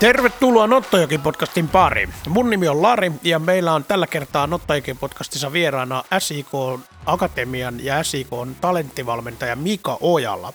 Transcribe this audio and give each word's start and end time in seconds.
Tervetuloa 0.00 0.66
Nottojoki-podcastin 0.66 1.68
pariin. 1.68 2.14
Mun 2.28 2.50
nimi 2.50 2.68
on 2.68 2.82
Lari 2.82 3.12
ja 3.22 3.38
meillä 3.38 3.72
on 3.72 3.84
tällä 3.84 4.06
kertaa 4.06 4.46
Nottojoki-podcastissa 4.46 5.52
vieraana 5.52 6.04
SIK 6.18 6.48
Akatemian 7.06 7.84
ja 7.84 8.02
SIK 8.02 8.28
talenttivalmentaja 8.60 9.56
Mika 9.56 9.98
Ojala. 10.00 10.52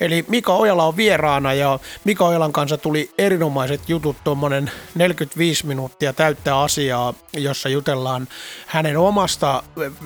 Eli 0.00 0.24
Mika 0.28 0.54
Ojala 0.54 0.84
on 0.84 0.96
vieraana 0.96 1.54
ja 1.54 1.78
Mika 2.04 2.26
Ojalan 2.26 2.52
kanssa 2.52 2.78
tuli 2.78 3.10
erinomaiset 3.18 3.88
jutut, 3.88 4.16
tuommoinen 4.24 4.70
45 4.94 5.66
minuuttia 5.66 6.12
täyttää 6.12 6.60
asiaa, 6.60 7.14
jossa 7.32 7.68
jutellaan 7.68 8.28
hänen 8.66 8.98
omasta 8.98 9.62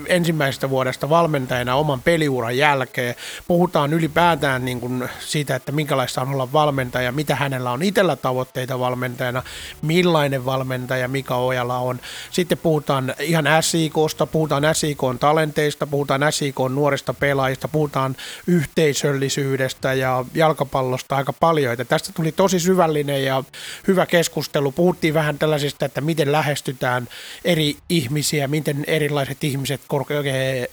ensimmäisestä 0.07 0.71
vuodesta 0.71 1.11
valmentajana 1.11 1.75
oman 1.75 2.03
peliuran 2.03 2.57
jälkeen. 2.57 3.15
Puhutaan 3.49 3.93
ylipäätään 3.93 4.65
niin 4.65 4.81
kuin 4.81 5.09
siitä, 5.19 5.57
että 5.57 5.73
minkälaista 5.73 6.23
on 6.23 6.29
olla 6.29 6.53
valmentaja, 6.53 7.13
mitä 7.13 7.37
hänellä 7.37 7.71
on 7.71 7.83
itsellä 7.83 8.17
tavoitteita 8.17 8.74
valmentajana, 8.79 9.43
millainen 9.83 10.45
valmentaja 10.45 11.09
Mika 11.09 11.37
Ojala 11.37 11.79
on. 11.79 12.01
Sitten 12.31 12.59
puhutaan 12.59 13.15
ihan 13.21 13.45
SIKsta, 13.61 14.27
puhutaan 14.27 14.63
SIK 14.73 15.01
talenteista, 15.21 15.87
puhutaan 15.87 16.21
SIK 16.31 16.57
nuorista 16.71 17.15
pelaajista, 17.15 17.69
puhutaan 17.69 18.17
yhteisöllisyydestä 18.47 19.93
ja 19.93 20.25
jalkapallosta 20.35 21.17
aika 21.17 21.33
paljon. 21.33 21.73
Että 21.73 21.85
tästä 21.85 22.13
tuli 22.13 22.33
tosi 22.33 22.61
syvällinen 22.61 23.25
ja 23.25 23.45
hyvä 23.87 24.07
keskustelu. 24.07 24.73
Puhuttiin 24.73 25.15
vähän 25.15 25.39
tällaisista, 25.39 25.85
että 25.85 26.01
miten 26.01 26.33
lähestytään 26.33 27.09
eri 27.45 27.77
ihmisiä, 27.89 28.49
miten 28.49 28.85
erilaiset 28.87 29.45
ihmiset, 29.45 29.81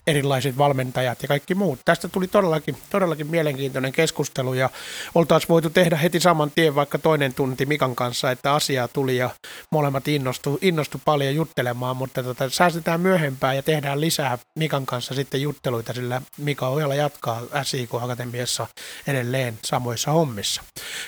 erilaiset 0.08 0.58
valmentajat 0.58 1.22
ja 1.22 1.28
kaikki 1.28 1.56
muut. 1.56 1.80
Tästä 1.86 2.08
tuli 2.08 2.28
todellakin, 2.28 2.78
todellakin 2.90 3.28
mielenkiintoinen 3.28 3.92
keskustelu 3.92 4.54
ja 4.54 4.70
oltaisiin 5.16 5.50
voitu 5.50 5.70
tehdä 5.70 5.96
heti 5.96 6.20
saman 6.20 6.52
tien 6.52 6.76
vaikka 6.76 6.98
toinen 6.98 7.34
tunti 7.34 7.66
Mikan 7.66 7.91
kanssa, 7.96 8.32
että 8.32 8.54
asiaa 8.54 8.88
tuli 8.88 9.18
ja 9.18 9.30
molemmat 9.72 10.08
innostu, 10.08 10.60
innostu 10.62 11.02
paljon 11.06 11.36
juttelemaan, 11.36 11.98
mutta 11.98 12.24
tota, 12.24 12.50
säästetään 12.50 13.02
myöhempään 13.02 13.56
ja 13.56 13.64
tehdään 13.64 14.02
lisää 14.02 14.38
Mikan 14.60 14.86
kanssa 14.86 15.14
sitten 15.14 15.42
jutteluita, 15.42 15.94
sillä 15.94 16.22
Mika 16.38 16.68
Ojala 16.68 16.96
jatkaa 16.96 17.42
SIK 17.64 17.96
Akatemiassa 17.96 18.68
edelleen 19.08 19.60
samoissa 19.66 20.12
hommissa. 20.12 20.64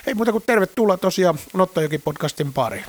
Ei 0.08 0.14
muuta 0.14 0.31
kuin 0.31 0.44
tervetuloa 0.48 0.98
tosiaan 0.98 1.39
Nottojoki 1.54 1.98
podcastin 1.98 2.54
pariin. 2.54 2.86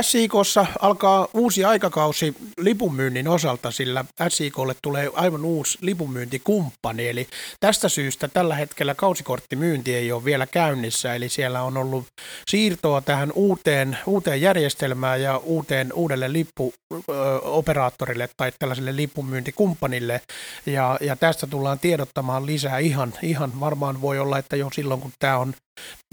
SIKssa 0.00 0.66
alkaa 0.80 1.28
uusi 1.34 1.64
aikakausi 1.64 2.34
lipunmyynnin 2.58 3.28
osalta, 3.28 3.70
sillä 3.70 4.04
SIKlle 4.28 4.74
tulee 4.82 5.10
aivan 5.14 5.44
uusi 5.44 5.78
lipunmyyntikumppani, 5.80 7.08
eli 7.08 7.28
tästä 7.60 7.88
syystä 7.88 8.28
tällä 8.28 8.54
hetkellä 8.54 8.94
kausikorttimyynti 8.94 9.94
ei 9.94 10.12
ole 10.12 10.24
vielä 10.24 10.46
käynnissä, 10.46 11.14
eli 11.14 11.28
siellä 11.28 11.62
on 11.62 11.76
ollut 11.76 12.06
siirtoa 12.50 13.00
tähän 13.00 13.32
uuteen, 13.34 13.98
uuteen 14.06 14.40
järjestelmään 14.40 15.22
ja 15.22 15.36
uuteen, 15.36 15.92
uudelle 15.92 16.32
lippuoperaattorille 16.32 18.28
tai 18.36 18.52
tällaiselle 18.58 18.96
lipunmyyntikumppanille, 18.96 20.20
ja, 20.66 20.98
ja 21.00 21.16
tästä 21.16 21.46
tullaan 21.46 21.78
tiedottamaan 21.78 22.46
lisää. 22.46 22.78
Ihan, 22.78 23.14
ihan 23.22 23.60
varmaan 23.60 24.00
voi 24.00 24.18
olla, 24.18 24.38
että 24.38 24.56
jo 24.56 24.68
silloin 24.72 25.00
kun 25.00 25.12
tämä 25.18 25.38
on 25.38 25.54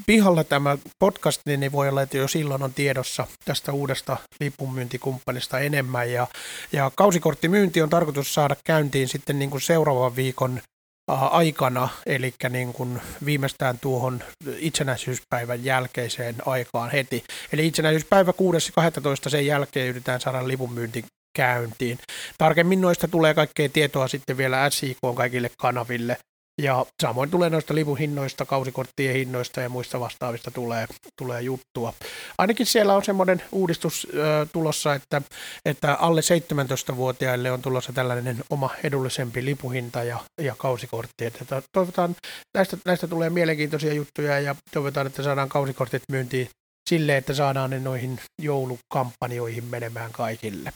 pihalla 0.05 0.43
tämä 0.43 0.77
podcast, 0.99 1.41
niin 1.45 1.71
voi 1.71 1.89
olla, 1.89 2.01
että 2.01 2.17
jo 2.17 2.27
silloin 2.27 2.63
on 2.63 2.73
tiedossa 2.73 3.27
tästä 3.45 3.71
uudesta 3.71 4.17
lipunmyyntikumppanista 4.39 5.59
enemmän. 5.59 6.11
Ja, 6.11 6.27
ja 6.71 6.91
kausikorttimyynti 6.95 7.81
on 7.81 7.89
tarkoitus 7.89 8.33
saada 8.33 8.55
käyntiin 8.65 9.07
sitten 9.07 9.39
niin 9.39 9.49
kuin 9.49 9.61
seuraavan 9.61 10.15
viikon 10.15 10.61
aikana, 11.07 11.89
eli 12.05 12.33
niin 12.49 12.73
kuin 12.73 13.01
viimeistään 13.25 13.79
tuohon 13.79 14.23
itsenäisyyspäivän 14.57 15.65
jälkeiseen 15.65 16.35
aikaan 16.45 16.91
heti. 16.91 17.23
Eli 17.53 17.67
itsenäisyyspäivä 17.67 18.31
6.12. 18.31 19.29
sen 19.29 19.45
jälkeen 19.45 19.87
yritetään 19.87 20.21
saada 20.21 20.47
lipunmyynti 20.47 21.05
käyntiin. 21.37 21.99
Tarkemmin 22.37 22.81
noista 22.81 23.07
tulee 23.07 23.33
kaikkea 23.33 23.69
tietoa 23.69 24.07
sitten 24.07 24.37
vielä 24.37 24.69
SIK 24.69 24.97
kaikille 25.15 25.51
kanaville 25.57 26.17
ja 26.61 26.85
samoin 27.03 27.31
tulee 27.31 27.49
noista 27.49 27.75
lipuhinnoista, 27.75 28.45
kausikorttien 28.45 29.15
hinnoista 29.15 29.61
ja 29.61 29.69
muista 29.69 29.99
vastaavista 29.99 30.51
tulee, 30.51 30.87
tulee 31.17 31.41
juttua. 31.41 31.93
Ainakin 32.37 32.65
siellä 32.65 32.95
on 32.95 33.05
semmoinen 33.05 33.43
uudistus 33.51 34.07
ö, 34.13 34.47
tulossa, 34.53 34.93
että, 34.93 35.21
että 35.65 35.93
alle 35.93 36.21
17-vuotiaille 36.21 37.51
on 37.51 37.61
tulossa 37.61 37.93
tällainen 37.93 38.43
oma 38.49 38.69
edullisempi 38.83 39.45
lipuhinta 39.45 40.03
ja, 40.03 40.19
ja 40.41 40.55
kausikortti. 40.57 41.25
Että 41.25 41.61
toivotaan, 41.71 42.15
näistä, 42.57 42.77
näistä 42.85 43.07
tulee 43.07 43.29
mielenkiintoisia 43.29 43.93
juttuja 43.93 44.39
ja 44.39 44.55
toivotaan, 44.73 45.07
että 45.07 45.23
saadaan 45.23 45.49
kausikortit 45.49 46.03
myyntiin 46.11 46.49
sille, 46.89 47.17
että 47.17 47.33
saadaan 47.33 47.69
ne 47.69 47.79
noihin 47.79 48.19
joulukampanjoihin 48.41 49.63
menemään 49.63 50.11
kaikille. 50.11 50.73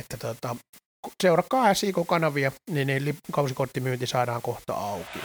Että 0.00 0.16
tota, 0.16 0.56
seurakkaa 1.22 1.74
SIK-kanavia, 1.74 2.52
niin, 2.70 2.86
niin 2.86 3.18
kausikorttimyynti 3.32 4.06
saadaan 4.06 4.42
kohta 4.42 4.74
auki. 4.74 5.18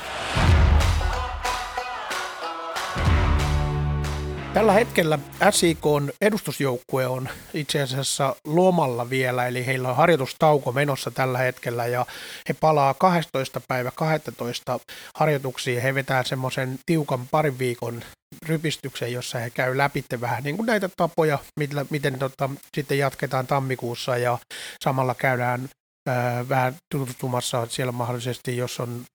Tällä 4.55 4.73
hetkellä 4.73 5.19
SIKn 5.51 6.09
edustusjoukkue 6.21 7.07
on 7.07 7.29
itse 7.53 7.81
asiassa 7.81 8.35
lomalla 8.45 9.09
vielä, 9.09 9.47
eli 9.47 9.65
heillä 9.65 9.89
on 9.89 9.95
harjoitustauko 9.95 10.71
menossa 10.71 11.11
tällä 11.11 11.37
hetkellä 11.37 11.85
ja 11.85 12.05
he 12.49 12.55
palaa 12.59 12.93
12. 12.93 13.61
päivä 13.67 13.91
12 13.95 14.79
harjoituksiin. 15.15 15.81
He 15.81 15.95
vetää 15.95 16.23
semmoisen 16.23 16.79
tiukan 16.85 17.27
parin 17.31 17.59
viikon 17.59 18.03
rypistyksen, 18.45 19.13
jossa 19.13 19.39
he 19.39 19.49
käy 19.49 19.77
läpi 19.77 20.05
vähän 20.21 20.43
niin 20.43 20.55
kuin 20.55 20.65
näitä 20.65 20.89
tapoja, 20.97 21.39
miten, 21.59 21.85
miten 21.89 22.19
tota, 22.19 22.49
sitten 22.75 22.97
jatketaan 22.97 23.47
tammikuussa 23.47 24.17
ja 24.17 24.37
samalla 24.83 25.15
käydään 25.15 25.69
ää, 26.07 26.49
vähän 26.49 26.75
tutustumassa 26.91 27.67
siellä 27.69 27.91
mahdollisesti, 27.91 28.57
jos 28.57 28.79
on 28.79 29.05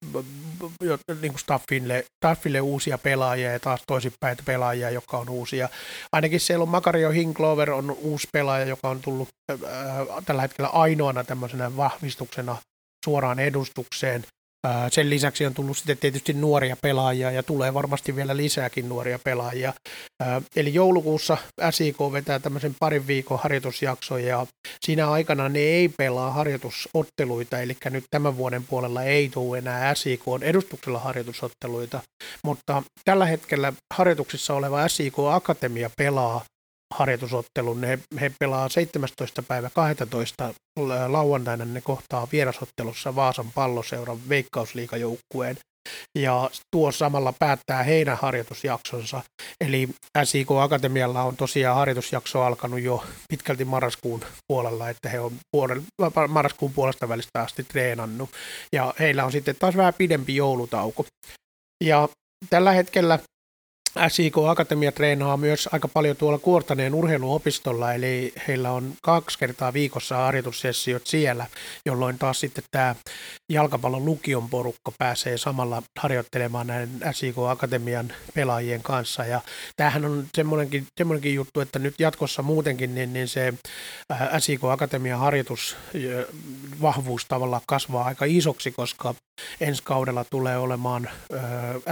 niin 1.21 1.33
kuin 1.33 1.39
staffille, 1.39 2.05
staffille 2.25 2.61
uusia 2.61 2.99
pelaajia 2.99 3.53
ja 3.53 3.61
taas 3.61 3.81
toisinpäin 3.87 4.37
pelaajia, 4.45 4.91
jotka 4.91 5.19
on 5.19 5.29
uusia. 5.29 5.69
Ainakin 6.13 6.41
siellä 6.41 6.63
on 6.63 6.69
Makario 6.69 7.11
Hinklover 7.11 7.71
on 7.71 7.91
uusi 7.91 8.29
pelaaja, 8.33 8.65
joka 8.65 8.89
on 8.89 9.01
tullut 9.01 9.29
ää, 9.51 10.07
tällä 10.27 10.43
hetkellä 10.43 10.69
ainoana 10.69 11.25
tämmöisenä 11.25 11.77
vahvistuksena 11.77 12.57
suoraan 13.05 13.39
edustukseen. 13.39 14.25
Sen 14.91 15.11
lisäksi 15.11 15.47
on 15.47 15.55
tullut 15.55 15.77
sitten 15.77 15.99
tietysti 15.99 16.33
nuoria 16.33 16.77
pelaajia 16.83 17.31
ja 17.31 17.43
tulee 17.43 17.75
varmasti 17.75 18.17
vielä 18.17 18.37
lisääkin 18.37 18.89
nuoria 18.89 19.19
pelaajia. 19.25 19.73
Eli 20.57 20.75
joulukuussa 20.75 21.37
SIK 21.71 21.97
vetää 22.13 22.39
tämmöisen 22.39 22.75
parin 22.81 23.07
viikon 23.07 23.39
harjoitusjakson 23.39 24.25
ja 24.25 24.47
siinä 24.81 25.11
aikana 25.11 25.49
ne 25.49 25.59
ei 25.59 25.89
pelaa 25.89 26.31
harjoitusotteluita, 26.31 27.61
eli 27.61 27.77
nyt 27.91 28.05
tämän 28.11 28.37
vuoden 28.37 28.65
puolella 28.65 29.03
ei 29.03 29.29
tule 29.29 29.59
enää 29.59 29.95
SIK 29.95 30.23
edustuksella 30.43 30.99
harjoitusotteluita, 30.99 32.01
mutta 32.45 32.83
tällä 33.05 33.27
hetkellä 33.27 33.73
harjoituksissa 33.95 34.55
oleva 34.55 34.89
SIK 34.89 35.15
Akatemia 35.31 35.91
pelaa 35.97 36.45
harjoitusottelun. 36.95 37.85
He, 37.85 37.99
he 38.21 38.33
pelaa 38.39 38.69
17. 38.69 39.43
päivä 39.43 39.71
12. 39.75 40.55
lauantaina 41.09 41.65
ne 41.65 41.81
kohtaa 41.81 42.29
vierasottelussa 42.33 43.17
Vaasan 43.17 43.53
palloseuran 43.55 44.29
veikkausliikajoukkueen. 44.29 45.57
Ja 46.19 46.51
tuo 46.71 46.93
samalla 46.93 47.35
päättää 47.39 47.83
heidän 47.83 48.17
harjoitusjaksonsa. 48.17 49.23
Eli 49.61 49.89
SIK 50.25 50.51
Akatemialla 50.51 51.23
on 51.23 51.37
tosiaan 51.37 51.77
harjoitusjakso 51.77 52.43
alkanut 52.43 52.81
jo 52.81 53.05
pitkälti 53.29 53.65
marraskuun 53.65 54.21
puolella, 54.49 54.89
että 54.89 55.09
he 55.09 55.21
on 55.21 55.33
puolen, 55.53 55.83
marraskuun 56.29 56.73
puolesta 56.73 57.09
välistä 57.09 57.41
asti 57.41 57.65
treenannut. 57.65 58.31
Ja 58.73 58.95
heillä 58.99 59.25
on 59.25 59.33
sitten 59.33 59.57
taas 59.59 59.77
vähän 59.77 59.95
pidempi 59.95 60.37
joulutauko. 60.37 61.07
Ja 61.85 62.09
tällä 62.51 62.73
hetkellä 62.73 63.19
SIK 64.09 64.35
Akatemia 64.49 64.93
treenaa 64.93 65.37
myös 65.37 65.69
aika 65.73 65.89
paljon 65.89 66.17
tuolla 66.17 66.39
Kuortaneen 66.39 66.95
urheiluopistolla, 66.95 67.95
eli 67.95 68.33
heillä 68.49 68.73
on 68.73 68.93
kaksi 69.03 69.39
kertaa 69.39 69.73
viikossa 69.73 70.17
harjoitussessiot 70.17 71.07
siellä, 71.07 71.47
jolloin 71.87 72.19
taas 72.19 72.41
sitten 72.41 72.65
tämä 72.71 72.95
jalkapallon 73.51 74.05
lukion 74.05 74.51
porukka 74.51 74.93
pääsee 74.99 75.39
samalla 75.39 75.83
harjoittelemaan 75.99 76.67
näiden 76.67 77.01
SIK 77.13 77.39
Akatemian 77.39 78.13
pelaajien 78.35 78.83
kanssa. 78.83 79.25
Ja 79.25 79.41
tämähän 79.77 80.05
on 80.05 80.27
semmoinenkin, 80.35 80.87
semmoinenkin 80.97 81.35
juttu, 81.35 81.61
että 81.61 81.79
nyt 81.79 81.95
jatkossa 81.99 82.43
muutenkin 82.43 82.95
niin, 82.95 83.13
niin 83.13 83.29
se 83.29 83.55
SIK 84.39 84.65
Akatemian 84.65 85.19
harjoitusvahvuus 85.19 87.25
tavallaan 87.29 87.63
kasvaa 87.67 88.05
aika 88.05 88.25
isoksi, 88.25 88.71
koska 88.71 89.15
ensi 89.61 89.83
kaudella 89.83 90.25
tulee 90.31 90.59
olemaan 90.59 91.11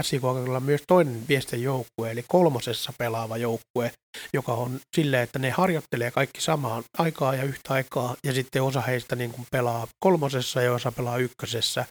SIK 0.03 0.23
myös 0.61 0.83
toinen 0.87 1.29
viesten 1.29 1.63
joukkue, 1.63 2.11
eli 2.11 2.25
kolmosessa 2.29 2.93
pelaava 2.99 3.37
joukkue, 3.37 3.93
joka 4.33 4.53
on 4.53 4.81
silleen, 4.97 5.23
että 5.23 5.39
ne 5.39 5.51
harjoittelee 5.51 6.11
kaikki 6.11 6.41
samaan 6.41 6.85
aikaa 6.99 7.35
ja 7.35 7.43
yhtä 7.43 7.75
aikaa, 7.75 8.17
ja 8.25 8.33
sitten 8.33 8.63
osa 8.63 8.81
heistä 8.81 9.17
niin 9.17 9.31
kuin 9.31 9.47
pelaa 9.51 9.87
kolmosessa 10.01 10.63
ja 10.63 10.73
osa 10.73 10.93
pelaa 10.93 11.19
ykkösessä, 11.19 11.85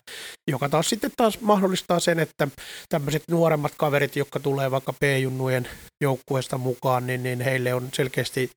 joka 0.50 0.68
taas 0.68 0.88
sitten 0.88 1.10
taas 1.16 1.40
mahdollistaa 1.40 2.00
sen, 2.00 2.18
että 2.18 2.48
tämmöiset 2.88 3.22
nuoremmat 3.30 3.72
kaverit, 3.76 4.16
jotka 4.16 4.40
tulee 4.40 4.70
vaikka 4.70 4.92
P-junnujen 4.92 5.68
joukkueesta 6.00 6.58
mukaan, 6.58 7.06
niin, 7.06 7.22
niin 7.22 7.40
heille 7.40 7.74
on 7.74 7.88
selkeästi 7.92 8.50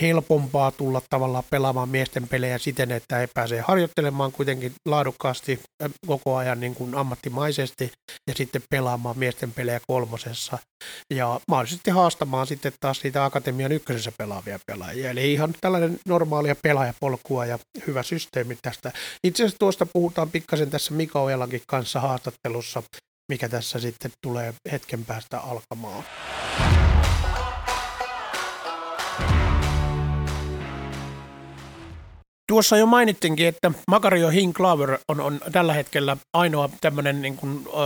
helpompaa 0.00 0.70
tulla 0.70 1.02
tavallaan 1.10 1.44
pelaamaan 1.50 1.88
miesten 1.88 2.28
pelejä 2.28 2.58
siten, 2.58 2.92
että 2.92 3.16
he 3.16 3.28
pääsee 3.34 3.60
harjoittelemaan 3.60 4.32
kuitenkin 4.32 4.72
laadukkaasti 4.88 5.60
koko 6.06 6.36
ajan 6.36 6.60
niin 6.60 6.74
kuin 6.74 6.94
ammattimaisesti 6.94 7.92
ja 8.28 8.34
sitten 8.34 8.62
pelaamaan 8.70 9.18
miesten 9.18 9.52
pelejä 9.52 9.80
kolmosessa 9.86 10.58
ja 11.14 11.40
mahdollisesti 11.48 11.90
haastamaan 11.90 12.46
sitten 12.46 12.72
taas 12.80 13.04
niitä 13.04 13.24
akatemian 13.24 13.72
ykkösessä 13.72 14.12
pelaavia 14.18 14.58
pelaajia. 14.66 15.10
Eli 15.10 15.32
ihan 15.32 15.54
tällainen 15.60 15.98
normaalia 16.06 16.56
pelaajapolkua 16.62 17.46
ja 17.46 17.58
hyvä 17.86 18.02
systeemi 18.02 18.58
tästä. 18.62 18.92
Itse 19.24 19.42
asiassa 19.42 19.58
tuosta 19.58 19.86
puhutaan 19.86 20.30
pikkasen 20.30 20.70
tässä 20.70 20.94
Mika 20.94 21.20
Ojalankin 21.20 21.62
kanssa 21.66 22.00
haastattelussa, 22.00 22.82
mikä 23.32 23.48
tässä 23.48 23.78
sitten 23.78 24.10
tulee 24.22 24.54
hetken 24.72 25.04
päästä 25.04 25.40
alkamaan. 25.40 26.04
Tuossa 32.52 32.76
jo 32.76 32.86
mainittinkin, 32.86 33.46
että 33.46 33.72
Makario 33.88 34.28
Hinklaver 34.28 34.98
on, 35.08 35.20
on 35.20 35.40
tällä 35.52 35.72
hetkellä 35.72 36.16
ainoa 36.32 36.68
tämmöinen 36.80 37.22
niin 37.22 37.38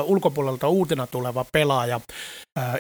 ulkopuolelta 0.05 0.69
uutena 0.69 1.07
tuleva 1.07 1.45
pelaaja 1.53 2.01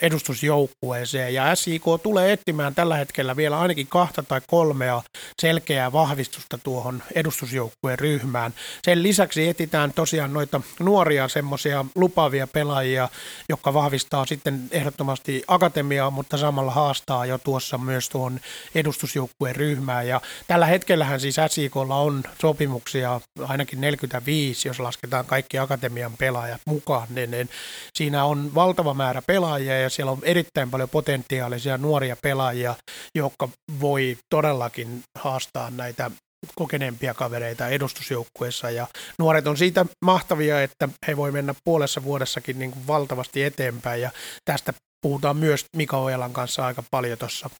edustusjoukkueeseen. 0.02 1.34
Ja 1.34 1.54
SIK 1.54 1.82
tulee 2.02 2.32
etsimään 2.32 2.74
tällä 2.74 2.96
hetkellä 2.96 3.36
vielä 3.36 3.60
ainakin 3.60 3.86
kahta 3.86 4.22
tai 4.22 4.40
kolmea 4.46 5.02
selkeää 5.42 5.92
vahvistusta 5.92 6.58
tuohon 6.58 7.02
edustusjoukkueen 7.14 7.98
ryhmään. 7.98 8.54
Sen 8.82 9.02
lisäksi 9.02 9.48
etitään 9.48 9.92
tosiaan 9.92 10.32
noita 10.32 10.60
nuoria 10.80 11.28
semmoisia 11.28 11.84
lupaavia 11.94 12.46
pelaajia, 12.46 13.08
jotka 13.48 13.74
vahvistaa 13.74 14.26
sitten 14.26 14.68
ehdottomasti 14.70 15.44
akatemiaa, 15.48 16.10
mutta 16.10 16.36
samalla 16.36 16.72
haastaa 16.72 17.26
jo 17.26 17.38
tuossa 17.38 17.78
myös 17.78 18.08
tuon 18.08 18.40
edustusjoukkueen 18.74 19.56
ryhmään. 19.56 20.08
Ja 20.08 20.20
tällä 20.46 20.66
hetkellähän 20.66 21.20
siis 21.20 21.36
SIKlla 21.48 21.96
on 21.96 22.22
sopimuksia 22.40 23.20
ainakin 23.40 23.80
45, 23.80 24.68
jos 24.68 24.80
lasketaan 24.80 25.26
kaikki 25.26 25.58
akatemian 25.58 26.12
pelaajat 26.18 26.60
mukaan, 26.66 27.08
niin, 27.10 27.30
niin 27.30 27.48
siinä 27.94 28.24
on 28.24 28.54
valtava 28.54 28.94
määrä 28.94 29.22
pelaajia 29.22 29.65
pelaajia 29.66 29.82
ja 29.82 29.90
siellä 29.90 30.12
on 30.12 30.18
erittäin 30.22 30.70
paljon 30.70 30.88
potentiaalisia 30.88 31.78
nuoria 31.78 32.16
pelaajia, 32.22 32.74
jotka 33.14 33.48
voi 33.80 34.16
todellakin 34.34 35.02
haastaa 35.18 35.70
näitä 35.70 36.10
kokeneempia 36.54 37.14
kavereita 37.14 37.68
edustusjoukkueessa. 37.68 38.70
Ja 38.70 38.86
nuoret 39.18 39.46
on 39.46 39.56
siitä 39.56 39.86
mahtavia, 40.04 40.62
että 40.62 40.88
he 41.06 41.16
voi 41.16 41.32
mennä 41.32 41.54
puolessa 41.64 42.02
vuodessakin 42.02 42.58
niin 42.58 42.70
kuin 42.70 42.86
valtavasti 42.86 43.42
eteenpäin. 43.42 44.02
Ja 44.02 44.10
tästä 44.44 44.72
puhutaan 45.02 45.36
myös 45.36 45.64
Mika 45.76 45.98
Ojalan 45.98 46.32
kanssa 46.32 46.66
aika 46.66 46.82
paljon 46.90 47.18
tuossa 47.18 47.50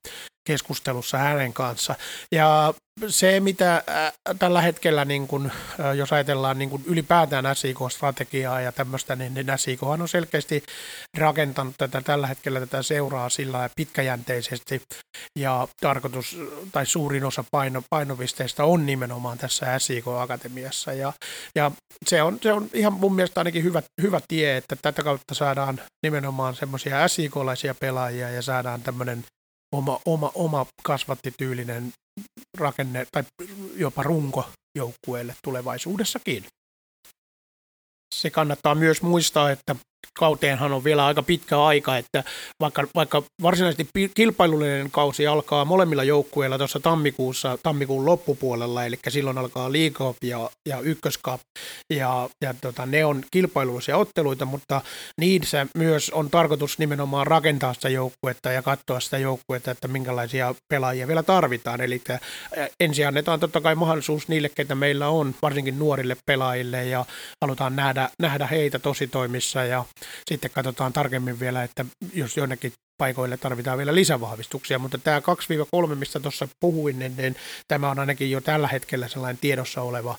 keskustelussa 0.46 1.18
hänen 1.18 1.52
kanssa. 1.52 1.94
Ja 2.32 2.74
se, 3.08 3.40
mitä 3.40 3.82
tällä 4.38 4.60
hetkellä, 4.62 5.04
niin 5.04 5.28
kun, 5.28 5.52
jos 5.96 6.12
ajatellaan 6.12 6.58
niin 6.58 6.70
kun 6.70 6.82
ylipäätään 6.86 7.56
SIK-strategiaa 7.56 8.60
ja 8.60 8.72
tämmöistä, 8.72 9.16
niin, 9.16 9.34
niin 9.34 9.46
SIK 9.56 9.82
on 9.82 10.08
selkeästi 10.08 10.64
rakentanut 11.18 11.74
tätä 11.78 12.00
tällä 12.00 12.26
hetkellä 12.26 12.60
tätä 12.60 12.82
seuraa 12.82 13.28
sillä 13.28 13.70
pitkäjänteisesti 13.76 14.82
ja 15.38 15.68
tarkoitus 15.80 16.38
tai 16.72 16.86
suurin 16.86 17.24
osa 17.24 17.44
paino, 17.50 17.82
painopisteistä 17.90 18.64
on 18.64 18.86
nimenomaan 18.86 19.38
tässä 19.38 19.78
SIK-akatemiassa 19.78 20.92
ja, 20.92 21.12
ja 21.54 21.70
se, 22.06 22.22
on, 22.22 22.38
se 22.42 22.52
on 22.52 22.70
ihan 22.74 22.92
mun 22.92 23.14
mielestä 23.14 23.40
ainakin 23.40 23.64
hyvä, 23.64 23.82
hyvä 24.02 24.20
tie, 24.28 24.56
että 24.56 24.76
tätä 24.82 25.02
kautta 25.02 25.34
saadaan 25.34 25.80
nimenomaan 26.02 26.54
semmoisia 26.54 27.08
SIK-laisia 27.08 27.74
pelaajia 27.74 28.30
ja 28.30 28.42
saadaan 28.42 28.82
tämmöinen 28.82 29.24
oma, 29.72 30.00
oma, 30.06 30.30
oma 30.34 30.66
kasvattityylinen 30.82 31.92
rakenne 32.58 33.06
tai 33.12 33.24
jopa 33.76 34.02
runko 34.02 34.50
joukkueelle 34.76 35.36
tulevaisuudessakin. 35.44 36.44
Se 38.14 38.30
kannattaa 38.30 38.74
myös 38.74 39.02
muistaa, 39.02 39.50
että 39.50 39.76
kauteenhan 40.18 40.72
on 40.72 40.84
vielä 40.84 41.06
aika 41.06 41.22
pitkä 41.22 41.64
aika, 41.64 41.96
että 41.96 42.24
vaikka, 42.60 42.86
vaikka 42.94 43.22
varsinaisesti 43.42 44.10
kilpailullinen 44.14 44.90
kausi 44.90 45.26
alkaa 45.26 45.64
molemmilla 45.64 46.04
joukkueilla 46.04 46.58
tuossa 46.58 46.80
tammikuussa, 46.80 47.58
tammikuun 47.62 48.06
loppupuolella, 48.06 48.84
eli 48.84 48.98
silloin 49.08 49.38
alkaa 49.38 49.72
League 49.72 50.14
ja, 50.22 50.50
ja 50.68 50.80
Ykköskap, 50.80 51.40
ja, 51.94 52.28
ja 52.42 52.54
tota, 52.60 52.86
ne 52.86 53.04
on 53.04 53.22
kilpailullisia 53.30 53.96
otteluita, 53.96 54.44
mutta 54.44 54.80
niissä 55.20 55.66
myös 55.74 56.10
on 56.10 56.30
tarkoitus 56.30 56.78
nimenomaan 56.78 57.26
rakentaa 57.26 57.74
sitä 57.74 57.88
joukkuetta 57.88 58.52
ja 58.52 58.62
katsoa 58.62 59.00
sitä 59.00 59.18
joukkuetta, 59.18 59.70
että 59.70 59.88
minkälaisia 59.88 60.54
pelaajia 60.68 61.08
vielä 61.08 61.22
tarvitaan, 61.22 61.80
eli 61.80 62.02
ensin 62.80 63.08
annetaan 63.08 63.40
totta 63.40 63.60
kai 63.60 63.74
mahdollisuus 63.74 64.28
niille, 64.28 64.48
ketä 64.48 64.74
meillä 64.74 65.08
on, 65.08 65.34
varsinkin 65.42 65.78
nuorille 65.78 66.16
pelaajille, 66.26 66.84
ja 66.84 67.04
halutaan 67.44 67.76
nähdä, 67.76 68.10
nähdä 68.22 68.46
heitä 68.46 68.78
tositoimissa, 68.78 69.64
ja 69.64 69.84
sitten 70.30 70.50
katsotaan 70.50 70.92
tarkemmin 70.92 71.40
vielä, 71.40 71.62
että 71.62 71.84
jos 72.14 72.36
jonnekin 72.36 72.72
paikoille 72.98 73.36
tarvitaan 73.36 73.78
vielä 73.78 73.94
lisävahvistuksia, 73.94 74.78
mutta 74.78 74.98
tämä 74.98 75.22
2-3, 75.90 75.94
mistä 75.94 76.20
tuossa 76.20 76.48
puhuin, 76.60 76.98
niin, 76.98 77.16
niin 77.16 77.36
tämä 77.68 77.90
on 77.90 77.98
ainakin 77.98 78.30
jo 78.30 78.40
tällä 78.40 78.68
hetkellä 78.68 79.08
sellainen 79.08 79.38
tiedossa 79.38 79.82
oleva 79.82 80.18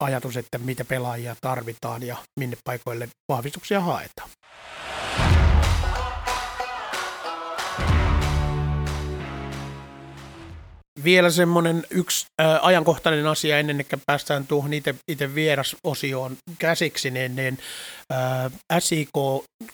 ajatus, 0.00 0.36
että 0.36 0.58
mitä 0.58 0.84
pelaajia 0.84 1.36
tarvitaan 1.40 2.02
ja 2.02 2.16
minne 2.40 2.56
paikoille 2.64 3.08
vahvistuksia 3.28 3.80
haetaan. 3.80 4.30
Vielä 11.04 11.30
semmoinen 11.30 11.86
yksi 11.90 12.26
ää, 12.38 12.58
ajankohtainen 12.62 13.26
asia 13.26 13.58
ennen 13.58 13.84
kuin 13.90 14.02
päästään 14.06 14.46
tuohon 14.46 14.72
itse, 14.72 15.34
vierasosioon 15.34 16.36
käsiksi, 16.58 17.10
niin, 17.10 17.36
niin 17.36 17.58
ää, 18.10 18.50
SIK, 18.78 19.10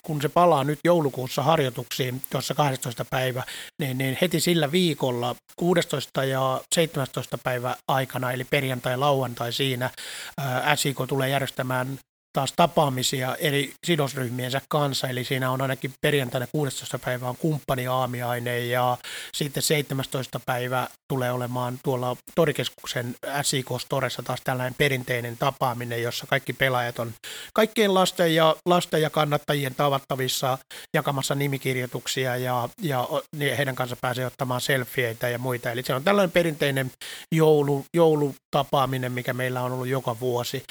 kun 0.03 0.23
se 0.23 0.29
palaa 0.29 0.65
nyt 0.65 0.79
joulukuussa 0.85 1.43
harjoituksiin 1.43 2.23
tuossa 2.31 2.55
12. 2.55 3.05
päivä, 3.11 3.43
niin, 3.79 3.99
niin 3.99 4.19
heti 4.21 4.41
sillä 4.41 4.73
viikolla 4.73 5.37
16. 5.57 6.25
ja 6.25 6.61
17. 6.75 7.39
päivä 7.39 7.77
aikana, 7.89 8.33
eli 8.33 8.45
perjantai 8.45 8.97
lauantai 8.97 9.53
siinä, 9.53 9.91
ää, 10.39 10.77
SIK 10.77 10.97
tulee 11.09 11.29
järjestämään 11.29 11.99
taas 12.35 12.53
tapaamisia 12.57 13.37
eri 13.37 13.75
sidosryhmiensä 13.87 14.61
kanssa, 14.69 15.09
eli 15.09 15.25
siinä 15.25 15.51
on 15.51 15.61
ainakin 15.61 15.95
perjantaina 16.01 16.47
16. 16.53 16.99
päivä 16.99 17.29
on 17.29 17.37
kumppaniaamiaine 17.37 18.59
ja 18.59 18.97
sitten 19.35 19.63
17. 19.63 20.41
päivä 20.47 20.89
tulee 21.09 21.33
olemaan 21.33 21.79
tuolla 21.85 22.17
Torikeskuksen 22.35 23.15
SIK 23.43 23.67
Storessa 23.79 24.23
taas 24.23 24.41
tällainen 24.45 24.75
perinteinen 24.79 25.37
tapaaminen, 25.39 26.03
jossa 26.03 26.27
kaikki 26.27 26.53
pelaajat 26.53 26.99
on 26.99 27.13
kaikkien 27.55 27.95
lasten 27.95 28.35
ja, 28.35 28.57
lasten 28.67 29.03
ja 29.03 29.11
kannattajien 29.11 29.75
tavattavissa 29.75 30.59
jakamassa 30.95 31.35
nimikirjoituksia 31.35 32.37
ja, 32.37 32.69
ja 32.83 33.09
heidän 33.57 33.75
kanssa 33.75 33.97
pääsee 34.01 34.27
ottamaan 34.27 34.61
selfieitä 34.61 35.29
ja 35.29 35.39
muita. 35.39 35.71
Eli 35.71 35.83
se 35.83 35.95
on 35.95 36.05
tällainen 36.05 36.33
perinteinen 36.33 36.91
joulu, 37.33 37.85
joulutapaaminen, 37.97 39.13
mikä 39.13 39.33
meillä 39.33 39.63
on 39.63 39.73
ollut 39.73 39.89
joka 39.89 40.21
vuosi. 40.21 40.65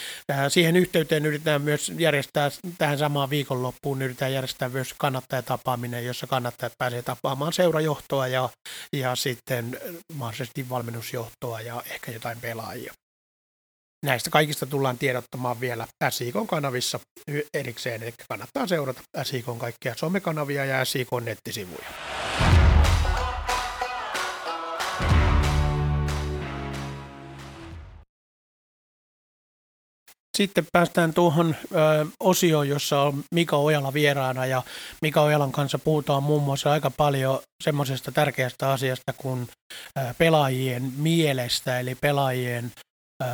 Siihen 0.50 0.75
yhteyteen 0.75 1.25
yritetään 1.25 1.52
myös 1.60 1.91
järjestää 1.98 2.51
tähän 2.77 2.98
samaan 2.98 3.29
viikonloppuun, 3.29 4.01
yritetään 4.01 4.33
järjestää 4.33 4.69
myös 4.69 4.93
kannattajatapaaminen, 4.98 6.05
jossa 6.05 6.27
kannattajat 6.27 6.74
pääsee 6.77 7.01
tapaamaan 7.01 7.53
seurajohtoa 7.53 8.27
ja, 8.27 8.50
ja 8.93 9.15
sitten 9.15 9.79
mahdollisesti 10.13 10.69
valmennusjohtoa 10.69 11.62
ja 11.62 11.83
ehkä 11.89 12.12
jotain 12.12 12.41
pelaajia. 12.41 12.93
Näistä 14.05 14.29
kaikista 14.29 14.65
tullaan 14.65 14.98
tiedottamaan 14.98 15.60
vielä 15.60 15.88
SIKon 16.10 16.48
kanavissa 16.48 17.00
erikseen, 17.53 18.03
eli 18.03 18.13
kannattaa 18.29 18.67
seurata 18.67 19.01
SIKon 19.24 19.60
kaikkia 19.60 19.95
somekanavia 19.95 20.65
ja 20.65 20.86
SIKon 20.86 21.25
nettisivuja. 21.25 21.89
Sitten 30.37 30.67
päästään 30.71 31.13
tuohon 31.13 31.55
ö, 31.71 32.05
osioon, 32.19 32.69
jossa 32.69 33.01
on 33.01 33.23
Mika 33.35 33.57
Ojala 33.57 33.93
vieraana 33.93 34.45
ja 34.45 34.63
Mika 35.01 35.21
Ojalan 35.21 35.51
kanssa 35.51 35.79
puhutaan 35.79 36.23
muun 36.23 36.43
muassa 36.43 36.71
aika 36.71 36.91
paljon 36.91 37.39
semmoisesta 37.63 38.11
tärkeästä 38.11 38.71
asiasta 38.71 39.13
kuin 39.13 39.47
ö, 39.97 40.01
pelaajien 40.17 40.91
mielestä, 40.97 41.79
eli 41.79 41.95
pelaajien 41.95 42.71
ö, 43.23 43.25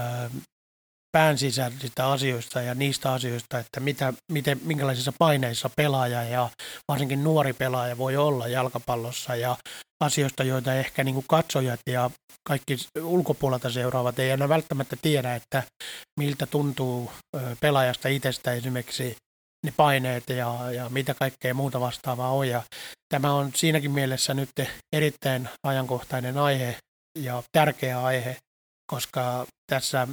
pään 1.11 1.37
sisäisistä 1.37 2.11
asioista 2.11 2.61
ja 2.61 2.75
niistä 2.75 3.13
asioista, 3.13 3.59
että 3.59 3.79
mitä, 3.79 4.13
miten, 4.31 4.59
minkälaisissa 4.63 5.13
paineissa 5.19 5.69
pelaaja 5.75 6.23
ja 6.23 6.49
varsinkin 6.87 7.23
nuori 7.23 7.53
pelaaja 7.53 7.97
voi 7.97 8.17
olla 8.17 8.47
jalkapallossa 8.47 9.35
ja 9.35 9.55
asioista, 10.03 10.43
joita 10.43 10.73
ehkä 10.73 11.03
niin 11.03 11.23
katsojat 11.27 11.79
ja 11.85 12.11
kaikki 12.47 12.77
ulkopuolelta 13.01 13.69
seuraavat 13.69 14.19
ei 14.19 14.31
aina 14.31 14.49
välttämättä 14.49 14.95
tiedä, 15.01 15.35
että 15.35 15.63
miltä 16.19 16.45
tuntuu 16.45 17.11
pelaajasta 17.59 18.07
itsestä 18.07 18.53
esimerkiksi 18.53 19.15
ne 19.65 19.73
paineet 19.77 20.23
ja, 20.29 20.71
ja 20.71 20.89
mitä 20.89 21.13
kaikkea 21.13 21.53
muuta 21.53 21.79
vastaavaa 21.79 22.31
on. 22.31 22.49
Ja 22.49 22.63
tämä 23.09 23.33
on 23.33 23.51
siinäkin 23.55 23.91
mielessä 23.91 24.33
nyt 24.33 24.49
erittäin 24.93 25.49
ajankohtainen 25.63 26.37
aihe 26.37 26.77
ja 27.19 27.43
tärkeä 27.51 28.03
aihe, 28.03 28.37
koska 28.91 29.45
tässä 29.71 30.07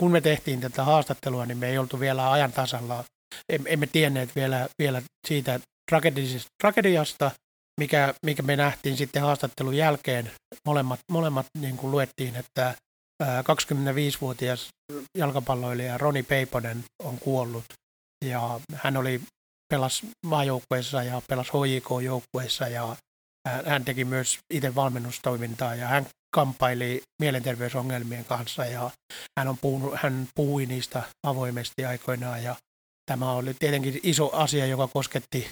kun 0.00 0.10
me 0.10 0.20
tehtiin 0.20 0.60
tätä 0.60 0.84
haastattelua, 0.84 1.46
niin 1.46 1.58
me 1.58 1.68
ei 1.68 1.78
oltu 1.78 2.00
vielä 2.00 2.32
ajan 2.32 2.52
tasalla. 2.52 3.04
Emme 3.66 3.86
tienneet 3.86 4.36
vielä, 4.36 4.68
vielä 4.78 5.02
siitä 5.28 5.60
tragediasta, 6.60 7.30
mikä, 7.80 8.14
mikä 8.26 8.42
me 8.42 8.56
nähtiin 8.56 8.96
sitten 8.96 9.22
haastattelun 9.22 9.76
jälkeen. 9.76 10.30
Molemmat, 10.66 11.00
molemmat 11.12 11.46
niin 11.58 11.76
kuin 11.76 11.90
luettiin, 11.90 12.36
että 12.36 12.74
25-vuotias 13.22 14.68
jalkapalloilija 15.18 15.98
Roni 15.98 16.22
Peiponen 16.22 16.84
on 17.02 17.18
kuollut 17.18 17.64
ja 18.24 18.60
hän 18.74 18.96
oli 18.96 19.20
pelas 19.68 20.02
maajoukkueessa 20.26 21.02
ja 21.02 21.22
pelas 21.28 21.46
HJK-joukkueessa 21.48 22.68
ja 22.68 22.96
hän 23.66 23.84
teki 23.84 24.04
myös 24.04 24.38
itse 24.54 24.74
valmennustoimintaa 24.74 25.74
ja 25.74 25.86
hän 25.86 26.06
kamppaili 26.36 27.02
mielenterveysongelmien 27.22 28.24
kanssa 28.24 28.64
ja 28.64 28.90
hän, 29.38 29.48
on 29.48 29.58
puhunut, 29.60 29.94
hän 29.96 30.28
puhui 30.34 30.66
niistä 30.66 31.02
avoimesti 31.26 31.84
aikoinaan 31.84 32.42
ja 32.42 32.56
tämä 33.10 33.32
oli 33.32 33.54
tietenkin 33.54 34.00
iso 34.02 34.30
asia, 34.32 34.66
joka 34.66 34.88
kosketti 34.88 35.48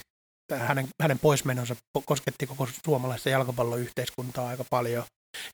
hänen, 0.52 0.88
hänen 1.02 1.18
poismenonsa 1.18 1.76
kosketti 2.04 2.46
koko 2.46 2.68
suomalaista 2.84 3.28
jalkapalloyhteiskuntaa 3.28 4.48
aika 4.48 4.64
paljon. 4.70 5.04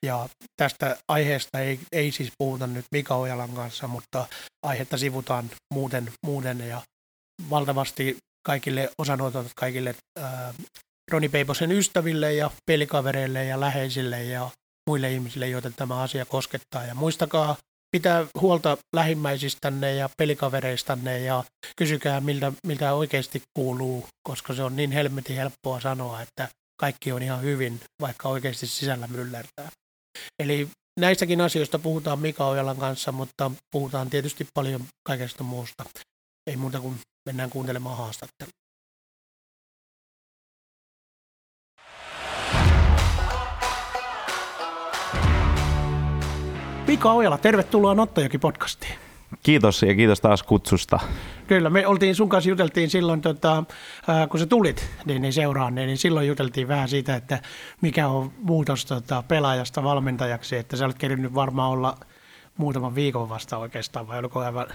Ja 0.06 0.28
tästä 0.56 0.96
aiheesta 1.08 1.58
ei, 1.58 1.80
ei 1.92 2.12
siis 2.12 2.32
puhuta 2.38 2.66
nyt 2.66 2.84
Mika 2.92 3.14
Ojalan 3.14 3.54
kanssa, 3.54 3.88
mutta 3.88 4.26
aihetta 4.62 4.98
sivutaan 4.98 5.50
muuten, 5.74 6.12
muuten 6.26 6.60
ja 6.60 6.82
valtavasti 7.50 8.16
kaikille 8.46 8.90
osanotot, 8.98 9.46
kaikille 9.56 9.94
ää, 10.18 10.54
Roni 11.12 11.28
Peiposen 11.28 11.72
ystäville 11.72 12.32
ja 12.32 12.50
pelikavereille 12.66 13.44
ja 13.44 13.60
läheisille 13.60 14.24
ja 14.24 14.50
muille 14.86 15.12
ihmisille, 15.12 15.48
joita 15.48 15.70
tämä 15.70 16.00
asia 16.02 16.26
koskettaa. 16.26 16.84
Ja 16.84 16.94
muistakaa 16.94 17.56
pitää 17.90 18.26
huolta 18.40 18.76
lähimmäisistänne 18.96 19.94
ja 19.94 20.10
pelikavereistanne 20.18 21.18
ja 21.18 21.44
kysykää, 21.76 22.20
miltä, 22.20 22.52
miltä 22.66 22.94
oikeasti 22.94 23.42
kuuluu, 23.58 24.08
koska 24.28 24.54
se 24.54 24.62
on 24.62 24.76
niin 24.76 24.92
helmetin 24.92 25.36
helppoa 25.36 25.80
sanoa, 25.80 26.22
että 26.22 26.48
kaikki 26.80 27.12
on 27.12 27.22
ihan 27.22 27.42
hyvin, 27.42 27.80
vaikka 28.00 28.28
oikeasti 28.28 28.66
sisällä 28.66 29.06
myllärtää. 29.06 29.70
Eli 30.42 30.68
näistäkin 31.00 31.40
asioista 31.40 31.78
puhutaan 31.78 32.18
Mika 32.18 32.46
Ojalan 32.46 32.76
kanssa, 32.76 33.12
mutta 33.12 33.50
puhutaan 33.70 34.10
tietysti 34.10 34.46
paljon 34.54 34.84
kaikesta 35.02 35.44
muusta. 35.44 35.84
Ei 36.46 36.56
muuta 36.56 36.80
kuin 36.80 37.00
mennään 37.26 37.50
kuuntelemaan 37.50 37.96
haastattelua. 37.96 38.59
Mika 46.90 47.12
Ojala, 47.12 47.38
tervetuloa 47.38 47.94
Nottojoki 47.94 48.38
podcastiin. 48.38 48.94
Kiitos 49.42 49.82
ja 49.82 49.94
kiitos 49.94 50.20
taas 50.20 50.42
kutsusta. 50.42 51.00
Kyllä, 51.46 51.70
me 51.70 51.86
oltiin 51.86 52.14
sun 52.14 52.28
kanssa 52.28 52.50
juteltiin 52.50 52.90
silloin, 52.90 53.20
tota, 53.20 53.64
kun 54.30 54.40
sä 54.40 54.46
tulit 54.46 54.90
niin, 55.04 55.22
niin 55.22 55.32
seuraan, 55.32 55.74
niin, 55.74 55.86
niin 55.86 55.98
silloin 55.98 56.28
juteltiin 56.28 56.68
vähän 56.68 56.88
siitä, 56.88 57.16
että 57.16 57.38
mikä 57.80 58.08
on 58.08 58.32
muutos 58.42 58.86
tota, 58.86 59.22
pelaajasta 59.28 59.82
valmentajaksi, 59.82 60.56
että 60.56 60.76
sä 60.76 60.84
olet 60.84 60.98
kerännyt 60.98 61.34
varmaan 61.34 61.70
olla 61.70 61.96
muutaman 62.56 62.94
viikon 62.94 63.28
vasta 63.28 63.58
oikeastaan, 63.58 64.08
vai 64.08 64.18
oliko 64.18 64.40
aivan 64.40 64.66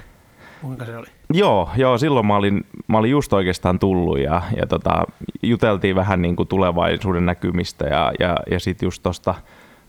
Kuinka 0.62 0.86
se 0.86 0.98
oli? 0.98 1.08
Joo, 1.34 1.70
joo 1.78 1.98
silloin 1.98 2.26
mä 2.26 2.36
olin, 2.36 2.66
mä 2.88 2.98
olin 2.98 3.12
just 3.12 3.34
oikeastaan 3.34 3.80
tullut 3.80 4.20
ja, 4.20 4.42
ja 4.58 4.68
tota, 4.68 5.04
juteltiin 5.44 5.96
vähän 5.96 6.22
niin 6.22 6.36
kuin 6.36 6.48
tulevaisuuden 6.48 7.26
näkymistä 7.26 7.86
ja, 7.86 8.12
ja, 8.20 8.38
ja 8.52 8.60
sitten 8.60 8.88
just 8.88 9.04
tuosta 9.04 9.36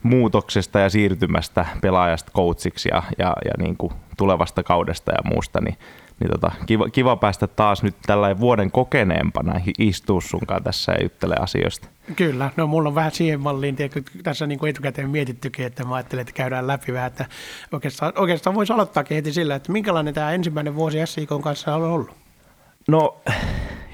muutoksesta 0.02 0.80
ja 0.80 0.90
siirtymästä 0.90 1.66
pelaajasta 1.80 2.32
coachiksi 2.34 2.88
ja, 2.92 3.02
ja, 3.18 3.36
ja 3.44 3.52
niin 3.58 3.76
kuin 3.76 3.92
tulevasta 4.16 4.62
kaudesta 4.62 5.12
ja 5.12 5.30
muusta, 5.30 5.60
niin, 5.60 5.76
niin 6.20 6.30
tota, 6.30 6.52
kiva, 6.66 6.88
kiva 6.88 7.16
päästä 7.16 7.46
taas 7.46 7.82
nyt 7.82 7.94
tällä 8.06 8.40
vuoden 8.40 8.70
kokeneempana 8.70 9.60
istua 9.78 10.20
sunkaan 10.20 10.62
tässä 10.62 10.92
ja 10.92 11.02
juttelee 11.02 11.36
asioista. 11.40 11.88
Kyllä, 12.16 12.50
no 12.56 12.66
mulla 12.66 12.88
on 12.88 12.94
vähän 12.94 13.12
siihen 13.12 13.40
malliin, 13.40 13.76
tiedätkö, 13.76 14.02
tässä 14.22 14.46
niin 14.46 14.58
kuin 14.58 14.70
etukäteen 14.70 15.10
mietittykin, 15.10 15.66
että 15.66 15.84
mä 15.84 15.94
ajattelin, 15.94 16.20
että 16.20 16.32
käydään 16.32 16.66
läpi 16.66 16.92
vähän, 16.92 17.06
että 17.06 17.26
oikeastaan, 17.72 18.12
oikeastaan 18.16 18.56
voisi 18.56 18.72
aloittaakin 18.72 19.14
heti 19.14 19.32
sillä, 19.32 19.54
että 19.54 19.72
minkälainen 19.72 20.14
tämä 20.14 20.32
ensimmäinen 20.32 20.74
vuosi 20.74 20.98
SIK 21.04 21.30
kanssa 21.42 21.74
on 21.74 21.82
ollut? 21.82 22.16
No 22.88 23.20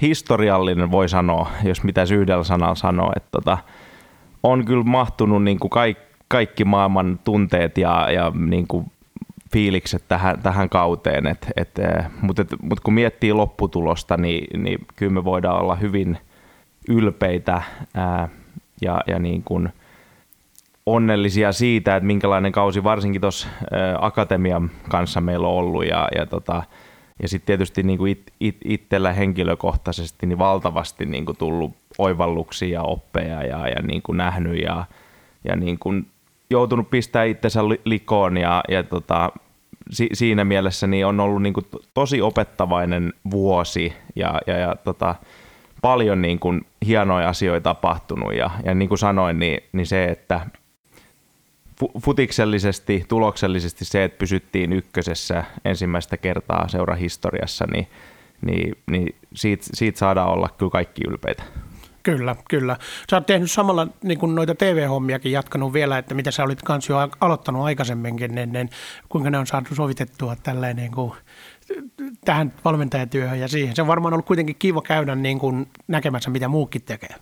historiallinen 0.01 0.91
voi 0.91 1.09
sanoa, 1.09 1.51
jos 1.63 1.83
mitä 1.83 2.01
yhdellä 2.13 2.43
sanalla 2.43 2.75
sanoo, 2.75 3.13
että 3.15 3.29
tota, 3.31 3.57
on 4.43 4.65
kyllä 4.65 4.83
mahtunut 4.83 5.43
niin 5.43 5.59
kuin 5.59 5.69
kaikki, 5.69 6.03
kaikki 6.27 6.65
maailman 6.65 7.19
tunteet 7.23 7.77
ja, 7.77 8.11
ja 8.11 8.31
niin 8.35 8.67
kuin 8.67 8.91
fiilikset 9.51 10.03
tähän, 10.07 10.39
tähän 10.41 10.69
kauteen, 10.69 11.27
et, 11.27 11.47
et, 11.55 11.79
eh, 11.79 12.05
mutta 12.21 12.41
et, 12.41 12.49
mut 12.61 12.79
kun 12.79 12.93
miettii 12.93 13.33
lopputulosta, 13.33 14.17
niin, 14.17 14.63
niin 14.63 14.79
kyllä 14.95 15.13
me 15.13 15.23
voidaan 15.23 15.61
olla 15.61 15.75
hyvin 15.75 16.17
ylpeitä 16.89 17.61
ää, 17.93 18.29
ja, 18.81 19.01
ja 19.07 19.19
niin 19.19 19.43
kuin 19.43 19.69
onnellisia 20.85 21.51
siitä, 21.51 21.95
että 21.95 22.07
minkälainen 22.07 22.51
kausi 22.51 22.83
varsinkin 22.83 23.21
tuossa 23.21 23.47
akatemian 23.99 24.71
kanssa 24.89 25.21
meillä 25.21 25.47
on 25.47 25.53
ollut 25.53 25.85
ja, 25.85 26.07
ja 26.15 26.25
tota, 26.25 26.63
ja 27.23 27.29
sitten 27.29 27.45
tietysti 27.45 27.83
niin 27.83 27.97
kuin 27.97 28.11
it, 28.11 28.33
it, 28.39 28.57
itsellä 28.65 29.13
henkilökohtaisesti 29.13 30.25
niin 30.25 30.37
valtavasti 30.37 31.05
niin 31.05 31.25
kuin 31.25 31.37
tullut 31.37 31.71
oivalluksia 31.97 32.69
ja 32.69 32.83
oppeja 32.83 33.43
ja, 33.43 33.67
ja 33.67 33.81
niin 33.81 34.01
kuin 34.01 34.17
nähnyt 34.17 34.61
ja, 34.61 34.85
ja 35.43 35.55
niin 35.55 35.79
kuin 35.79 36.07
joutunut 36.49 36.89
pistää 36.89 37.23
itsensä 37.23 37.59
likoon 37.85 38.37
ja, 38.37 38.63
ja 38.69 38.83
tota, 38.83 39.31
si, 39.91 40.09
siinä 40.13 40.45
mielessä 40.45 40.87
niin 40.87 41.05
on 41.05 41.19
ollut 41.19 41.41
niin 41.41 41.53
kuin 41.53 41.65
tosi 41.93 42.21
opettavainen 42.21 43.13
vuosi 43.31 43.93
ja, 44.15 44.41
ja, 44.47 44.57
ja 44.57 44.75
tota, 44.75 45.15
paljon 45.81 46.21
niin 46.21 46.39
kuin 46.39 46.65
hienoja 46.85 47.29
asioita 47.29 47.63
tapahtunut 47.63 48.33
ja, 48.33 48.49
ja 48.65 48.73
niin 48.75 48.89
kuin 48.89 48.99
sanoin, 48.99 49.39
niin, 49.39 49.63
niin 49.71 49.85
se, 49.85 50.05
että 50.05 50.41
futiksellisesti, 52.03 53.05
tuloksellisesti 53.07 53.85
se, 53.85 54.03
että 54.03 54.17
pysyttiin 54.17 54.73
ykkösessä 54.73 55.43
ensimmäistä 55.65 56.17
kertaa 56.17 56.67
seurahistoriassa, 56.67 57.65
niin, 57.73 57.87
niin, 58.45 58.75
niin 58.91 59.15
siitä, 59.33 59.65
siitä 59.73 59.99
saadaan 59.99 60.29
olla 60.29 60.49
kyllä 60.57 60.69
kaikki 60.69 61.01
ylpeitä. 61.07 61.43
Kyllä, 62.03 62.35
kyllä. 62.49 62.77
Sä 63.09 63.17
oot 63.17 63.25
tehnyt 63.25 63.51
samalla 63.51 63.87
niin 64.03 64.19
kuin 64.19 64.35
noita 64.35 64.55
TV-hommiakin 64.55 65.31
jatkanut 65.31 65.73
vielä, 65.73 65.97
että 65.97 66.13
mitä 66.15 66.31
sä 66.31 66.43
olit 66.43 66.61
kanssa 66.61 66.93
jo 66.93 67.09
aloittanut 67.21 67.63
aikaisemminkin, 67.63 68.35
niin, 68.35 68.53
niin 68.53 68.69
kuinka 69.09 69.29
ne 69.29 69.37
on 69.37 69.47
saatu 69.47 69.75
sovitettua 69.75 70.35
tälleen 70.35 70.75
niin 70.75 70.91
kuin, 70.91 71.13
tähän 72.25 72.53
valmentajatyöhön 72.65 73.39
ja 73.39 73.47
siihen. 73.47 73.75
Se 73.75 73.81
on 73.81 73.87
varmaan 73.87 74.13
ollut 74.13 74.25
kuitenkin 74.25 74.55
kiva 74.59 74.81
käydä 74.81 75.15
niin 75.15 75.39
kuin 75.39 75.67
näkemässä, 75.87 76.29
mitä 76.29 76.47
muukin 76.47 76.81
tekee. 76.81 77.15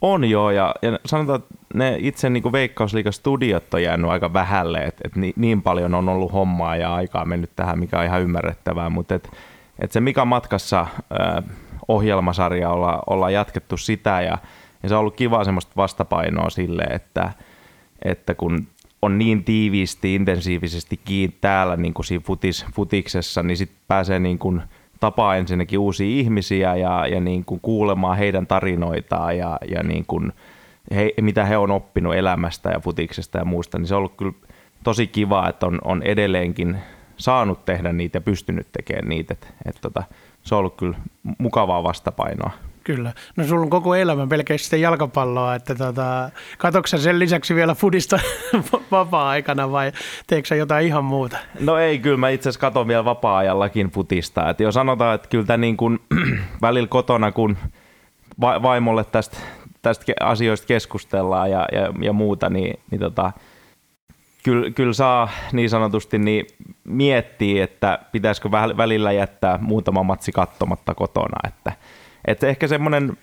On 0.00 0.30
joo, 0.30 0.50
ja, 0.50 0.74
ja 0.82 0.98
sanotaan, 1.06 1.38
että 1.38 1.54
ne 1.74 1.96
itse 1.98 2.30
niin 2.30 2.52
Veikkausliiga-studiot 2.52 3.74
on 3.74 3.82
jäänyt 3.82 4.10
aika 4.10 4.32
vähälle, 4.32 4.78
että, 4.78 5.02
että 5.04 5.20
niin, 5.20 5.34
niin 5.36 5.62
paljon 5.62 5.94
on 5.94 6.08
ollut 6.08 6.32
hommaa 6.32 6.76
ja 6.76 6.94
aikaa 6.94 7.24
mennyt 7.24 7.50
tähän, 7.56 7.78
mikä 7.78 7.98
on 7.98 8.04
ihan 8.04 8.22
ymmärrettävää, 8.22 8.90
mutta 8.90 9.14
että, 9.14 9.28
että 9.78 9.92
se 9.92 10.00
mikä 10.00 10.24
matkassa 10.24 10.80
äh, 10.80 11.44
ohjelmasarja 11.88 12.70
olla, 12.70 13.02
ollaan 13.06 13.32
jatkettu 13.32 13.76
sitä, 13.76 14.20
ja, 14.20 14.38
ja 14.82 14.88
se 14.88 14.94
on 14.94 15.00
ollut 15.00 15.16
kiva 15.16 15.44
semmoista 15.44 15.72
vastapainoa 15.76 16.50
sille, 16.50 16.82
että, 16.82 17.32
että 18.04 18.34
kun 18.34 18.66
on 19.02 19.18
niin 19.18 19.44
tiiviisti, 19.44 20.14
intensiivisesti 20.14 21.00
kiinni 21.04 21.36
täällä 21.40 21.76
niin 21.76 21.94
kuin 21.94 22.06
siinä 22.06 22.24
futis, 22.26 22.66
futiksessa, 22.74 23.42
niin 23.42 23.56
sitten 23.56 23.78
pääsee 23.88 24.18
niin 24.18 24.38
kuin– 24.38 24.62
tapaa 25.06 25.36
ensinnäkin 25.36 25.78
uusia 25.78 26.20
ihmisiä 26.20 26.76
ja, 26.76 27.06
ja 27.06 27.20
niin 27.20 27.44
kuin 27.44 27.60
kuulemaan 27.60 28.16
heidän 28.16 28.46
tarinoitaan 28.46 29.38
ja, 29.38 29.58
ja 29.70 29.82
niin 29.82 30.04
kuin 30.06 30.32
he, 30.94 31.12
mitä 31.20 31.44
he 31.44 31.56
on 31.56 31.70
oppinut 31.70 32.14
elämästä 32.14 32.70
ja 32.70 32.80
futiksesta 32.80 33.38
ja 33.38 33.44
muusta, 33.44 33.78
niin 33.78 33.86
se 33.86 33.94
on 33.94 33.98
ollut 33.98 34.16
kyllä 34.16 34.32
tosi 34.84 35.06
kiva, 35.06 35.48
että 35.48 35.66
on, 35.66 35.78
on 35.84 36.02
edelleenkin 36.02 36.76
saanut 37.16 37.64
tehdä 37.64 37.92
niitä 37.92 38.16
ja 38.16 38.20
pystynyt 38.20 38.66
tekemään 38.72 39.08
niitä. 39.08 39.34
Et, 39.34 39.54
et 39.66 39.76
tota, 39.80 40.02
se 40.42 40.54
on 40.54 40.58
ollut 40.58 40.76
kyllä 40.76 40.96
mukavaa 41.38 41.82
vastapainoa. 41.82 42.50
Kyllä. 42.86 43.12
No 43.36 43.44
sulla 43.44 43.62
on 43.62 43.70
koko 43.70 43.94
elämä 43.94 44.26
pelkästään 44.26 44.80
jalkapalloa, 44.80 45.54
että 45.54 45.74
tota, 45.74 46.30
katoksa 46.58 46.98
sen 46.98 47.18
lisäksi 47.18 47.54
vielä 47.54 47.74
fudista 47.74 48.18
vapaa-aikana 48.90 49.72
vai 49.72 49.92
teekö 50.26 50.56
jotain 50.56 50.86
ihan 50.86 51.04
muuta? 51.04 51.38
No 51.60 51.78
ei, 51.78 51.98
kyllä 51.98 52.16
mä 52.16 52.28
itse 52.28 52.48
asiassa 52.48 52.60
katon 52.60 52.88
vielä 52.88 53.04
vapaa-ajallakin 53.04 53.90
futista. 53.90 54.50
Että 54.50 54.62
jo 54.62 54.72
sanotaan, 54.72 55.14
että 55.14 55.28
kyllä 55.28 55.56
niin 55.56 55.76
kuin, 55.76 55.98
välillä 56.62 56.88
kotona, 56.88 57.32
kun 57.32 57.56
va- 58.40 58.62
vaimolle 58.62 59.04
tästä, 59.04 59.36
tästä 59.82 60.12
asioista 60.20 60.66
keskustellaan 60.66 61.50
ja, 61.50 61.68
ja, 61.72 61.92
ja 62.02 62.12
muuta, 62.12 62.50
niin, 62.50 62.80
niin 62.90 63.00
tota, 63.00 63.32
kyllä, 64.44 64.70
kyllä 64.70 64.92
saa 64.92 65.28
niin 65.52 65.70
sanotusti 65.70 66.18
niin 66.18 66.46
miettiä, 66.84 67.64
että 67.64 67.98
pitäisikö 68.12 68.50
välillä 68.50 69.12
jättää 69.12 69.58
muutama 69.62 70.02
matsi 70.02 70.32
katsomatta 70.32 70.94
kotona, 70.94 71.38
että– 71.48 71.72
että 72.26 72.46
ehkä 72.46 72.68
semmoinen 72.68 73.16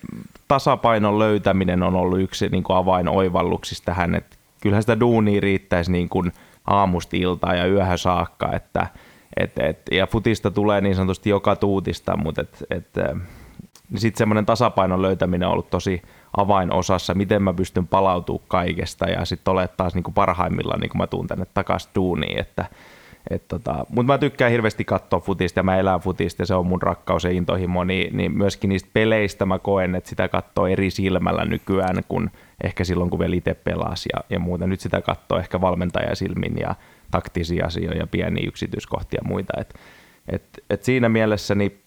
tasapainon 0.48 1.18
löytäminen 1.18 1.82
on 1.82 1.94
ollut 1.94 2.20
yksi 2.20 2.48
niin 2.48 2.62
kuin 2.62 2.76
avainoivalluksista 2.76 3.84
tähän, 3.84 4.14
että 4.14 4.36
kyllähän 4.62 4.82
sitä 4.82 5.00
duunia 5.00 5.40
riittäisi 5.40 5.92
niin 5.92 6.08
kuin 6.08 6.32
aamusta 6.66 7.16
iltaa 7.16 7.54
ja 7.54 7.66
yöhön 7.66 7.98
saakka, 7.98 8.52
että 8.52 8.86
et, 9.36 9.58
et, 9.58 9.78
ja 9.92 10.06
futista 10.06 10.50
tulee 10.50 10.80
niin 10.80 10.94
sanotusti 10.94 11.30
joka 11.30 11.56
tuutista, 11.56 12.16
mutta 12.16 12.40
et, 12.40 12.64
et, 12.70 12.88
niin 13.90 14.00
sitten 14.00 14.18
semmoinen 14.18 14.46
tasapainon 14.46 15.02
löytäminen 15.02 15.48
on 15.48 15.52
ollut 15.52 15.70
tosi 15.70 16.02
avainosassa, 16.36 17.14
miten 17.14 17.42
mä 17.42 17.54
pystyn 17.54 17.86
palautumaan 17.86 18.44
kaikesta 18.48 19.08
ja 19.10 19.24
sitten 19.24 19.52
olet 19.52 19.76
taas 19.76 19.94
niin 19.94 20.02
kuin 20.02 20.14
parhaimmillaan, 20.14 20.80
niin 20.80 20.90
kuin 20.90 20.98
mä 20.98 21.06
tuun 21.06 21.26
tänne 21.26 21.46
takaisin 21.54 21.90
duuniin, 21.94 22.38
että 22.38 22.64
tota, 23.48 23.86
Mutta 23.88 24.12
mä 24.12 24.18
tykkään 24.18 24.50
hirveästi 24.50 24.84
katsoa 24.84 25.20
futista 25.20 25.58
ja 25.58 25.62
mä 25.62 25.76
elän 25.76 26.00
futista 26.00 26.42
ja 26.42 26.46
se 26.46 26.54
on 26.54 26.66
mun 26.66 26.82
rakkaus 26.82 27.24
ja 27.24 27.30
intohimo, 27.30 27.84
niin, 27.84 28.16
niin 28.16 28.38
myöskin 28.38 28.68
niistä 28.68 28.90
peleistä 28.92 29.46
mä 29.46 29.58
koen, 29.58 29.94
että 29.94 30.10
sitä 30.10 30.28
katsoo 30.28 30.66
eri 30.66 30.90
silmällä 30.90 31.44
nykyään 31.44 32.02
kuin 32.08 32.30
ehkä 32.64 32.84
silloin, 32.84 33.10
kun 33.10 33.18
vielä 33.18 33.36
itse 33.36 33.54
pelasi 33.54 34.08
ja, 34.12 34.24
ja 34.30 34.38
muuta. 34.38 34.66
Nyt 34.66 34.80
sitä 34.80 35.00
katsoo 35.00 35.38
ehkä 35.38 35.60
valmentajasilmin 35.60 36.58
ja 36.60 36.74
taktisia 37.10 37.66
asioita 37.66 37.98
ja 37.98 38.06
pieniä 38.06 38.48
yksityiskohtia 38.48 39.20
ja 39.24 39.28
muita. 39.28 39.52
Et, 39.60 39.74
et, 40.28 40.42
et 40.70 40.84
siinä 40.84 41.08
mielessä 41.08 41.54
niin 41.54 41.80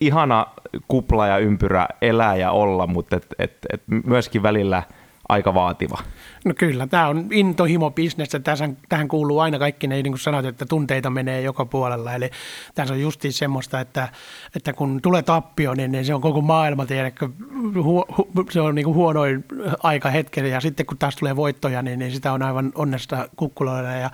ihana 0.00 0.46
kupla 0.88 1.26
ja 1.26 1.38
ympyrä 1.38 1.88
elää 2.02 2.36
ja 2.36 2.50
olla, 2.50 2.86
mutta 2.86 3.16
et, 3.16 3.26
et, 3.38 3.56
et 3.72 3.82
myöskin 4.04 4.42
välillä 4.42 4.82
aika 5.28 5.54
vaativa. 5.54 5.98
No 6.44 6.54
kyllä, 6.58 6.86
tämä 6.86 7.08
on 7.08 7.28
intohimo-bisnestä. 7.30 8.38
Tähän, 8.38 8.76
tähän 8.88 9.08
kuuluu 9.08 9.38
aina 9.38 9.58
kaikki 9.58 9.86
ne, 9.86 9.94
niin 9.94 10.12
kuin 10.12 10.18
sanoit, 10.18 10.46
että 10.46 10.66
tunteita 10.66 11.10
menee 11.10 11.40
joka 11.40 11.64
puolella. 11.64 12.14
Eli 12.14 12.30
tässä 12.74 12.94
on 12.94 13.00
justiin 13.00 13.32
semmoista, 13.32 13.80
että, 13.80 14.08
että 14.56 14.72
kun 14.72 15.02
tulee 15.02 15.22
tappio, 15.22 15.74
niin, 15.74 15.92
niin 15.92 16.04
se 16.04 16.14
on 16.14 16.20
koko 16.20 16.40
maailma, 16.40 16.86
tiedätkö, 16.86 17.28
hu, 17.74 18.04
hu, 18.16 18.46
se 18.50 18.60
on 18.60 18.74
niin 18.74 18.84
kuin 18.84 18.94
huonoin 18.94 19.44
aika 19.82 20.10
hetkellä. 20.10 20.48
Ja 20.48 20.60
sitten 20.60 20.86
kun 20.86 20.98
taas 20.98 21.16
tulee 21.16 21.36
voittoja, 21.36 21.82
niin, 21.82 21.98
niin 21.98 22.12
sitä 22.12 22.32
on 22.32 22.42
aivan 22.42 22.72
onnesta 22.74 23.28
kukkuloilla. 23.36 23.90
Ja, 23.90 24.10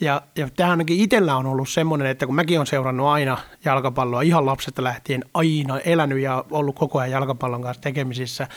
ja, 0.00 0.22
ja 0.36 0.48
tämä 0.56 0.70
ainakin 0.70 1.00
itsellä 1.00 1.36
on 1.36 1.46
ollut 1.46 1.68
semmoinen, 1.68 2.06
että 2.06 2.26
kun 2.26 2.34
mäkin 2.34 2.58
olen 2.58 2.66
seurannut 2.66 3.06
aina 3.06 3.38
jalkapalloa 3.64 4.22
ihan 4.22 4.46
lapsesta 4.46 4.84
lähtien, 4.84 5.24
aina 5.34 5.78
elänyt 5.78 6.18
ja 6.18 6.44
ollut 6.50 6.78
koko 6.78 6.98
ajan 6.98 7.10
jalkapallon 7.10 7.62
kanssa 7.62 7.82
tekemisissä, 7.82 8.48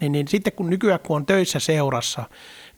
niin, 0.00 0.12
niin 0.12 0.28
sitten 0.28 0.52
kun 0.52 0.70
nykyään 0.70 1.00
kun 1.00 1.16
on 1.16 1.26
töissä 1.26 1.53
seurassa, 1.60 2.24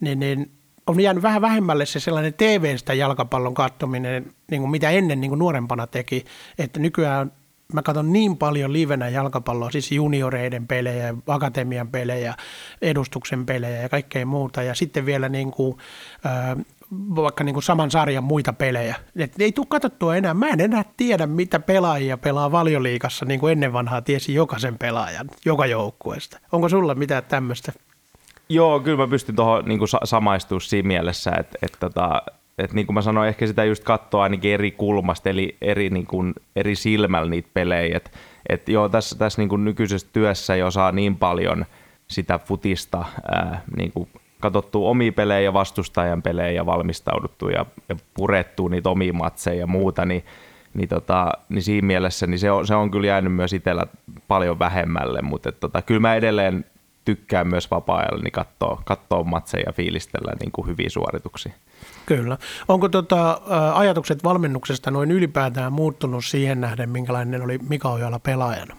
niin, 0.01 0.21
niin 0.21 0.51
on 0.87 1.01
jäänyt 1.01 1.23
vähän 1.23 1.43
vähemmälle 1.43 1.87
se 1.87 2.01
sellainen 2.01 2.35
TV-stä 2.35 2.95
jalkapallon 2.95 3.55
katsominen, 3.55 4.35
niin 4.51 4.61
kuin 4.61 4.71
mitä 4.71 4.91
ennen 4.91 5.21
niin 5.21 5.29
kuin 5.29 5.39
nuorempana 5.39 5.87
teki, 5.87 6.25
että 6.59 6.81
nykyään 6.81 7.33
mä 7.73 7.83
katson 7.83 8.13
niin 8.13 8.37
paljon 8.37 8.73
livenä 8.73 9.09
jalkapalloa, 9.09 9.71
siis 9.71 9.93
junioreiden 9.93 10.67
pelejä, 10.67 11.15
akatemian 11.27 11.89
pelejä, 11.89 12.35
edustuksen 12.83 13.47
pelejä 13.47 13.83
ja 13.83 13.89
kaikkea 13.89 14.27
muuta. 14.27 14.63
Ja 14.63 14.75
sitten 14.75 15.07
vielä 15.07 15.29
niin 15.29 15.51
kuin, 15.51 15.77
äh, 16.27 16.65
vaikka 16.93 17.45
niin 17.45 17.55
kuin 17.55 17.63
saman 17.63 17.91
sarjan 17.91 18.25
muita 18.25 18.53
pelejä. 18.53 18.95
Et 19.17 19.41
ei 19.41 19.53
tule 19.53 19.67
katsottua 19.69 20.17
enää. 20.17 20.35
Mä 20.35 20.49
en 20.49 20.61
enää 20.61 20.85
tiedä, 20.97 21.27
mitä 21.27 21.61
pelaajia 21.61 22.17
pelaa 22.17 22.53
valioliikassa, 22.53 23.25
niin 23.25 23.41
kuin 23.41 23.53
ennen 23.53 23.73
vanhaa 23.73 24.03
tiesi 24.03 24.35
jokaisen 24.35 24.79
pelaajan, 24.79 25.27
joka 25.45 25.67
joukkueesta. 25.67 26.39
Onko 26.53 26.69
sulla 26.69 26.95
mitään 26.95 27.25
tämmöistä 27.25 27.73
Joo, 28.49 28.81
kyllä 28.81 28.97
mä 28.97 29.09
pystyn 29.09 29.37
tuohon 29.37 29.65
niin 29.65 29.81
samaistumaan 30.05 30.61
siinä 30.61 30.87
mielessä, 30.87 31.31
että, 31.31 31.59
että, 31.63 31.79
tota, 31.81 32.23
että, 32.27 32.33
että 32.59 32.75
niin 32.77 32.87
kuin 32.87 32.95
mä 32.95 33.03
sanoin, 33.03 33.29
ehkä 33.29 33.47
sitä 33.47 33.65
just 33.65 33.85
katsoa 33.85 34.23
ainakin 34.23 34.53
eri 34.53 34.71
kulmasta, 34.71 35.29
eli 35.31 35.57
eri, 35.61 35.91
niin 35.91 36.07
kuin, 36.07 36.35
eri 36.57 36.75
silmällä 36.75 37.31
niitä 37.31 37.49
pelejä. 37.55 37.97
Että, 37.97 38.11
että 38.49 38.73
joo, 38.73 38.89
tässä, 38.89 39.19
tässä 39.19 39.43
niin 39.43 39.49
kuin 39.49 39.65
nykyisessä 39.65 40.07
työssä 40.13 40.57
jo 40.57 40.71
saa 40.71 40.93
niin 40.93 41.17
paljon 41.17 41.67
sitä 42.09 42.39
futista 42.39 43.05
ää, 43.33 43.63
niin 43.77 43.93
kuin 43.93 44.09
katsottu 44.41 44.87
omia 44.87 45.13
pelejä 45.13 45.41
ja 45.41 45.53
vastustajan 45.53 46.23
pelejä 46.23 46.67
valmistauduttu 46.67 47.49
ja, 47.49 47.67
ja 47.89 47.97
purettu 48.15 48.69
niitä 48.69 48.89
omia 48.91 49.13
matseja 49.13 49.61
ja 49.61 49.67
muuta, 49.67 50.05
niin, 50.05 50.25
niin, 50.75 50.89
tota, 50.89 51.33
niin 51.49 51.63
siinä 51.63 51.87
mielessä 51.87 52.27
niin 52.27 52.39
se, 52.39 52.51
on, 52.51 52.67
se 52.67 52.75
on 52.75 52.91
kyllä 52.91 53.07
jäänyt 53.07 53.33
myös 53.33 53.53
itsellä 53.53 53.87
paljon 54.29 54.59
vähemmälle, 54.59 55.23
mutta 55.23 55.49
et, 55.49 55.61
tota, 55.61 55.83
kyllä 55.83 56.01
mä 56.01 56.15
edelleen 56.15 56.65
tykkää 57.07 57.45
myös 57.45 57.71
vapaa-ajalla 57.71 58.23
niin 58.23 58.33
katsoa, 58.33 58.83
katsoa 58.85 59.25
matseja 59.25 59.63
ja 59.67 59.73
fiilistellä 59.73 60.33
niin 60.41 60.53
kuin 60.53 60.67
hyviä 60.67 60.89
suorituksia. 60.89 61.53
Kyllä. 62.07 62.39
Onko 62.69 62.89
tota, 62.89 63.41
ajatukset 63.75 64.25
valmennuksesta 64.25 64.91
noin 64.91 65.11
ylipäätään 65.11 65.73
muuttunut 65.73 66.25
siihen 66.25 66.61
nähden, 66.61 66.91
minkälainen 66.91 67.43
oli 67.43 67.59
Mika 67.69 67.89
Ojala 67.89 68.19
pelaajana? 68.19 68.77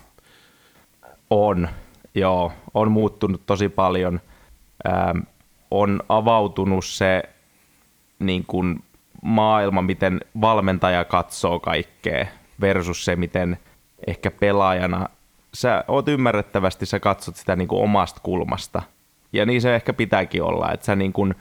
On, 1.29 1.69
joo. 2.15 2.51
On 2.73 2.91
muuttunut 2.91 3.41
tosi 3.45 3.69
paljon. 3.69 4.21
Ähm, 4.87 5.17
on 5.71 6.01
avautunut 6.09 6.85
se 6.85 7.23
niin 8.19 8.45
kuin 8.45 8.83
maailma, 9.21 9.81
miten 9.81 10.21
valmentaja 10.41 11.05
katsoo 11.05 11.59
kaikkea 11.59 12.27
versus 12.61 13.05
se, 13.05 13.15
miten 13.15 13.57
ehkä 14.07 14.31
pelaajana 14.31 15.09
sä 15.53 15.83
oot 15.87 16.07
ymmärrettävästi, 16.07 16.85
sä 16.85 16.99
katsot 16.99 17.35
sitä 17.35 17.55
niin 17.55 17.67
kuin 17.67 17.83
omasta 17.83 18.19
kulmasta. 18.23 18.81
Ja 19.33 19.45
niin 19.45 19.61
se 19.61 19.75
ehkä 19.75 19.93
pitääkin 19.93 20.43
olla, 20.43 20.71
että 20.71 20.85
sä, 20.85 20.95
niin 20.95 21.13
kuin, 21.13 21.35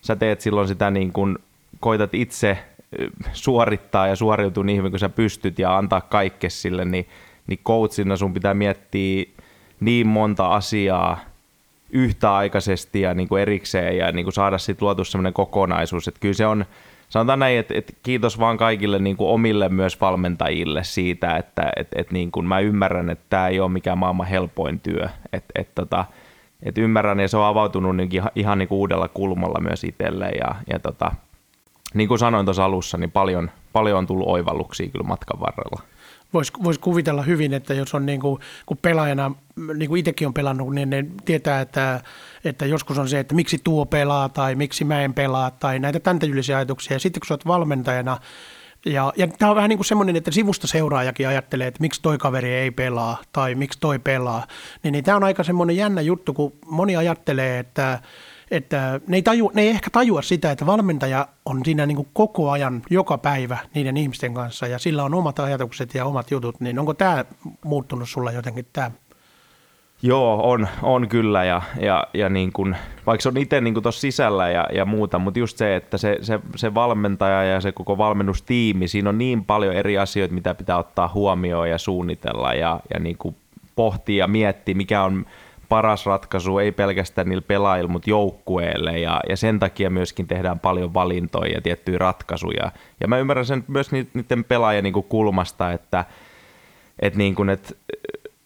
sä 0.00 0.16
teet 0.16 0.40
silloin 0.40 0.68
sitä 0.68 0.90
niin 0.90 1.12
kuin, 1.12 1.38
koitat 1.80 2.14
itse 2.14 2.58
suorittaa 3.32 4.06
ja 4.06 4.16
suoriutua 4.16 4.64
niin 4.64 4.78
hyvin 4.78 4.92
kuin 4.92 5.00
sä 5.00 5.08
pystyt 5.08 5.58
ja 5.58 5.76
antaa 5.76 6.00
kaikke 6.00 6.50
sille, 6.50 6.84
niin, 6.84 7.08
niin 7.46 7.58
coachina 7.64 8.16
sun 8.16 8.34
pitää 8.34 8.54
miettiä 8.54 9.24
niin 9.80 10.06
monta 10.06 10.46
asiaa 10.46 11.20
yhtäaikaisesti 11.90 13.00
ja 13.00 13.14
niin 13.14 13.28
kuin 13.28 13.42
erikseen 13.42 13.98
ja 13.98 14.12
niin 14.12 14.24
kuin 14.24 14.34
saada 14.34 14.58
sitten 14.58 14.86
luotu 14.86 15.04
sellainen 15.04 15.32
kokonaisuus, 15.32 16.08
että 16.08 16.20
kyllä 16.20 16.34
se 16.34 16.46
on, 16.46 16.64
sanotaan 17.08 17.38
näin, 17.38 17.58
että, 17.58 17.74
että 17.76 17.92
kiitos 18.02 18.38
vaan 18.38 18.56
kaikille 18.56 18.98
niin 18.98 19.16
kuin 19.16 19.30
omille 19.30 19.68
myös 19.68 20.00
valmentajille 20.00 20.84
siitä, 20.84 21.36
että 21.36 21.72
että 21.76 22.00
että 22.00 22.12
niin 22.12 22.32
kuin 22.32 22.46
mä 22.46 22.60
ymmärrän, 22.60 23.10
että 23.10 23.24
tämä 23.30 23.48
ei 23.48 23.60
ole 23.60 23.72
mikään 23.72 23.98
maailman 23.98 24.26
helpoin 24.26 24.80
työ. 24.80 25.08
Että 25.32 25.52
että 25.60 25.72
tota, 25.74 26.04
että 26.62 26.80
ymmärrän 26.80 27.20
ja 27.20 27.28
se 27.28 27.36
on 27.36 27.44
avautunut 27.44 27.96
niin 27.96 28.08
ihan, 28.12 28.30
ihan 28.34 28.58
niin 28.58 28.68
kuin 28.68 28.78
uudella 28.78 29.08
kulmalla 29.08 29.60
myös 29.60 29.84
itselle 29.84 30.28
ja, 30.28 30.54
ja 30.72 30.78
tota, 30.78 31.12
niin 31.94 32.08
kuin 32.08 32.18
sanoin 32.18 32.46
tuossa 32.46 32.64
alussa, 32.64 32.98
niin 32.98 33.10
paljon, 33.10 33.50
paljon 33.72 33.98
on 33.98 34.06
tullut 34.06 34.28
oivalluksia 34.28 34.88
kyllä 34.88 35.08
matkan 35.08 35.40
varrella 35.40 35.93
voisi 36.34 36.52
vois 36.64 36.78
kuvitella 36.78 37.22
hyvin, 37.22 37.54
että 37.54 37.74
jos 37.74 37.94
on 37.94 38.06
niin 38.06 38.20
kuin, 38.20 38.40
kun 38.66 38.76
pelaajana, 38.76 39.34
niin 39.74 39.88
kuin 39.88 39.98
itsekin 39.98 40.28
on 40.28 40.34
pelannut, 40.34 40.74
niin 40.74 40.90
ne 40.90 41.06
tietää, 41.24 41.60
että, 41.60 42.00
että 42.44 42.66
joskus 42.66 42.98
on 42.98 43.08
se, 43.08 43.20
että 43.20 43.34
miksi 43.34 43.60
tuo 43.64 43.86
pelaa 43.86 44.28
tai 44.28 44.54
miksi 44.54 44.84
mä 44.84 45.02
en 45.02 45.14
pelaa 45.14 45.50
tai 45.50 45.78
näitä 45.78 46.00
tämän 46.00 46.20
ajatuksia. 46.56 46.94
Ja 46.94 47.00
sitten 47.00 47.20
kun 47.20 47.26
sä 47.26 47.34
oot 47.34 47.46
valmentajana, 47.46 48.18
ja, 48.86 49.12
ja 49.16 49.26
tämä 49.26 49.50
on 49.50 49.56
vähän 49.56 49.68
niin 49.68 49.78
kuin 49.78 49.86
semmoinen, 49.86 50.16
että 50.16 50.30
sivusta 50.30 50.66
seuraajakin 50.66 51.28
ajattelee, 51.28 51.66
että 51.66 51.80
miksi 51.80 52.02
toi 52.02 52.18
kaveri 52.18 52.50
ei 52.54 52.70
pelaa 52.70 53.16
tai 53.32 53.54
miksi 53.54 53.78
toi 53.80 53.98
pelaa. 53.98 54.46
Niin, 54.82 54.92
niin 54.92 55.04
tämä 55.04 55.16
on 55.16 55.24
aika 55.24 55.42
semmoinen 55.42 55.76
jännä 55.76 56.00
juttu, 56.00 56.34
kun 56.34 56.52
moni 56.66 56.96
ajattelee, 56.96 57.58
että 57.58 57.98
että 58.50 59.00
ne 59.06 59.16
ei, 59.16 59.22
taju, 59.22 59.50
ne 59.54 59.62
ei 59.62 59.68
ehkä 59.68 59.90
tajua 59.90 60.22
sitä, 60.22 60.50
että 60.50 60.66
valmentaja 60.66 61.28
on 61.46 61.60
siinä 61.64 61.86
niin 61.86 61.96
kuin 61.96 62.08
koko 62.12 62.50
ajan, 62.50 62.82
joka 62.90 63.18
päivä 63.18 63.58
niiden 63.74 63.96
ihmisten 63.96 64.34
kanssa 64.34 64.66
ja 64.66 64.78
sillä 64.78 65.04
on 65.04 65.14
omat 65.14 65.38
ajatukset 65.38 65.94
ja 65.94 66.04
omat 66.04 66.30
jutut, 66.30 66.60
niin 66.60 66.78
onko 66.78 66.94
tämä 66.94 67.24
muuttunut 67.64 68.08
sulla 68.08 68.32
jotenkin 68.32 68.66
tämä? 68.72 68.90
Joo, 70.02 70.50
on, 70.50 70.68
on 70.82 71.08
kyllä 71.08 71.44
ja, 71.44 71.62
ja, 71.80 72.06
ja 72.14 72.28
niin 72.28 72.52
kuin, 72.52 72.76
vaikka 73.06 73.22
se 73.22 73.28
on 73.28 73.36
itse 73.36 73.60
niin 73.60 73.82
tuossa 73.82 74.00
sisällä 74.00 74.50
ja, 74.50 74.66
ja 74.72 74.84
muuta, 74.84 75.18
mutta 75.18 75.38
just 75.38 75.58
se, 75.58 75.76
että 75.76 75.98
se, 75.98 76.18
se, 76.20 76.40
se 76.56 76.74
valmentaja 76.74 77.44
ja 77.44 77.60
se 77.60 77.72
koko 77.72 77.98
valmennustiimi, 77.98 78.88
siinä 78.88 79.08
on 79.08 79.18
niin 79.18 79.44
paljon 79.44 79.74
eri 79.74 79.98
asioita, 79.98 80.34
mitä 80.34 80.54
pitää 80.54 80.78
ottaa 80.78 81.10
huomioon 81.14 81.70
ja 81.70 81.78
suunnitella 81.78 82.54
ja, 82.54 82.80
ja 82.94 83.00
niin 83.00 83.16
pohtia 83.76 84.24
ja 84.24 84.28
miettiä, 84.28 84.74
mikä 84.74 85.02
on 85.02 85.26
paras 85.68 86.06
ratkaisu 86.06 86.58
ei 86.58 86.72
pelkästään 86.72 87.28
niillä 87.28 87.44
pelaajilla, 87.46 87.90
mutta 87.90 88.10
joukkueelle 88.10 88.98
ja, 88.98 89.20
ja 89.28 89.36
sen 89.36 89.58
takia 89.58 89.90
myöskin 89.90 90.26
tehdään 90.26 90.60
paljon 90.60 90.94
valintoja 90.94 91.52
ja 91.52 91.60
tiettyjä 91.60 91.98
ratkaisuja. 91.98 92.72
Ja 93.00 93.08
mä 93.08 93.18
ymmärrän 93.18 93.46
sen 93.46 93.64
myös 93.68 93.92
niiden 93.92 94.44
pelaajien 94.44 94.84
niin 94.84 95.04
kulmasta, 95.08 95.72
että, 95.72 96.04
että, 96.98 97.18
niin 97.18 97.50
että, 97.50 97.74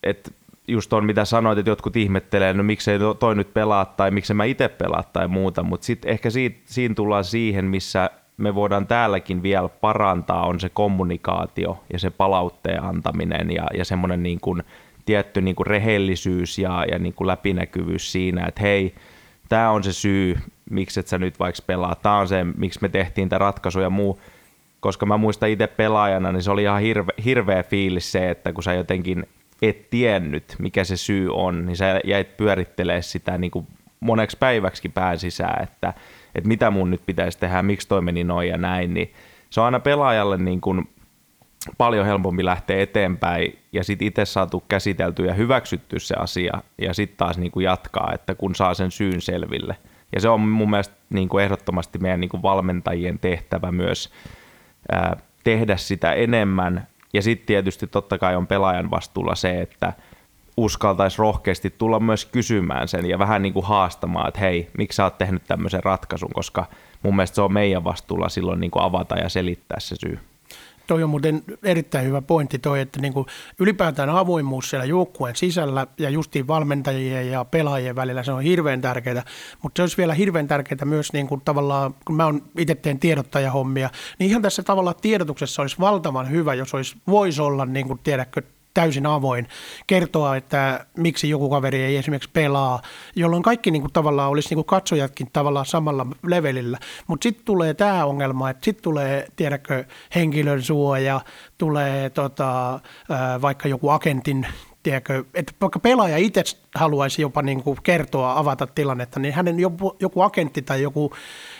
että 0.02 0.30
just 0.68 0.92
on 0.92 1.04
mitä 1.04 1.24
sanoit, 1.24 1.58
että 1.58 1.70
jotkut 1.70 1.96
ihmettelee, 1.96 2.52
no 2.52 2.62
miksei 2.62 2.98
toi 3.18 3.34
nyt 3.34 3.54
pelaa 3.54 3.84
tai 3.84 4.10
miksi 4.10 4.34
mä 4.34 4.44
itse 4.44 4.68
pelaa 4.68 5.02
tai 5.02 5.28
muuta, 5.28 5.62
mutta 5.62 5.84
sitten 5.84 6.10
ehkä 6.10 6.30
siitä, 6.30 6.58
siinä 6.64 6.94
tullaan 6.94 7.24
siihen, 7.24 7.64
missä 7.64 8.10
me 8.36 8.54
voidaan 8.54 8.86
täälläkin 8.86 9.42
vielä 9.42 9.68
parantaa, 9.68 10.46
on 10.46 10.60
se 10.60 10.68
kommunikaatio 10.68 11.84
ja 11.92 11.98
se 11.98 12.10
palautteen 12.10 12.82
antaminen 12.82 13.50
ja, 13.50 13.66
ja 13.74 13.84
semmoinen 13.84 14.22
niin 14.22 14.40
kuin 14.40 14.62
tietty 15.08 15.40
niin 15.40 15.56
kuin 15.56 15.66
rehellisyys 15.66 16.58
ja, 16.58 16.84
ja 16.90 16.98
niin 16.98 17.14
kuin 17.14 17.28
läpinäkyvyys 17.28 18.12
siinä, 18.12 18.46
että 18.46 18.60
hei, 18.60 18.94
tämä 19.48 19.70
on 19.70 19.84
se 19.84 19.92
syy, 19.92 20.38
miksi 20.70 21.00
et 21.00 21.06
sä 21.06 21.18
nyt 21.18 21.38
vaikka 21.38 21.62
pelaa, 21.66 21.94
tämä 21.94 22.18
on 22.18 22.28
se, 22.28 22.44
miksi 22.56 22.78
me 22.82 22.88
tehtiin 22.88 23.28
tämä 23.28 23.38
ratkaisu 23.38 23.80
ja 23.80 23.90
muu, 23.90 24.20
koska 24.80 25.06
mä 25.06 25.16
muistan 25.16 25.48
itse 25.48 25.66
pelaajana, 25.66 26.32
niin 26.32 26.42
se 26.42 26.50
oli 26.50 26.62
ihan 26.62 26.80
hirve, 26.80 27.12
hirveä 27.24 27.62
fiilis 27.62 28.12
se, 28.12 28.30
että 28.30 28.52
kun 28.52 28.62
sä 28.62 28.74
jotenkin 28.74 29.26
et 29.62 29.90
tiennyt, 29.90 30.56
mikä 30.58 30.84
se 30.84 30.96
syy 30.96 31.28
on, 31.32 31.66
niin 31.66 31.76
sä 31.76 32.00
jäit 32.04 32.36
pyörittelee 32.36 33.02
sitä 33.02 33.38
niin 33.38 33.50
kuin 33.50 33.66
moneksi 34.00 34.36
päiväksi 34.40 34.88
pään 34.88 35.18
sisään, 35.18 35.62
että, 35.62 35.94
että 36.34 36.48
mitä 36.48 36.70
mun 36.70 36.90
nyt 36.90 37.02
pitäisi 37.06 37.38
tehdä, 37.38 37.62
miksi 37.62 37.88
toi 37.88 38.02
meni 38.02 38.24
noin 38.24 38.48
ja 38.48 38.56
näin, 38.56 38.94
niin 38.94 39.12
se 39.50 39.60
on 39.60 39.64
aina 39.64 39.80
pelaajalle 39.80 40.36
niin 40.36 40.60
kuin 40.60 40.88
paljon 41.78 42.06
helpompi 42.06 42.44
lähteä 42.44 42.82
eteenpäin 42.82 43.58
ja 43.72 43.84
sitten 43.84 44.08
itse 44.08 44.24
saatu 44.24 44.64
käsitelty 44.68 45.24
ja 45.24 45.34
hyväksytty 45.34 45.98
se 45.98 46.14
asia 46.14 46.62
ja 46.78 46.94
sitten 46.94 47.16
taas 47.16 47.38
niin 47.38 47.52
kuin 47.52 47.64
jatkaa, 47.64 48.12
että 48.14 48.34
kun 48.34 48.54
saa 48.54 48.74
sen 48.74 48.90
syyn 48.90 49.20
selville. 49.20 49.76
Ja 50.14 50.20
se 50.20 50.28
on 50.28 50.40
mun 50.40 50.70
mielestä 50.70 50.94
niin 51.10 51.28
kuin 51.28 51.44
ehdottomasti 51.44 51.98
meidän 51.98 52.20
niin 52.20 52.28
kuin 52.28 52.42
valmentajien 52.42 53.18
tehtävä 53.18 53.72
myös 53.72 54.12
ää, 54.92 55.16
tehdä 55.44 55.76
sitä 55.76 56.12
enemmän. 56.12 56.86
Ja 57.12 57.22
sitten 57.22 57.46
tietysti 57.46 57.86
totta 57.86 58.18
kai 58.18 58.36
on 58.36 58.46
pelaajan 58.46 58.90
vastuulla 58.90 59.34
se, 59.34 59.60
että 59.60 59.92
uskaltaisi 60.56 61.18
rohkeasti 61.18 61.70
tulla 61.70 62.00
myös 62.00 62.24
kysymään 62.24 62.88
sen 62.88 63.06
ja 63.06 63.18
vähän 63.18 63.42
niin 63.42 63.52
kuin 63.52 63.66
haastamaan, 63.66 64.28
että 64.28 64.40
hei, 64.40 64.70
miksi 64.78 64.96
sä 64.96 65.04
oot 65.04 65.18
tehnyt 65.18 65.42
tämmöisen 65.48 65.84
ratkaisun, 65.84 66.32
koska 66.34 66.66
mun 67.02 67.16
mielestä 67.16 67.34
se 67.34 67.42
on 67.42 67.52
meidän 67.52 67.84
vastuulla 67.84 68.28
silloin 68.28 68.60
niin 68.60 68.70
kuin 68.70 68.82
avata 68.82 69.18
ja 69.18 69.28
selittää 69.28 69.80
se 69.80 69.96
syy. 69.96 70.18
Toi 70.88 71.02
on 71.02 71.10
muuten 71.10 71.42
erittäin 71.62 72.06
hyvä 72.06 72.22
pointti 72.22 72.58
toi, 72.58 72.80
että 72.80 73.00
niin 73.00 73.12
kuin 73.12 73.26
ylipäätään 73.58 74.10
avoimuus 74.10 74.70
siellä 74.70 74.84
joukkueen 74.84 75.36
sisällä 75.36 75.86
ja 75.98 76.10
justiin 76.10 76.46
valmentajien 76.46 77.30
ja 77.30 77.44
pelaajien 77.44 77.96
välillä 77.96 78.22
se 78.22 78.32
on 78.32 78.42
hirveän 78.42 78.80
tärkeää, 78.80 79.22
mutta 79.62 79.78
se 79.78 79.82
olisi 79.82 79.96
vielä 79.96 80.14
hirveän 80.14 80.48
tärkeää 80.48 80.84
myös 80.84 81.12
niin 81.12 81.26
kuin 81.26 81.40
tavallaan, 81.44 81.94
kun 82.04 82.16
mä 82.16 82.34
itse 82.58 82.74
teen 82.74 82.98
tiedottajahommia, 82.98 83.90
niin 84.18 84.30
ihan 84.30 84.42
tässä 84.42 84.62
tavallaan 84.62 84.96
tiedotuksessa 85.02 85.62
olisi 85.62 85.76
valtavan 85.80 86.30
hyvä, 86.30 86.54
jos 86.54 86.74
olisi, 86.74 86.96
voisi 87.06 87.42
olla 87.42 87.66
niin 87.66 87.86
kuin, 87.86 87.98
tiedätkö, 87.98 88.42
täysin 88.78 89.06
avoin, 89.06 89.48
kertoa, 89.86 90.36
että 90.36 90.86
miksi 90.96 91.28
joku 91.28 91.50
kaveri 91.50 91.82
ei 91.82 91.96
esimerkiksi 91.96 92.30
pelaa, 92.32 92.82
jolloin 93.16 93.42
kaikki 93.42 93.70
niin 93.70 93.82
kuin, 93.82 93.92
tavallaan 93.92 94.30
olisi 94.30 94.48
niin 94.48 94.56
kuin 94.56 94.64
katsojatkin 94.64 95.30
tavallaan 95.32 95.66
samalla 95.66 96.06
levelillä. 96.26 96.78
Mutta 97.06 97.22
sitten 97.22 97.44
tulee 97.44 97.74
tämä 97.74 98.04
ongelma, 98.04 98.50
että 98.50 98.64
sitten 98.64 98.82
tulee, 98.82 99.26
tiedätkö, 99.36 99.84
henkilön 100.14 100.62
suoja, 100.62 101.20
tulee 101.58 102.10
tota, 102.10 102.80
vaikka 103.42 103.68
joku 103.68 103.88
agentin 103.88 104.46
tiedätkö, 104.82 105.24
että 105.34 105.52
vaikka 105.60 105.78
pelaaja 105.78 106.16
itse 106.16 106.42
haluaisi 106.74 107.22
jopa 107.22 107.42
niin 107.42 107.62
kuin 107.62 107.78
kertoa, 107.82 108.38
avata 108.38 108.66
tilannetta, 108.66 109.20
niin 109.20 109.34
hänen 109.34 109.60
joku, 109.60 109.96
joku 110.00 110.20
agentti 110.20 110.62
tai 110.62 110.82
joku 110.82 111.12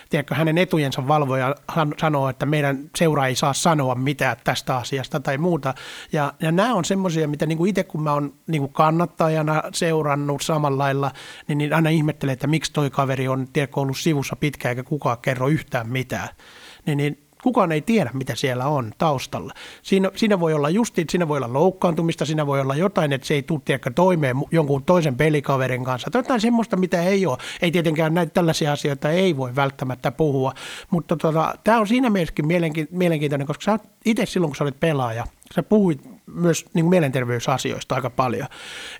tiedätkö, 0.08 0.34
hänen 0.34 0.58
etujensa 0.58 1.08
valvoja 1.08 1.54
sanoo, 2.00 2.28
että 2.28 2.46
meidän 2.46 2.90
seura 2.96 3.26
ei 3.26 3.34
saa 3.34 3.52
sanoa 3.52 3.94
mitään 3.94 4.36
tästä 4.44 4.76
asiasta 4.76 5.20
tai 5.20 5.38
muuta. 5.38 5.74
Ja, 6.12 6.32
ja 6.40 6.52
nämä 6.52 6.74
on 6.74 6.84
semmoisia, 6.84 7.28
mitä 7.28 7.46
niin 7.46 7.58
kuin 7.58 7.68
itse 7.68 7.84
kun 7.84 8.02
mä 8.02 8.12
oon 8.12 8.34
niin 8.46 8.62
kuin 8.62 8.72
kannattajana 8.72 9.62
seurannut 9.72 10.42
samalla 10.42 10.78
lailla, 10.78 11.10
niin, 11.48 11.58
niin 11.58 11.74
aina 11.74 11.90
ihmettelee, 11.90 12.32
että 12.32 12.46
miksi 12.46 12.72
toi 12.72 12.90
kaveri 12.90 13.28
on 13.28 13.46
tiedätkö, 13.52 13.80
ollut 13.80 13.98
sivussa 13.98 14.36
pitkään 14.36 14.70
eikä 14.70 14.82
kukaan 14.82 15.18
kerro 15.22 15.48
yhtään 15.48 15.88
mitään. 15.88 16.28
Niin, 16.86 16.96
niin 16.96 17.27
kukaan 17.42 17.72
ei 17.72 17.80
tiedä, 17.80 18.10
mitä 18.14 18.34
siellä 18.34 18.66
on 18.66 18.92
taustalla. 18.98 19.54
Siinä, 19.82 20.10
siinä 20.16 20.40
voi 20.40 20.54
olla 20.54 20.70
justi, 20.70 21.04
siinä 21.10 21.28
voi 21.28 21.36
olla 21.36 21.52
loukkaantumista, 21.52 22.24
siinä 22.24 22.46
voi 22.46 22.60
olla 22.60 22.74
jotain, 22.74 23.12
että 23.12 23.26
se 23.26 23.34
ei 23.34 23.42
tule 23.42 23.60
tiedäkö, 23.64 23.90
toimeen 23.94 24.36
jonkun 24.50 24.84
toisen 24.84 25.16
pelikaverin 25.16 25.84
kanssa. 25.84 26.10
Tai 26.10 26.18
jotain 26.18 26.40
semmoista, 26.40 26.76
mitä 26.76 27.02
ei 27.02 27.26
ole. 27.26 27.38
Ei 27.62 27.70
tietenkään 27.70 28.14
näitä 28.14 28.32
tällaisia 28.32 28.72
asioita 28.72 29.10
ei 29.10 29.36
voi 29.36 29.56
välttämättä 29.56 30.10
puhua, 30.10 30.52
mutta 30.90 31.16
tota, 31.16 31.54
tämä 31.64 31.78
on 31.78 31.86
siinä 31.86 32.10
mielessäkin 32.10 32.46
mielenkiintoinen, 32.90 33.46
koska 33.46 33.64
sä 33.64 33.78
itse 34.04 34.26
silloin, 34.26 34.50
kun 34.50 34.56
sä 34.56 34.64
olet 34.64 34.80
pelaaja, 34.80 35.24
sä 35.54 35.62
puhuit 35.62 36.00
myös 36.26 36.64
niin 36.74 36.84
kuin 36.84 36.90
mielenterveysasioista 36.90 37.94
aika 37.94 38.10
paljon. 38.10 38.48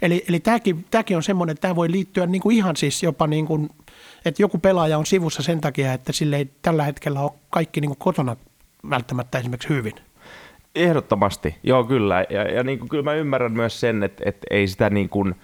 Eli, 0.03 0.24
eli 0.29 0.40
tämäkin, 0.40 0.85
tämäkin 0.90 1.16
on 1.16 1.22
semmoinen, 1.22 1.53
että 1.53 1.62
tämä 1.62 1.77
voi 1.77 1.90
liittyä 1.90 2.27
niin 2.27 2.42
kuin 2.42 2.57
ihan 2.57 2.77
siis 2.77 3.03
jopa 3.03 3.27
niin 3.27 3.46
kuin 3.46 3.70
että 4.28 4.42
joku 4.42 4.58
pelaaja 4.58 4.98
on 4.98 5.06
sivussa 5.06 5.42
sen 5.42 5.60
takia, 5.60 5.92
että 5.92 6.12
sille 6.12 6.36
ei 6.36 6.50
tällä 6.62 6.84
hetkellä 6.84 7.20
ole 7.20 7.32
kaikki 7.50 7.80
niin 7.80 7.88
kuin 7.88 7.98
kotona 7.98 8.36
välttämättä 8.90 9.38
esimerkiksi 9.38 9.68
hyvin. 9.68 9.94
Ehdottomasti, 10.74 11.56
joo 11.62 11.84
kyllä. 11.84 12.24
Ja, 12.30 12.42
ja 12.42 12.64
niin 12.64 12.78
kuin, 12.78 12.88
kyllä 12.88 13.02
mä 13.02 13.14
ymmärrän 13.14 13.52
myös 13.52 13.80
sen, 13.80 14.02
että, 14.02 14.22
että 14.26 14.46
ei 14.50 14.68
sitä 14.68 14.90
niin 14.90 15.08
kuin 15.08 15.34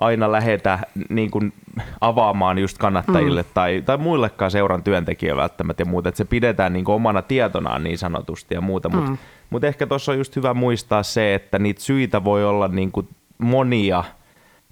aina 0.00 0.32
lähetä 0.32 0.78
niin 1.08 1.30
kuin 1.30 1.52
avaamaan 2.00 2.58
just 2.58 2.78
kannattajille 2.78 3.42
mm. 3.42 3.48
tai, 3.54 3.82
tai 3.86 3.96
muillekaan 3.96 4.50
seuran 4.50 4.82
työntekijöille 4.82 5.42
välttämättä 5.42 5.80
ja 5.80 5.86
muuta, 5.86 6.08
että 6.08 6.16
se 6.16 6.24
pidetään 6.24 6.72
niin 6.72 6.84
kuin 6.84 6.94
omana 6.94 7.22
tietonaan 7.22 7.84
niin 7.84 7.98
sanotusti 7.98 8.54
ja 8.54 8.60
muuta, 8.60 8.88
mutta 8.88 9.10
mm. 9.10 9.18
mut 9.50 9.64
ehkä 9.64 9.86
tuossa 9.86 10.12
on 10.12 10.18
just 10.18 10.36
hyvä 10.36 10.54
muistaa 10.54 11.02
se, 11.02 11.34
että 11.34 11.58
niitä 11.58 11.80
syitä 11.80 12.24
voi 12.24 12.44
olla 12.44 12.68
niin 12.68 12.92
kuin 12.92 13.08
monia 13.38 14.04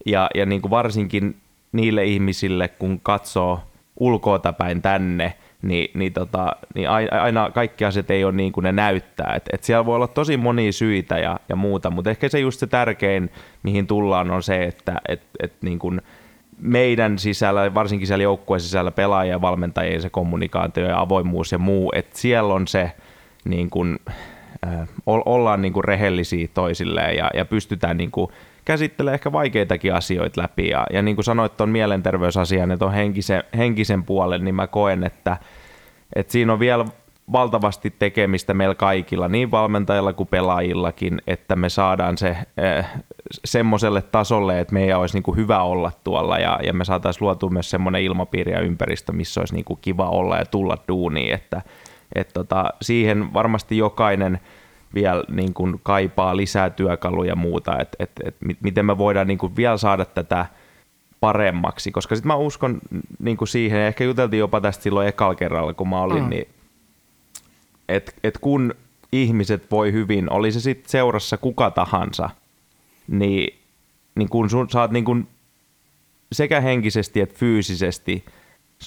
ja, 0.07 0.31
ja 0.35 0.47
niin 0.47 0.61
kuin 0.61 0.71
varsinkin 0.71 1.37
niille 1.73 2.05
ihmisille, 2.05 2.69
kun 2.69 3.01
katsoo 3.03 3.61
ulkoota 4.01 4.53
päin 4.53 4.83
tänne, 4.83 5.35
niin, 5.63 5.91
niin, 5.95 6.13
tota, 6.13 6.57
niin 6.75 6.89
aina 7.21 7.51
kaikki 7.51 7.85
asiat 7.85 8.11
ei 8.11 8.25
ole 8.25 8.33
niin 8.33 8.53
kuin 8.53 8.65
ne 8.65 8.73
näyttää. 8.73 9.35
Et, 9.37 9.49
et 9.53 9.65
siellä 9.65 9.87
voi 9.87 9.97
olla 9.97 10.09
tosi 10.09 10.37
monia 10.37 10.73
syitä 10.73 11.19
ja, 11.19 11.41
ja 11.49 11.57
muuta, 11.57 11.91
mutta 11.91 12.11
ehkä 12.11 12.29
se 12.29 12.41
just 12.41 12.61
se 12.61 12.67
tärkein, 12.67 13.31
mihin 13.63 13.87
tullaan, 13.87 14.31
on 14.31 14.43
se, 14.43 14.65
että 14.65 15.01
et, 15.09 15.23
et 15.43 15.53
niin 15.63 15.79
kuin 15.79 16.03
meidän 16.59 17.19
sisällä, 17.19 17.75
varsinkin 17.75 18.07
siellä 18.07 18.23
joukkueen 18.23 18.61
sisällä 18.61 18.91
pelaajien, 18.91 19.41
valmentajien 19.41 20.03
se 20.03 20.11
kommunikaatio 20.11 20.89
ja 20.89 21.01
avoimuus 21.01 21.53
ja 21.53 21.59
muu, 21.59 21.93
että 21.95 22.19
siellä 22.19 22.55
on 22.55 22.69
se, 22.69 22.93
niin 23.45 23.71
kuin, 23.71 23.99
äh, 24.67 24.89
ollaan 25.07 25.63
niin 25.63 25.73
kuin 25.73 25.85
rehellisiä 25.85 26.49
toisilleen 26.55 27.17
ja, 27.17 27.31
ja 27.35 27.45
pystytään 27.45 27.97
niin 27.97 28.11
kuin 28.11 28.31
käsittelee 28.71 29.15
ehkä 29.15 29.33
vaikeitakin 29.33 29.95
asioita 29.95 30.43
läpi. 30.43 30.69
Ja, 30.69 30.87
ja 30.93 31.03
niin 31.03 31.17
kuin 31.17 31.25
sanoit 31.25 31.57
tuon 31.57 31.71
mielenterveysasian, 31.71 32.71
että 32.71 32.85
on 32.85 32.93
henkisen, 32.93 33.45
henkisen 33.57 34.05
puolen, 34.05 34.45
niin 34.45 34.55
mä 34.55 34.67
koen, 34.67 35.05
että, 35.05 35.37
että 36.17 36.33
siinä 36.33 36.53
on 36.53 36.59
vielä 36.59 36.85
valtavasti 37.33 37.95
tekemistä 37.99 38.55
meillä 38.55 38.75
kaikilla, 38.75 39.29
niin 39.29 39.51
valmentajilla 39.51 40.13
kuin 40.13 40.29
pelaajillakin, 40.29 41.23
että 41.27 41.57
me 41.57 41.69
saadaan 41.69 42.19
se 42.19 42.37
eh, 42.57 42.87
semmoiselle 43.45 44.03
tasolle, 44.03 44.61
että 44.61 44.75
meidän 44.75 45.01
olisi 45.01 45.17
niin 45.17 45.23
kuin 45.23 45.37
hyvä 45.37 45.63
olla 45.63 45.93
tuolla 46.05 46.39
ja, 46.39 46.61
ja 46.63 46.73
me 46.73 46.85
saataisiin 46.85 47.25
luotua 47.25 47.51
myös 47.51 47.71
semmoinen 47.71 48.03
ilmapiiri 48.03 48.53
ja 48.53 48.61
ympäristö, 48.61 49.13
missä 49.13 49.41
olisi 49.41 49.55
niin 49.55 49.65
kuin 49.65 49.79
kiva 49.83 50.09
olla 50.09 50.37
ja 50.37 50.47
tulla 50.47 50.77
duuniin, 50.89 51.35
että 51.35 51.63
et 52.15 52.31
tota, 52.35 52.65
siihen 52.83 53.35
varmasti 53.35 53.79
jokainen– 53.79 54.41
vielä 54.95 55.25
niin 55.29 55.55
kuin 55.55 55.81
kaipaa 55.83 56.37
lisää 56.37 56.71
työkaluja 56.71 57.29
ja 57.29 57.37
muuta, 57.37 57.79
että 57.79 57.97
et, 57.99 58.11
et, 58.25 58.37
miten 58.61 58.87
me 58.87 58.99
voidaan 58.99 59.27
niin 59.27 59.39
kuin 59.39 59.57
vielä 59.57 59.77
saada 59.77 60.05
tätä 60.05 60.47
paremmaksi, 61.21 61.91
koska 61.91 62.15
sitten 62.15 62.29
mä 62.29 62.35
uskon 62.35 62.81
niin 63.19 63.37
kuin 63.37 63.49
siihen, 63.49 63.81
ehkä 63.81 64.05
juteltiin 64.05 64.41
jopa 64.41 64.61
tästä 64.61 64.83
silloin 64.83 65.09
ekalla 65.09 65.35
kerralla, 65.35 65.75
kun 65.75 65.89
mä 65.89 66.01
olin, 66.01 66.23
mm. 66.23 66.31
niin 66.31 66.49
että 67.89 68.13
et 68.25 68.39
kun 68.39 68.75
ihmiset 69.13 69.71
voi 69.71 69.93
hyvin, 69.93 70.33
oli 70.33 70.53
se 70.53 70.61
sitten 70.61 70.91
seurassa 70.91 71.37
kuka 71.37 71.71
tahansa, 71.71 72.31
niin, 73.09 73.59
niin 74.15 74.29
kun 74.29 74.51
sun, 74.51 74.71
sä 74.71 74.81
oot 74.81 74.91
niin 74.91 75.05
kuin 75.05 75.29
sekä 76.33 76.61
henkisesti 76.61 77.21
että 77.21 77.39
fyysisesti, 77.39 78.25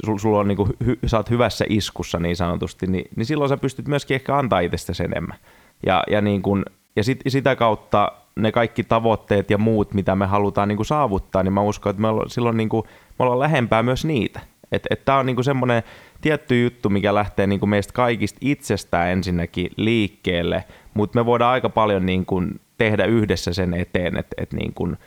sul, 0.05 0.17
sulla 0.17 0.39
on 0.39 0.47
niin 0.47 0.55
kuin, 0.55 0.69
hy, 0.85 0.99
sä 1.05 1.17
oot 1.17 1.29
hyvässä 1.29 1.65
iskussa 1.69 2.19
niin 2.19 2.35
sanotusti, 2.35 2.87
niin, 2.87 3.05
niin 3.15 3.25
silloin 3.25 3.49
sä 3.49 3.57
pystyt 3.57 3.87
myöskin 3.87 4.15
ehkä 4.15 4.37
antaa 4.37 4.59
itsestäsi 4.59 5.03
enemmän. 5.03 5.37
Ja, 5.85 6.03
ja, 6.09 6.21
niin 6.21 6.41
kuin, 6.41 6.65
ja 6.95 7.03
sit, 7.03 7.21
sitä 7.27 7.55
kautta 7.55 8.11
ne 8.35 8.51
kaikki 8.51 8.83
tavoitteet 8.83 9.49
ja 9.49 9.57
muut, 9.57 9.93
mitä 9.93 10.15
me 10.15 10.25
halutaan 10.25 10.67
niin 10.67 10.77
kuin 10.77 10.85
saavuttaa, 10.85 11.43
niin 11.43 11.53
mä 11.53 11.61
uskon, 11.61 11.89
että 11.89 12.01
me 12.01 12.07
ollaan, 12.07 12.29
silloin 12.29 12.57
niin 12.57 12.69
kuin, 12.69 12.83
me 13.19 13.23
ollaan 13.23 13.39
lähempää 13.39 13.83
myös 13.83 14.05
niitä. 14.05 14.39
Että 14.71 14.87
et, 14.91 15.05
tämä 15.05 15.17
on 15.17 15.25
niin 15.25 15.43
semmoinen 15.43 15.83
tietty 16.21 16.63
juttu, 16.63 16.89
mikä 16.89 17.13
lähtee 17.13 17.47
niin 17.47 17.59
kuin 17.59 17.69
meistä 17.69 17.93
kaikista 17.93 18.37
itsestään 18.41 19.09
ensinnäkin 19.09 19.71
liikkeelle, 19.77 20.63
mutta 20.93 21.19
me 21.19 21.25
voidaan 21.25 21.53
aika 21.53 21.69
paljon 21.69 22.05
niin 22.05 22.25
kuin 22.25 22.61
tehdä 22.77 23.05
yhdessä 23.05 23.53
sen 23.53 23.73
eteen, 23.73 24.17
että 24.17 24.35
et 24.37 24.53
niin 24.53 24.97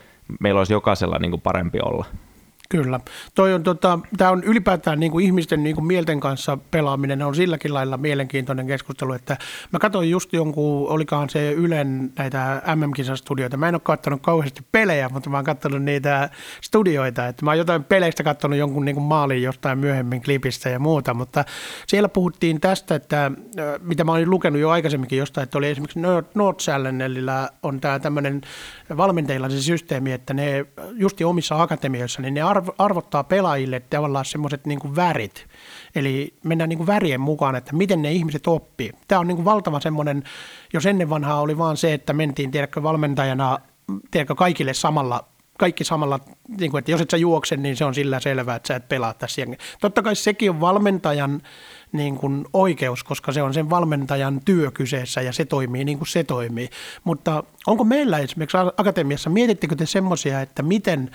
meillä 0.41 0.59
olisi 0.59 0.73
jokaisella 0.73 1.19
niin 1.19 1.31
kuin 1.31 1.41
parempi 1.41 1.79
olla. 1.83 2.05
Kyllä. 2.69 3.01
Toi 3.35 3.55
on, 3.55 3.63
tota, 3.63 3.99
tämä 4.17 4.31
on 4.31 4.45
ylipäätään 4.45 5.01
niin 5.01 5.13
kuin 5.13 5.25
ihmisten 5.25 5.63
niin 5.63 5.75
kuin 5.75 5.87
mielten 5.87 6.21
kanssa 6.21 6.59
pelaaminen 6.71 7.23
on 7.23 7.35
silläkin 7.35 7.75
lailla 7.75 7.97
mielenkiintoinen 7.97 8.67
keskustelu, 8.67 9.13
että 9.13 9.37
mä 9.73 9.79
katsoin 9.79 10.11
just 10.11 10.33
jonkun, 10.33 10.89
olikohan 10.89 11.31
se 11.31 11.53
Ylen 11.53 12.13
näitä 12.19 12.63
MM-kisastudioita. 12.75 13.57
Mä 13.57 13.69
en 13.69 13.75
ole 13.75 13.81
katsonut 13.85 14.23
kauheasti 14.23 14.63
pelejä, 14.73 15.09
mutta 15.09 15.31
mä 15.31 15.37
oon 15.37 15.45
katsonut 15.45 15.83
niitä 15.83 16.31
studioita. 16.61 17.27
Että 17.27 17.45
mä 17.45 17.51
oon 17.51 17.59
jotain 17.59 17.85
peleistä 17.85 18.23
katsonut 18.23 18.59
jonkun 18.59 18.85
niin 18.85 18.95
kuin 18.95 19.05
maalin 19.05 19.43
jostain 19.43 19.79
myöhemmin 19.79 20.23
klipistä 20.23 20.69
ja 20.69 20.79
muuta, 20.79 21.15
mutta 21.15 21.45
siellä 21.87 22.09
puhuttiin 22.09 22.61
tästä, 22.61 22.95
että 22.95 23.31
mitä 23.81 24.05
mä 24.05 24.13
olin 24.13 24.31
lukenut 24.31 24.61
jo 24.61 24.71
aikaisemminkin 24.71 25.19
jostain, 25.19 25.43
että 25.43 25.59
oli 25.59 25.69
esimerkiksi 25.69 26.01
North 26.35 26.65
Challengella 26.65 27.49
on 27.63 27.81
tämä 27.81 27.99
tämmöinen 27.99 28.41
valmentajilla 28.97 29.51
se 29.51 29.63
systeemi, 29.63 30.13
että 30.13 30.35
ne 30.35 30.67
justi 30.93 31.25
omissa 31.25 31.63
akatemioissa, 31.63 32.23
niin 32.23 32.35
ne 32.35 32.41
arvottaa 32.79 33.25
pelaajille 33.25 33.81
tavallaan 33.81 34.25
semmoiset 34.25 34.67
niin 34.67 34.97
värit. 34.97 35.47
Eli 35.95 36.35
mennään 36.45 36.69
niin 36.69 36.79
kuin 36.79 36.87
värien 36.87 37.21
mukaan, 37.21 37.57
että 37.57 37.77
miten 37.77 38.03
ne 38.03 38.13
ihmiset 38.13 38.47
oppii. 38.47 38.93
Tämä 39.09 39.21
on 39.21 39.27
niin 39.27 39.37
kuin 39.37 39.45
valtava 39.45 39.81
semmoinen, 39.81 40.23
jos 40.73 40.87
ennen 40.87 41.11
vanhaa 41.11 41.41
oli 41.41 41.59
vaan 41.59 41.77
se, 41.77 41.95
että 41.95 42.13
mentiin 42.13 42.51
tiedätkö, 42.51 42.83
valmentajana 42.83 43.59
tiedätkö, 44.11 44.35
kaikille 44.35 44.75
samalla 44.75 45.25
kaikki 45.59 45.85
samalla, 45.85 46.21
niin 46.61 46.71
kuin, 46.71 46.79
että 46.79 46.91
jos 46.91 47.01
et 47.01 47.11
sä 47.11 47.17
juokse, 47.17 47.57
niin 47.57 47.77
se 47.77 47.85
on 47.85 47.95
sillä 47.95 48.21
selvää, 48.21 48.57
että 48.57 48.67
sä 48.67 48.77
et 48.77 48.89
pelaa 48.89 49.15
tässä 49.15 49.43
Totta 49.81 50.03
kai 50.03 50.17
sekin 50.17 50.51
on 50.51 50.61
valmentajan 50.61 51.43
niin 51.93 52.17
kuin 52.17 52.45
oikeus, 52.53 53.05
koska 53.05 53.33
se 53.33 53.43
on 53.43 53.55
sen 53.55 53.71
valmentajan 53.71 54.41
työ 54.45 54.71
kyseessä 54.71 55.23
ja 55.23 55.33
se 55.33 55.45
toimii 55.45 55.85
niin 55.85 55.99
kuin 55.99 56.09
se 56.09 56.25
toimii. 56.25 56.71
Mutta 57.05 57.45
onko 57.67 57.85
meillä 57.85 58.19
esimerkiksi 58.19 58.57
akatemiassa, 58.77 59.31
mietittekö 59.31 59.77
te 59.77 59.87
semmoisia, 59.87 60.41
että 60.41 60.63
miten 60.63 61.11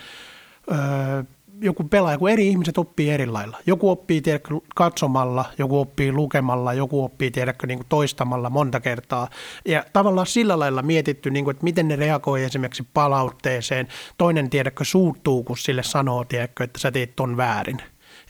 öö, 0.71 1.23
joku 1.61 1.83
pelaaja, 1.83 2.17
kun 2.17 2.29
eri 2.29 2.47
ihmiset 2.47 2.77
oppii 2.77 3.09
eri 3.09 3.25
lailla. 3.25 3.57
Joku 3.65 3.89
oppii 3.89 4.21
tiedätkö, 4.21 4.59
katsomalla, 4.75 5.45
joku 5.57 5.79
oppii 5.79 6.11
lukemalla, 6.11 6.73
joku 6.73 7.03
oppii 7.03 7.31
tiedätkö, 7.31 7.67
niin 7.67 7.79
kuin 7.79 7.87
toistamalla 7.89 8.49
monta 8.49 8.79
kertaa. 8.79 9.29
Ja 9.65 9.85
tavallaan 9.93 10.27
sillä 10.27 10.59
lailla 10.59 10.81
mietitty, 10.81 11.29
niin 11.29 11.45
kuin, 11.45 11.55
että 11.55 11.63
miten 11.63 11.87
ne 11.87 11.95
reagoi 11.95 12.43
esimerkiksi 12.43 12.87
palautteeseen. 12.93 13.87
Toinen 14.17 14.49
tiedätkö 14.49 14.85
suuttuu, 14.85 15.43
kun 15.43 15.57
sille 15.57 15.83
sanoo, 15.83 16.23
tiedätkö, 16.25 16.63
että 16.63 16.79
sä 16.79 16.91
teet 16.91 17.15
ton 17.15 17.37
väärin. 17.37 17.81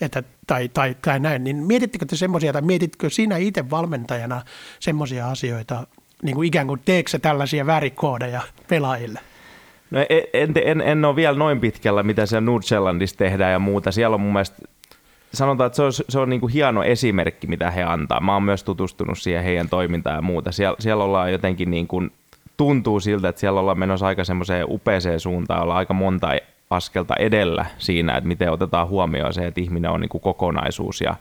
Että, 0.02 0.24
tai, 0.48 0.70
tai, 0.70 0.96
tai 1.02 1.20
näin, 1.20 1.44
niin 1.44 1.56
mietittekö 1.56 2.06
te 2.06 2.16
semmoisia, 2.16 2.54
tai 2.54 2.62
mietitkö 2.62 3.10
sinä 3.10 3.38
itse 3.38 3.70
valmentajana 3.70 4.42
semmoisia 4.80 5.30
asioita, 5.30 5.88
niin 6.24 6.36
kuin 6.36 6.48
ikään 6.48 6.68
kuin 6.68 6.82
teekö 6.86 7.20
tällaisia 7.22 7.66
värikoodeja 7.66 8.42
pelaajille? 8.68 9.20
No 9.92 10.00
en, 10.10 10.24
en, 10.34 10.54
en, 10.66 10.82
en 10.82 11.06
ole 11.06 11.16
vielä 11.16 11.38
noin 11.38 11.60
pitkällä, 11.60 12.04
mitä 12.04 12.26
siellä 12.26 12.46
Nordsellandissa 12.46 13.18
tehdään 13.18 13.52
ja 13.52 13.60
muuta. 13.60 13.92
Siellä 13.92 14.14
on 14.14 14.22
mun 14.22 14.34
mielestä, 14.34 14.64
sanotaan, 15.34 15.68
että 15.68 15.76
se 15.76 15.84
on, 15.84 15.92
se 16.10 16.20
on 16.20 16.30
niin 16.30 16.42
kuin 16.42 16.54
hieno 16.54 16.84
esimerkki, 16.84 17.48
mitä 17.48 17.72
he 17.72 17.84
antaa. 17.84 18.20
Mä 18.20 18.34
oon 18.34 18.44
myös 18.44 18.64
tutustunut 18.64 19.20
siihen 19.20 19.44
heidän 19.44 19.70
toimintaan 19.70 20.16
ja 20.16 20.22
muuta. 20.22 20.52
Siellä, 20.52 20.76
siellä 20.80 21.04
ollaan 21.04 21.32
jotenkin 21.32 21.72
niin 21.72 21.88
kuin, 21.88 22.12
tuntuu 22.58 23.00
siltä, 23.00 23.30
että 23.30 23.40
siellä 23.40 23.60
ollaan 23.60 23.80
menossa 23.80 24.08
aika 24.08 24.24
semmoiseen 24.24 24.66
upeeseen 24.70 25.20
suuntaan, 25.20 25.64
ollaan 25.64 25.78
aika 25.78 25.94
monta 25.94 26.28
askelta 26.72 27.16
edellä 27.16 27.66
siinä, 27.78 28.18
että 28.18 28.28
miten 28.28 28.52
otetaan 28.52 28.88
huomioon 28.88 29.34
se, 29.34 29.48
että 29.48 29.62
ihminen 29.62 29.92
on 29.92 30.02
niin 30.02 30.10
kuin 30.10 30.22
kokonaisuus 30.22 31.02
ja, 31.02 31.16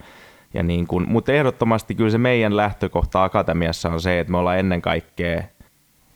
ja 0.55 0.63
niin 0.63 0.87
kuin, 0.87 1.09
mutta 1.09 1.33
ehdottomasti 1.33 1.95
kyllä 1.95 2.11
se 2.11 2.19
meidän 2.19 2.57
lähtökohta 2.57 3.25
akatemiassa 3.25 3.89
on 3.89 4.01
se, 4.01 4.21
että 4.21 4.31
me 4.31 4.39
ollaan 4.39 4.59
ennen 4.59 4.83
kaikkea 4.83 5.43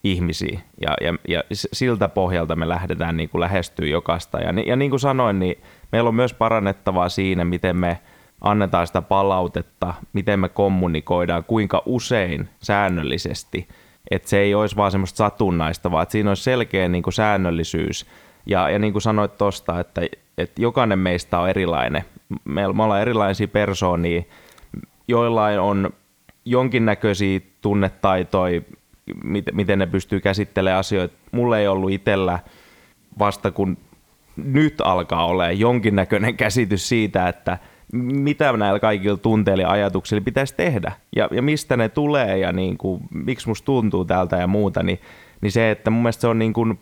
ihmisiä 0.05 0.61
ja, 0.81 0.97
ja, 1.01 1.15
ja 1.29 1.43
siltä 1.51 2.09
pohjalta 2.09 2.57
me 2.57 2.69
lähdetään 2.69 3.17
niin 3.17 3.31
lähestyä 3.35 3.87
jokaista. 3.87 4.39
Ja, 4.39 4.53
ja 4.67 4.77
niin 4.77 4.91
kuin 4.91 5.01
sanoin, 5.01 5.39
niin 5.39 5.59
meillä 5.93 6.09
on 6.09 6.15
myös 6.15 6.35
parannettavaa 6.35 7.09
siinä, 7.09 7.45
miten 7.45 7.77
me 7.77 7.99
annetaan 8.41 8.87
sitä 8.87 9.03
palautetta, 9.03 9.95
miten 10.13 10.41
me 10.41 10.49
kommunikoidaan, 10.49 11.45
kuinka 11.45 11.83
usein 11.87 12.49
säännöllisesti, 12.63 13.69
että 14.11 14.29
se 14.29 14.39
ei 14.39 14.55
olisi 14.55 14.77
vaan 14.77 14.91
semmoista 14.91 15.17
satunnaista, 15.17 15.91
vaan 15.91 16.03
että 16.03 16.13
siinä 16.13 16.31
olisi 16.31 16.43
selkeä 16.43 16.89
niin 16.89 17.03
kuin 17.03 17.15
säännöllisyys. 17.15 18.07
Ja, 18.47 18.71
ja 18.71 18.79
niin 18.79 18.93
kuin 18.93 19.03
sanoit 19.03 19.39
tuosta, 19.39 19.81
että, 19.81 20.01
että 20.39 20.63
jokainen 20.63 20.99
meistä 20.99 21.39
on 21.39 21.49
erilainen. 21.49 22.05
Me, 22.45 22.73
me 22.73 22.83
ollaan 22.83 23.01
erilaisia 23.01 23.49
persoonia, 23.49 24.23
joillain 25.09 25.61
on 25.61 25.91
jonkinnäköisiä 26.45 27.41
tunnetaitoja, 27.61 28.61
miten 29.53 29.79
ne 29.79 29.87
pystyy 29.87 30.21
käsittelemään 30.21 30.81
asioita. 30.81 31.15
Mulla 31.33 31.59
ei 31.59 31.69
ollut 31.69 31.91
itsellä 31.91 32.39
vasta 33.19 33.51
kun 33.51 33.77
nyt 34.37 34.75
alkaa 34.85 35.27
olla 35.27 35.51
jonkinnäköinen 35.51 36.37
käsitys 36.37 36.89
siitä, 36.89 37.29
että 37.29 37.59
mitä 37.93 38.53
näillä 38.53 38.81
kaikilla 38.81 39.17
tunteilla 39.17 39.63
ja 39.63 39.71
ajatuksilla 39.71 40.25
pitäisi 40.25 40.55
tehdä 40.57 40.93
ja, 41.17 41.29
ja 41.31 41.43
mistä 41.43 41.77
ne 41.77 41.89
tulee 41.89 42.39
ja 42.39 42.53
niin 42.53 42.79
kuin, 42.79 43.03
miksi 43.11 43.49
musta 43.49 43.67
tuntuu 43.67 44.05
tältä 44.05 44.37
ja 44.37 44.47
muuta, 44.47 44.83
niin, 44.83 45.01
niin 45.41 45.53
se, 45.53 45.71
että 45.71 45.91
mun 45.91 46.03
mielestä 46.03 46.21
se 46.21 46.29
on 46.29 46.39
niin 46.39 46.53
kuin, 46.53 46.79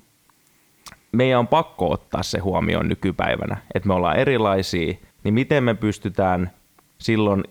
meidän 1.12 1.38
on 1.38 1.48
pakko 1.48 1.90
ottaa 1.90 2.22
se 2.22 2.38
huomioon 2.38 2.88
nykypäivänä, 2.88 3.57
että 3.75 3.87
me 3.87 3.94
ollaan 3.94 4.16
erilaisia, 4.16 4.94
niin 5.25 5.35
miten 5.35 5.64
me 5.64 5.75
pystytään 5.75 6.51
silloin 6.98 7.44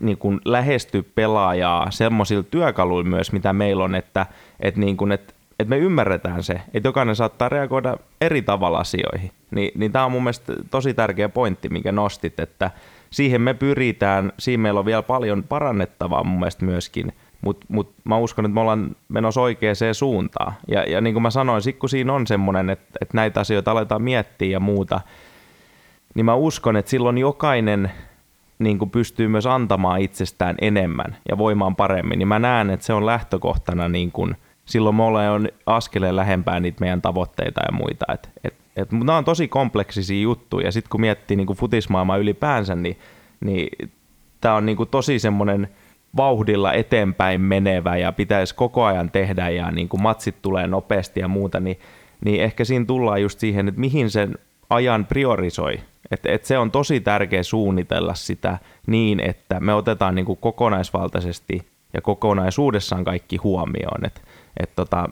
niin 0.00 0.18
kuin 0.18 0.40
lähesty 0.44 1.02
pelaajaa 1.14 1.90
semmoisilla 1.90 2.42
työkaluilla 2.42 3.10
myös, 3.10 3.32
mitä 3.32 3.52
meillä 3.52 3.84
on, 3.84 3.94
että, 3.94 4.26
että, 4.60 4.80
niin 4.80 4.96
kuin, 4.96 5.12
että, 5.12 5.34
että 5.58 5.70
me 5.70 5.78
ymmärretään 5.78 6.42
se, 6.42 6.60
että 6.74 6.88
jokainen 6.88 7.16
saattaa 7.16 7.48
reagoida 7.48 7.96
eri 8.20 8.42
tavalla 8.42 8.78
asioihin. 8.78 9.30
Ni, 9.50 9.72
niin 9.74 9.92
tämä 9.92 10.04
on 10.04 10.12
mun 10.12 10.22
mielestä 10.22 10.52
tosi 10.70 10.94
tärkeä 10.94 11.28
pointti, 11.28 11.68
minkä 11.68 11.92
nostit, 11.92 12.40
että 12.40 12.70
siihen 13.10 13.40
me 13.40 13.54
pyritään, 13.54 14.32
siinä 14.38 14.62
meillä 14.62 14.80
on 14.80 14.86
vielä 14.86 15.02
paljon 15.02 15.42
parannettavaa 15.42 16.24
mun 16.24 16.38
mielestä 16.38 16.64
myöskin, 16.64 17.12
mutta 17.40 17.66
mut 17.68 17.94
mä 18.04 18.18
uskon, 18.18 18.44
että 18.44 18.54
me 18.54 18.60
ollaan 18.60 18.96
menossa 19.08 19.40
oikeaan 19.40 19.76
suuntaan. 19.92 20.52
Ja, 20.68 20.82
ja 20.82 21.00
niin 21.00 21.14
kuin 21.14 21.22
mä 21.22 21.30
sanoin, 21.30 21.62
sit 21.62 21.78
kun 21.78 21.88
siinä 21.88 22.12
on 22.12 22.26
semmoinen, 22.26 22.70
että, 22.70 22.98
että 23.00 23.16
näitä 23.16 23.40
asioita 23.40 23.70
aletaan 23.70 24.02
miettiä 24.02 24.48
ja 24.48 24.60
muuta, 24.60 25.00
niin 26.14 26.24
mä 26.24 26.34
uskon, 26.34 26.76
että 26.76 26.90
silloin 26.90 27.18
jokainen 27.18 27.90
niin 28.58 28.78
kuin 28.78 28.90
pystyy 28.90 29.28
myös 29.28 29.46
antamaan 29.46 30.00
itsestään 30.00 30.56
enemmän 30.60 31.16
ja 31.28 31.38
voimaan 31.38 31.76
paremmin, 31.76 32.18
niin 32.18 32.28
mä 32.28 32.38
näen, 32.38 32.70
että 32.70 32.86
se 32.86 32.92
on 32.92 33.06
lähtökohtana 33.06 33.88
niin 33.88 34.12
kuin, 34.12 34.36
silloin 34.64 34.96
me 34.96 35.02
ollaan 35.02 35.48
askeleen 35.66 36.16
lähempää 36.16 36.60
niitä 36.60 36.80
meidän 36.80 37.02
tavoitteita 37.02 37.60
ja 37.66 37.72
muita. 37.72 38.06
Et, 38.12 38.30
et, 38.44 38.54
et, 38.76 38.92
mutta 38.92 39.06
nämä 39.06 39.18
on 39.18 39.24
tosi 39.24 39.48
kompleksisia 39.48 40.22
juttuja 40.22 40.66
ja 40.66 40.72
sitten 40.72 40.90
kun 40.90 41.00
miettii 41.00 41.36
niin 41.36 41.46
kuin 41.46 41.56
futismaailmaa 41.56 42.16
ylipäänsä, 42.16 42.74
niin, 42.74 42.98
niin 43.40 43.90
tämä 44.40 44.54
on 44.54 44.66
niin 44.66 44.76
kuin 44.76 44.88
tosi 44.88 45.18
semmoinen 45.18 45.68
vauhdilla 46.16 46.72
eteenpäin 46.72 47.40
menevä 47.40 47.96
ja 47.96 48.12
pitäisi 48.12 48.54
koko 48.54 48.84
ajan 48.84 49.10
tehdä 49.10 49.48
ja 49.48 49.70
niin 49.70 49.88
kuin 49.88 50.02
matsit 50.02 50.42
tulee 50.42 50.66
nopeasti 50.66 51.20
ja 51.20 51.28
muuta, 51.28 51.60
niin, 51.60 51.78
niin 52.24 52.42
ehkä 52.42 52.64
siinä 52.64 52.84
tullaan 52.84 53.22
just 53.22 53.38
siihen, 53.38 53.68
että 53.68 53.80
mihin 53.80 54.10
sen 54.10 54.38
ajan 54.70 55.04
priorisoi 55.04 55.80
et, 56.10 56.26
et 56.26 56.44
se 56.44 56.58
on 56.58 56.70
tosi 56.70 57.00
tärkeä 57.00 57.42
suunnitella 57.42 58.14
sitä 58.14 58.58
niin, 58.86 59.20
että 59.20 59.60
me 59.60 59.74
otetaan 59.74 60.14
niin 60.14 60.26
kuin 60.26 60.38
kokonaisvaltaisesti 60.40 61.68
ja 61.92 62.00
kokonaisuudessaan 62.00 63.04
kaikki 63.04 63.36
huomioon. 63.36 64.04
Et, 64.04 64.22
et 64.56 64.70
tota, 64.76 65.08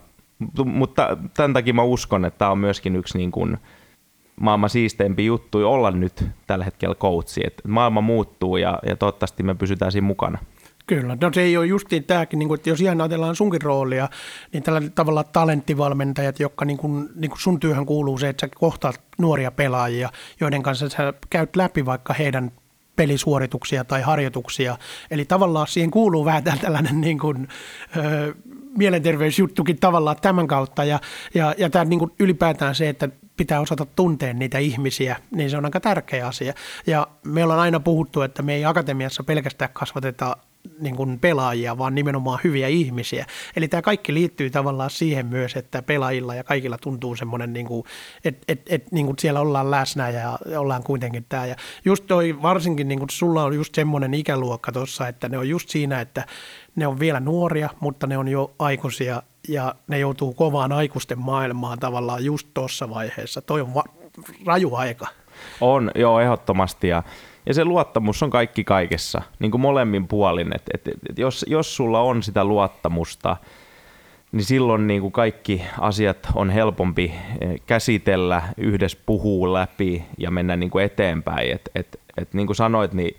mutta 0.65 1.17
tämän 1.35 1.53
takia 1.53 1.75
mä 1.75 1.83
uskon, 1.83 2.25
että 2.25 2.39
tämä 2.39 2.51
on 2.51 2.59
myöskin 2.59 2.97
yksi 2.97 3.19
niin 3.19 3.31
kuin 3.31 3.59
maailman 4.41 4.71
siisteimpi 4.71 5.27
juttu 5.27 5.59
olla 5.59 5.91
nyt 5.91 6.25
tällä 6.47 6.65
hetkellä. 6.65 6.97
Et 7.45 7.63
maailma 7.69 8.01
muuttuu 8.01 8.57
ja, 8.57 8.79
ja 8.89 8.97
toivottavasti 8.97 9.43
me 9.43 9.55
pysytään 9.55 9.93
siinä 9.93 10.07
mukana. 10.07 10.39
Kyllä, 10.87 11.17
no 11.21 11.31
se 11.35 11.43
ei 11.43 11.57
ole 11.57 11.67
justiin 11.67 12.05
tämäkin, 12.05 12.39
niin 12.39 12.49
kuin, 12.49 12.59
että 12.59 12.71
jos 12.71 12.81
ihan 12.81 13.01
ajatellaan 13.01 13.37
sunkin 13.37 13.63
roolia, 13.63 14.09
niin 14.53 14.63
tällä 14.63 14.83
tavalla 14.95 15.25
talenttivalmentajat, 15.25 16.41
jotka 16.41 16.65
niin 16.65 16.77
kuin, 16.77 17.09
niin 17.15 17.31
kuin 17.31 17.41
sun 17.41 17.61
työhön 17.61 17.87
kuuluu 17.87 18.19
se, 18.19 18.29
että 18.29 18.47
sä 18.47 18.51
kohtaat 18.55 19.01
nuoria 19.19 19.51
pelaajia, 19.51 20.11
joiden 20.41 20.63
kanssa 20.63 20.89
sä 20.89 21.13
käyt 21.31 21.57
läpi 21.57 21.87
vaikka 21.87 22.15
heidän 22.15 22.53
pelisuorituksia 22.97 23.85
tai 23.85 24.03
harjoituksia. 24.03 24.79
Eli 25.11 25.25
tavallaan 25.25 25.67
siihen 25.67 25.91
kuuluu 25.91 26.25
vähän 26.25 26.45
tällainen 26.45 27.01
niin 27.01 27.19
kuin, 27.19 27.49
ö, 27.97 28.35
mielenterveysjuttukin 28.77 29.79
tavallaan 29.79 30.17
tämän 30.23 30.47
kautta. 30.47 30.85
Ja, 30.85 31.01
ja, 31.35 31.55
ja 31.59 31.71
tämä 31.71 31.85
niin 31.85 31.99
kuin 31.99 32.13
ylipäätään 32.19 32.75
se, 32.75 32.89
että 32.89 33.09
pitää 33.37 33.61
osata 33.61 33.87
tuntea 33.97 34.35
niitä 34.35 34.59
ihmisiä, 34.59 35.17
niin 35.31 35.51
se 35.51 35.57
on 35.57 35.65
aika 35.65 35.81
tärkeä 35.81 36.27
asia. 36.27 36.55
Ja 36.87 37.07
me 37.25 37.45
ollaan 37.45 37.61
aina 37.61 37.81
puhuttu, 37.81 38.23
että 38.23 38.43
me 38.43 38.55
ei 38.55 38.65
akatemiassa 38.65 39.25
pelkästään 39.25 39.71
kasvateta 39.73 40.37
niin 40.81 40.97
kuin 40.97 41.19
pelaajia, 41.21 41.79
vaan 41.79 41.95
nimenomaan 41.95 42.39
hyviä 42.45 42.69
ihmisiä. 42.69 43.27
Eli 43.57 43.69
tämä 43.69 43.83
kaikki 43.83 44.15
liittyy 44.15 44.51
tavallaan 44.51 44.91
siihen 44.91 45.27
myös, 45.27 45.57
että 45.57 45.83
pelaajilla 45.83 46.35
ja 46.35 46.45
kaikilla 46.45 46.79
tuntuu 46.79 47.17
semmoinen, 47.17 47.53
niin 47.53 47.67
kuin, 47.67 47.85
että 48.25 48.45
et, 48.49 48.63
et, 48.67 48.93
niin 48.93 49.07
kuin 49.07 49.19
siellä 49.19 49.41
ollaan 49.41 49.71
läsnä 49.71 50.11
ja 50.11 50.39
ollaan 50.59 50.83
kuitenkin 50.83 51.27
tämä. 51.29 51.47
Ja 51.47 51.57
just 51.85 52.05
toi 52.07 52.43
varsinkin, 52.43 52.89
niin 52.89 52.99
kuin 52.99 53.11
sulla 53.11 53.45
on 53.45 53.55
just 53.55 53.75
semmoinen 53.75 54.15
ikäluokka 54.15 54.73
tuossa, 54.73 55.09
että 55.09 55.29
ne 55.29 55.39
on 55.39 55.49
just 55.49 55.69
siinä, 55.69 56.01
että 56.01 56.27
ne 56.77 56.87
on 56.87 56.99
vielä 56.99 57.21
nuoria, 57.21 57.71
mutta 57.81 58.07
ne 58.07 58.19
on 58.19 58.29
jo 58.29 58.55
aikuisia 58.59 59.23
ja 59.49 59.75
ne 59.89 59.99
joutuu 59.99 60.35
kovaan 60.35 60.73
aikuisten 60.73 61.19
maailmaan 61.19 61.79
tavallaan 61.79 62.25
just 62.25 62.49
tuossa 62.55 62.91
vaiheessa. 62.91 63.43
Toi 63.43 63.61
on 63.61 63.75
va- 63.75 63.85
raju 64.47 64.75
aika. 64.75 65.07
On, 65.61 65.91
joo, 65.95 66.21
ehdottomasti. 66.21 66.89
Ja, 66.89 67.03
ja 67.47 67.55
se 67.55 67.65
luottamus 67.65 68.23
on 68.23 68.31
kaikki 68.31 68.65
kaikessa, 68.65 69.23
niin 69.39 69.51
kuin 69.51 69.61
molemmin 69.61 70.09
puolin. 70.09 70.55
Et, 70.55 70.63
et, 70.75 70.89
et 71.11 71.19
jos, 71.19 71.45
jos 71.49 71.77
sulla 71.77 72.01
on 72.01 72.23
sitä 72.23 72.45
luottamusta, 72.45 73.37
niin 74.33 74.45
silloin 74.45 74.87
niin 74.87 75.01
kuin 75.01 75.13
kaikki 75.13 75.63
asiat 75.81 76.29
on 76.35 76.51
helpompi 76.51 77.13
eh, 77.41 77.61
käsitellä, 77.67 78.43
yhdessä 78.57 78.99
puhuu 79.07 79.53
läpi 79.53 80.05
ja 80.19 80.31
mennä 80.31 80.57
niin 80.57 80.71
kuin 80.71 80.85
eteenpäin. 80.85 81.53
Et, 81.53 81.71
et, 81.75 82.01
et 82.17 82.35
niin 82.35 82.47
kuin 82.47 82.57
sanoit, 82.57 82.93
niin, 82.93 83.17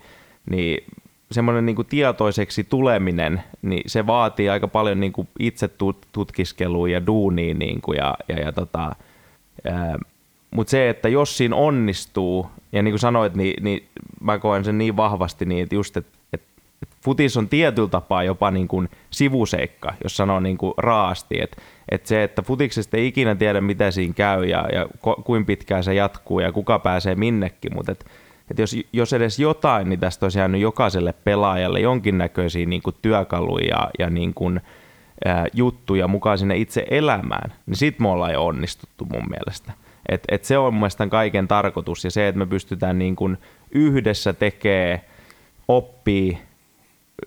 niin 0.50 0.84
semmoinen 1.30 1.66
niin 1.66 1.76
kuin 1.76 1.88
tietoiseksi 1.88 2.64
tuleminen, 2.64 3.42
niin 3.62 3.82
se 3.86 4.06
vaatii 4.06 4.48
aika 4.48 4.68
paljon 4.68 5.00
niin 5.00 5.12
kuin 5.12 5.28
itse 5.38 5.70
tutkiskelua 6.12 6.88
ja 6.88 7.06
duunia 7.06 7.54
niin 7.54 7.80
kuin 7.80 7.96
ja, 7.96 8.14
ja, 8.28 8.40
ja 8.40 8.52
tota, 8.52 8.96
mutta 10.50 10.70
se, 10.70 10.90
että 10.90 11.08
jos 11.08 11.36
siinä 11.36 11.56
onnistuu, 11.56 12.46
ja 12.72 12.82
niin 12.82 12.92
kuin 12.92 13.00
sanoit, 13.00 13.34
niin, 13.34 13.64
niin 13.64 13.88
mä 14.20 14.38
koen 14.38 14.64
sen 14.64 14.78
niin 14.78 14.96
vahvasti, 14.96 15.44
niin 15.44 15.62
että 15.62 15.74
just, 15.74 15.96
että, 15.96 16.18
että, 16.32 16.46
että 16.82 16.96
futis 17.04 17.36
on 17.36 17.48
tietyllä 17.48 17.88
tapaa 17.88 18.22
jopa 18.22 18.50
niin 18.50 18.68
kuin 18.68 18.88
sivuseikka, 19.10 19.94
jos 20.02 20.16
sanoo 20.16 20.40
niin 20.40 20.58
kuin 20.58 20.74
raasti, 20.76 21.40
että, 21.40 21.62
että 21.88 22.08
se, 22.08 22.22
että 22.22 22.42
futiksesta 22.42 22.96
ei 22.96 23.06
ikinä 23.06 23.34
tiedä, 23.34 23.60
mitä 23.60 23.90
siinä 23.90 24.14
käy 24.14 24.44
ja, 24.44 24.68
ja 24.72 24.86
kuinka 25.24 25.46
pitkään 25.46 25.84
se 25.84 25.94
jatkuu 25.94 26.40
ja 26.40 26.52
kuka 26.52 26.78
pääsee 26.78 27.14
minnekin, 27.14 27.74
mutta 27.74 27.92
että 27.92 28.04
että 28.50 28.62
jos, 28.62 28.76
jos 28.92 29.12
edes 29.12 29.38
jotain, 29.38 29.88
niin 29.88 30.00
tästä 30.00 30.26
olisi 30.26 30.38
jäänyt 30.38 30.60
jokaiselle 30.60 31.14
pelaajalle 31.24 31.80
jonkinnäköisiä 31.80 32.66
niin 32.66 32.82
kuin 32.82 32.96
työkaluja 33.02 33.66
ja, 33.66 33.90
ja 33.98 34.10
niin 34.10 34.34
kuin, 34.34 34.60
ää, 35.24 35.46
juttuja 35.52 36.08
mukaan 36.08 36.38
sinne 36.38 36.56
itse 36.56 36.86
elämään, 36.90 37.52
niin 37.66 37.76
sit 37.76 37.98
me 37.98 38.08
ollaan 38.08 38.32
jo 38.32 38.46
onnistuttu 38.46 39.04
mun 39.04 39.24
mielestä. 39.30 39.72
Et, 40.08 40.24
et 40.28 40.44
se 40.44 40.58
on 40.58 40.74
mun 40.74 40.80
mielestä 40.80 41.06
kaiken 41.06 41.48
tarkoitus 41.48 42.04
ja 42.04 42.10
se, 42.10 42.28
että 42.28 42.38
me 42.38 42.46
pystytään 42.46 42.98
niin 42.98 43.16
kuin 43.16 43.38
yhdessä 43.70 44.32
tekemään, 44.32 45.00
oppii 45.68 46.38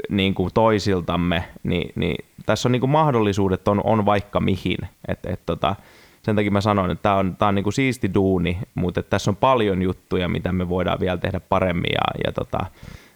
niin 0.09 0.33
kuin 0.33 0.49
toisiltamme, 0.53 1.43
niin, 1.63 1.93
niin 1.95 2.25
tässä 2.45 2.67
on 2.67 2.71
niin 2.71 2.79
kuin 2.79 2.89
mahdollisuudet 2.89 3.67
on, 3.67 3.81
on 3.83 4.05
vaikka 4.05 4.39
mihin. 4.39 4.77
Et, 5.07 5.25
et 5.25 5.41
tota, 5.45 5.75
sen 6.21 6.35
takia 6.35 6.51
mä 6.51 6.61
sanoin, 6.61 6.91
että 6.91 7.03
tämä 7.03 7.15
on, 7.15 7.35
tää 7.35 7.47
on 7.47 7.55
niinku 7.55 7.71
siisti 7.71 8.13
duuni, 8.13 8.57
mutta 8.75 9.03
tässä 9.03 9.31
on 9.31 9.35
paljon 9.35 9.81
juttuja, 9.81 10.29
mitä 10.29 10.51
me 10.51 10.69
voidaan 10.69 10.99
vielä 10.99 11.17
tehdä 11.17 11.39
paremmin 11.39 11.91
ja, 11.93 12.21
ja, 12.25 12.31
tota, 12.31 12.59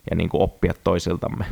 ja 0.10 0.16
niinku 0.16 0.44
oppia 0.44 0.74
toisiltamme. 0.84 1.46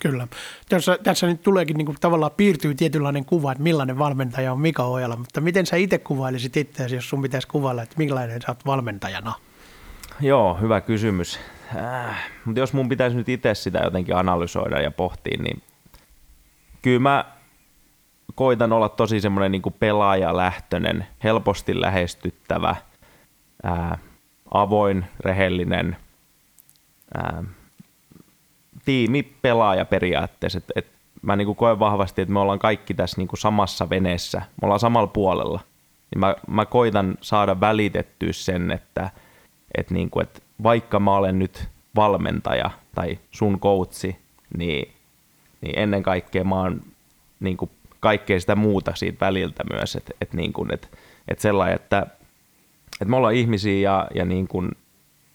Kyllä. 0.00 0.28
Tässä, 0.68 0.98
tässä 1.02 1.26
nyt 1.26 1.42
tuleekin 1.42 1.76
niin 1.76 1.86
kuin, 1.86 1.96
tavallaan 2.00 2.32
piirtyy 2.36 2.74
tietynlainen 2.74 3.24
kuva, 3.24 3.52
että 3.52 3.62
millainen 3.62 3.98
valmentaja 3.98 4.52
on 4.52 4.60
Mika 4.60 4.84
Ojala, 4.84 5.16
mutta 5.16 5.40
miten 5.40 5.66
sä 5.66 5.76
itse 5.76 5.98
kuvailisit 5.98 6.56
itseäsi, 6.56 6.94
jos 6.94 7.08
sun 7.08 7.22
pitäisi 7.22 7.48
kuvailla, 7.48 7.82
että 7.82 7.94
millainen 7.98 8.42
sä 8.42 8.48
oot 8.48 8.66
valmentajana? 8.66 9.32
Joo, 10.20 10.54
hyvä 10.54 10.80
kysymys. 10.80 11.40
Äh, 11.76 12.30
mutta 12.44 12.60
jos 12.60 12.72
mun 12.72 12.88
pitäisi 12.88 13.16
nyt 13.16 13.28
itse 13.28 13.54
sitä 13.54 13.78
jotenkin 13.78 14.16
analysoida 14.16 14.80
ja 14.80 14.90
pohtia, 14.90 15.42
niin 15.42 15.62
kyllä 16.82 17.00
mä 17.00 17.24
koitan 18.34 18.72
olla 18.72 18.88
tosi 18.88 19.20
semmoinen 19.20 19.52
niin 19.52 19.62
pelaajalähtöinen, 19.78 21.06
helposti 21.24 21.80
lähestyttävä, 21.80 22.76
ää, 23.62 23.98
avoin, 24.50 25.04
rehellinen 25.20 25.96
ää, 27.14 27.44
tiimi 28.84 29.22
pelaaja 29.42 29.84
periaatteessa. 29.84 30.58
Et, 30.58 30.64
et 30.76 30.86
mä 31.22 31.36
niin 31.36 31.56
koen 31.56 31.78
vahvasti, 31.78 32.22
että 32.22 32.32
me 32.32 32.40
ollaan 32.40 32.58
kaikki 32.58 32.94
tässä 32.94 33.20
niin 33.20 33.28
samassa 33.38 33.90
veneessä, 33.90 34.38
me 34.38 34.66
ollaan 34.66 34.80
samalla 34.80 35.06
puolella. 35.06 35.60
Niin 36.14 36.20
mä, 36.20 36.34
mä 36.48 36.66
koitan 36.66 37.18
saada 37.20 37.60
välitettyä 37.60 38.32
sen, 38.32 38.70
että, 38.70 39.10
että, 39.78 39.94
niin 39.94 40.10
kuin, 40.10 40.22
että 40.22 40.40
vaikka 40.62 41.00
mä 41.00 41.16
olen 41.16 41.38
nyt 41.38 41.68
valmentaja 41.96 42.70
tai 42.94 43.18
sun 43.30 43.60
coachi, 43.60 44.16
niin, 44.56 44.92
niin 45.60 45.78
ennen 45.78 46.02
kaikkea 46.02 46.44
mä 46.44 46.60
oon 46.60 46.80
niin 47.40 47.56
kuin 47.56 47.70
kaikkea 48.00 48.40
sitä 48.40 48.56
muuta 48.56 48.94
siitä 48.94 49.26
väliltä 49.26 49.64
myös, 49.72 49.96
että 49.96 50.14
et 50.20 50.32
niin 50.32 50.52
kuin, 50.52 50.74
et, 50.74 50.98
et 51.28 51.38
sellainen, 51.38 51.76
että 51.76 52.06
et 53.00 53.08
me 53.08 53.16
ollaan 53.16 53.34
ihmisiä 53.34 53.90
ja, 53.90 54.06
ja 54.14 54.24
niin 54.24 54.48
kuin 54.48 54.70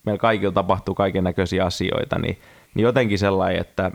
meillä 0.04 0.18
kaikilla 0.18 0.52
tapahtuu 0.52 0.94
kaiken 0.94 1.24
näköisiä 1.24 1.64
asioita, 1.64 2.18
niin, 2.18 2.38
niin 2.76 2.84
jotenkin 2.84 3.18
sellainen, 3.18 3.60
että 3.60 3.90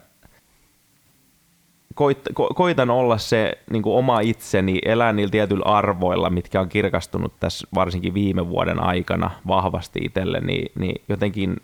koit, 1.95 2.19
ko, 2.33 2.49
koitan 2.55 2.89
olla 2.89 3.17
se 3.17 3.51
niin 3.71 3.83
kuin 3.83 3.95
oma 3.95 4.19
itseni, 4.19 4.79
elää 4.85 5.13
niillä 5.13 5.31
tietyillä 5.31 5.65
arvoilla, 5.65 6.29
mitkä 6.29 6.61
on 6.61 6.69
kirkastunut 6.69 7.39
tässä 7.39 7.67
varsinkin 7.75 8.13
viime 8.13 8.47
vuoden 8.47 8.79
aikana 8.79 9.31
vahvasti 9.47 9.99
itselle, 10.03 10.39
niin, 10.39 10.71
niin 10.79 11.01
jotenkin 11.09 11.57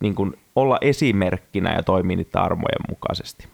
niin 0.00 0.14
kuin 0.14 0.38
olla 0.56 0.78
esimerkkinä 0.80 1.74
ja 1.74 1.82
toimia 1.82 2.16
niiden 2.16 2.42
armojen 2.42 2.84
mukaisesti. 2.88 3.48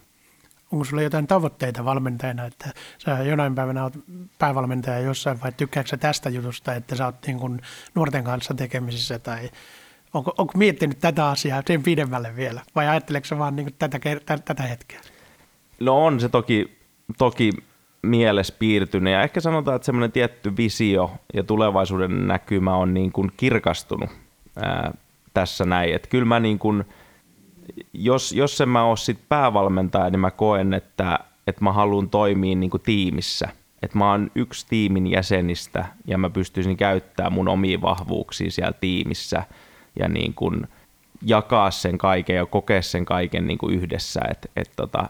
Onko 0.73 0.85
sulla 0.85 1.03
jotain 1.03 1.27
tavoitteita 1.27 1.85
valmentajana, 1.85 2.45
että 2.45 2.71
sä 2.99 3.23
jonain 3.23 3.55
päivänä 3.55 3.83
olet 3.83 3.99
päävalmentaja 4.39 4.99
jossain 5.01 5.41
vai 5.43 5.53
tykkääksä 5.53 5.97
tästä 5.97 6.31
jutusta, 6.31 6.75
että 6.75 6.97
sä 6.97 7.05
oot 7.05 7.27
niin 7.27 7.39
kuin 7.39 7.61
nuorten 7.95 8.25
kanssa 8.25 8.55
tekemisissä 8.55 9.19
tai 9.19 9.51
onko, 10.15 10.35
onko 10.39 10.53
miettinyt 10.57 10.99
tätä 10.99 11.29
asiaa 11.29 11.63
sen 11.67 11.83
pidemmälle 11.83 12.37
vielä 12.37 12.61
vai 12.75 12.89
ajatteleeko 12.89 13.25
sä 13.25 13.39
vaan 13.39 13.57
niin 13.57 13.75
tätä, 13.79 13.99
tätä 14.45 14.63
hetkeä? 14.63 15.01
No 15.81 16.05
on 16.05 16.21
se 16.21 16.29
toki, 16.29 16.79
toki 17.19 17.51
mielessä 18.03 18.55
piirtynyt 18.59 19.13
ja 19.13 19.23
ehkä 19.23 19.41
sanotaan, 19.41 19.77
että 19.77 19.87
semmoinen 19.87 20.13
tietty 20.13 20.57
visio 20.57 21.11
ja 21.35 21.45
tulevaisuuden 21.45 22.27
näkymä 22.27 22.77
on 22.77 22.95
niin 22.95 23.13
kuin 23.13 23.33
kirkastunut 23.37 24.11
ää, 24.63 24.95
tässä 25.35 25.65
näin, 25.65 25.95
että 25.95 26.09
kyllä 26.09 26.25
mä 26.25 26.41
niin 26.41 26.59
kuin– 26.59 26.85
jos, 27.93 28.33
jos 28.33 28.61
en 28.61 28.69
mä 28.69 28.85
ole 28.85 28.97
sit 28.97 29.19
päävalmentaja, 29.29 30.11
niin 30.11 30.21
mä 30.21 30.31
koen, 30.31 30.75
että, 30.75 31.19
että 31.47 31.65
mä 31.65 31.73
haluan 31.73 32.11
toimia 32.11 32.57
niin 32.57 32.71
kuin 32.71 32.83
tiimissä. 32.83 33.49
Että 33.83 33.99
mä 33.99 34.11
oon 34.11 34.31
yksi 34.35 34.67
tiimin 34.69 35.07
jäsenistä 35.07 35.85
ja 36.07 36.19
mä 36.19 36.31
pystyisin 36.31 36.77
käyttämään 36.77 37.33
mun 37.33 37.49
omia 37.49 37.81
vahvuuksia 37.81 38.51
siellä 38.51 38.73
tiimissä 38.81 39.45
ja 39.99 40.09
niin 40.09 40.35
kuin 40.35 40.69
jakaa 41.23 41.71
sen 41.71 41.99
kaiken 41.99 42.37
ja 42.37 42.47
kokea 42.47 42.83
sen 42.83 43.05
kaiken 43.05 43.47
niin 43.47 43.59
kuin 43.59 43.75
yhdessä. 43.75 44.21
Et, 44.31 44.51
et 44.57 44.71
tota, 44.77 45.09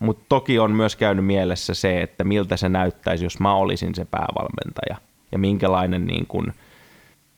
Mutta 0.00 0.24
toki 0.28 0.58
on 0.58 0.72
myös 0.72 0.96
käynyt 0.96 1.26
mielessä 1.26 1.74
se, 1.74 2.02
että 2.02 2.24
miltä 2.24 2.56
se 2.56 2.68
näyttäisi, 2.68 3.24
jos 3.24 3.40
mä 3.40 3.54
olisin 3.54 3.94
se 3.94 4.04
päävalmentaja 4.04 4.96
ja 5.32 5.38
minkälainen 5.38 6.06
niin 6.06 6.26
kuin– 6.26 6.52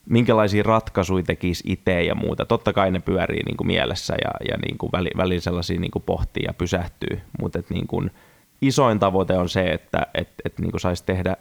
minkälaisia 0.08 0.62
ratkaisuja 0.62 1.22
tekisi 1.22 1.64
itse 1.66 2.02
ja 2.02 2.14
muuta. 2.14 2.44
Totta 2.44 2.72
kai 2.72 2.90
ne 2.90 3.00
pyörii 3.00 3.42
niin 3.42 3.56
kuin 3.56 3.66
mielessä 3.66 4.14
ja, 4.24 4.48
ja 4.50 4.56
niin 4.66 4.78
kuin 4.78 4.92
väli, 4.92 5.11
välillä 5.16 5.40
sellaisia 5.40 5.80
niin 5.80 5.90
kuin 5.90 6.02
pohtii 6.02 6.42
ja 6.46 6.52
pysähtyy, 6.52 7.20
mutta 7.40 7.62
niin 7.70 7.87
kuin 7.87 8.11
isoin 8.62 8.98
tavoite 8.98 9.34
on 9.34 9.48
se, 9.48 9.70
että 9.70 10.06
et, 10.14 10.28
et 10.44 10.58
niin 10.58 10.70
kuin 10.70 10.80
saisi 10.80 11.04
tehdä 11.04 11.37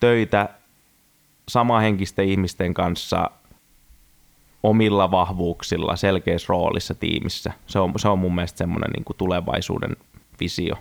töitä 0.00 0.48
samahenkisten 1.48 2.28
ihmisten 2.28 2.74
kanssa 2.74 3.30
omilla 4.64 5.10
vahvuuksilla 5.10 5.96
selkeässä 5.96 6.46
roolissa 6.48 6.94
tiimissä. 6.94 7.52
Se 7.66 7.78
on, 7.78 7.92
se 7.96 8.08
on 8.08 8.18
mun 8.18 8.34
mielestä 8.34 8.58
semmoinen 8.58 8.90
niin 8.90 9.04
kuin 9.04 9.16
tulevaisuuden 9.16 9.96
visio. 10.40 10.74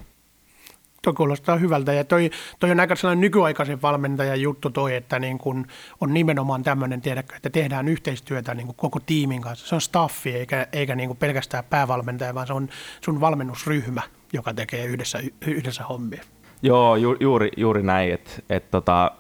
Tuo 1.03 1.13
kuulostaa 1.13 1.55
hyvältä 1.55 1.93
ja 1.93 2.03
toi, 2.03 2.29
toi 2.59 2.71
on 2.71 2.79
aika 2.79 2.95
sellainen 2.95 3.21
nykyaikaisen 3.21 3.81
valmentajan 3.81 4.41
juttu 4.41 4.69
toi, 4.69 4.95
että 4.95 5.19
niin 5.19 5.37
kun 5.37 5.67
on 6.01 6.13
nimenomaan 6.13 6.63
tämmöinen, 6.63 7.01
tiedäkö, 7.01 7.35
että 7.35 7.49
tehdään 7.49 7.87
yhteistyötä 7.87 8.53
niin 8.53 8.75
koko 8.75 8.99
tiimin 8.99 9.41
kanssa. 9.41 9.67
Se 9.67 9.75
on 9.75 9.81
staffi 9.81 10.35
eikä, 10.35 10.67
eikä 10.71 10.95
niin 10.95 11.17
pelkästään 11.17 11.63
päävalmentaja, 11.69 12.35
vaan 12.35 12.47
se 12.47 12.53
on 12.53 12.69
sun 13.01 13.21
valmennusryhmä, 13.21 14.01
joka 14.33 14.53
tekee 14.53 14.85
yhdessä, 14.85 15.19
yhdessä 15.47 15.83
hommia. 15.83 16.21
Joo, 16.61 16.95
ju, 16.95 17.17
juuri, 17.19 17.51
juuri 17.57 17.83
näin, 17.83 18.13
että 18.13 18.31
et 18.49 18.71
tota, 18.71 19.11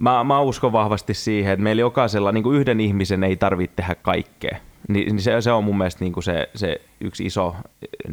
mä, 0.00 0.24
mä 0.24 0.40
uskon 0.40 0.72
vahvasti 0.72 1.14
siihen, 1.14 1.52
että 1.52 1.62
meillä 1.62 1.80
jokaisella 1.80 2.32
niin 2.32 2.42
kuin 2.42 2.60
yhden 2.60 2.80
ihmisen 2.80 3.24
ei 3.24 3.36
tarvitse 3.36 3.76
tehdä 3.76 3.94
kaikkea. 3.94 4.56
Ni, 4.88 5.04
niin 5.04 5.22
se, 5.22 5.40
se 5.40 5.52
on 5.52 5.64
mun 5.64 5.78
mielestä 5.78 6.04
niin 6.04 6.12
kuin 6.12 6.24
se, 6.24 6.50
se 6.54 6.80
yksi 7.00 7.26
iso 7.26 7.56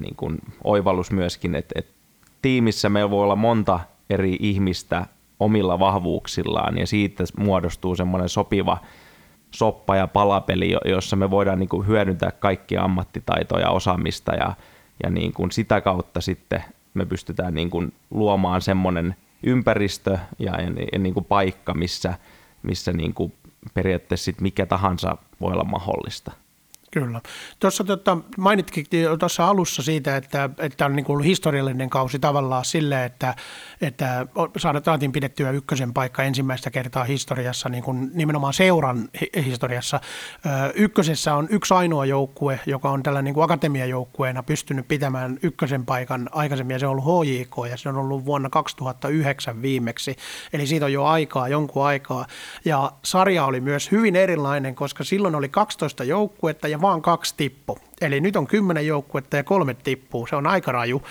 niin 0.01 0.15
kuin 0.15 0.39
oivallus 0.63 1.11
myöskin, 1.11 1.55
että, 1.55 1.73
että 1.79 1.93
tiimissä 2.41 2.89
meillä 2.89 3.09
voi 3.09 3.23
olla 3.23 3.35
monta 3.35 3.79
eri 4.09 4.37
ihmistä 4.39 5.05
omilla 5.39 5.79
vahvuuksillaan 5.79 6.77
ja 6.77 6.87
siitä 6.87 7.23
muodostuu 7.37 7.95
semmoinen 7.95 8.29
sopiva 8.29 8.77
soppa 9.51 9.95
ja 9.95 10.07
palapeli, 10.07 10.75
jossa 10.85 11.15
me 11.15 11.31
voidaan 11.31 11.59
niin 11.59 11.69
kuin 11.69 11.87
hyödyntää 11.87 12.31
kaikkia 12.31 12.83
ammattitaitoja 12.83 13.65
ja 13.65 13.69
osaamista 13.69 14.35
ja, 14.35 14.53
ja 15.03 15.09
niin 15.09 15.33
kuin 15.33 15.51
sitä 15.51 15.81
kautta 15.81 16.21
sitten 16.21 16.63
me 16.93 17.05
pystytään 17.05 17.53
niin 17.53 17.69
kuin 17.69 17.93
luomaan 18.11 18.61
semmoinen 18.61 19.15
ympäristö 19.43 20.17
ja, 20.39 20.61
ja, 20.61 20.69
ja 20.91 20.99
niin 20.99 21.13
kuin 21.13 21.25
paikka, 21.25 21.73
missä, 21.73 22.13
missä 22.63 22.93
niin 22.93 23.13
kuin 23.13 23.33
periaatteessa 23.73 24.25
sit 24.25 24.41
mikä 24.41 24.65
tahansa 24.65 25.17
voi 25.41 25.53
olla 25.53 25.63
mahdollista. 25.63 26.31
Kyllä. 26.91 27.21
Tuossa 27.59 27.83
tota, 27.83 28.17
mainitkin 28.37 28.85
tuossa 29.19 29.47
alussa 29.47 29.83
siitä, 29.83 30.17
että, 30.17 30.49
että 30.57 30.85
on 30.85 30.95
niin 30.95 31.05
kuin 31.05 31.23
historiallinen 31.23 31.89
kausi 31.89 32.19
tavallaan 32.19 32.65
sille, 32.65 33.05
että, 33.05 33.35
että 33.81 34.27
saatiin 34.85 35.11
pidettyä 35.11 35.51
ykkösen 35.51 35.93
paikka 35.93 36.23
ensimmäistä 36.23 36.71
kertaa 36.71 37.03
historiassa, 37.03 37.69
niin 37.69 37.83
kuin 37.83 38.11
nimenomaan 38.13 38.53
seuran 38.53 39.09
historiassa. 39.45 39.99
Ykkösessä 40.75 41.35
on 41.35 41.47
yksi 41.49 41.73
ainoa 41.73 42.05
joukkue, 42.05 42.59
joka 42.65 42.89
on 42.89 43.03
tällä 43.03 43.21
niin 43.21 43.33
kuin 43.33 43.43
akatemiajoukkueena 43.43 44.43
pystynyt 44.43 44.87
pitämään 44.87 45.39
ykkösen 45.43 45.85
paikan 45.85 46.29
aikaisemmin, 46.31 46.73
ja 46.73 46.79
se 46.79 46.87
on 46.87 46.91
ollut 46.91 47.25
HJK, 47.25 47.69
ja 47.69 47.77
se 47.77 47.89
on 47.89 47.97
ollut 47.97 48.25
vuonna 48.25 48.49
2009 48.49 49.61
viimeksi. 49.61 50.15
Eli 50.53 50.67
siitä 50.67 50.85
on 50.85 50.93
jo 50.93 51.05
aikaa, 51.05 51.47
jonkun 51.47 51.85
aikaa. 51.85 52.25
Ja 52.65 52.91
sarja 53.03 53.45
oli 53.45 53.59
myös 53.59 53.91
hyvin 53.91 54.15
erilainen, 54.15 54.75
koska 54.75 55.03
silloin 55.03 55.35
oli 55.35 55.49
12 55.49 56.03
joukkuetta, 56.03 56.67
ja 56.67 56.81
vaan 56.87 57.01
kaksi 57.01 57.33
tippu. 57.37 57.77
Eli 58.01 58.21
nyt 58.21 58.35
on 58.35 58.47
kymmenen 58.47 58.87
joukkuetta 58.87 59.37
ja 59.37 59.43
kolme 59.43 59.73
tippuu. 59.73 60.27
Se 60.27 60.35
on 60.35 60.47
aika 60.47 60.71
raju. 60.71 61.01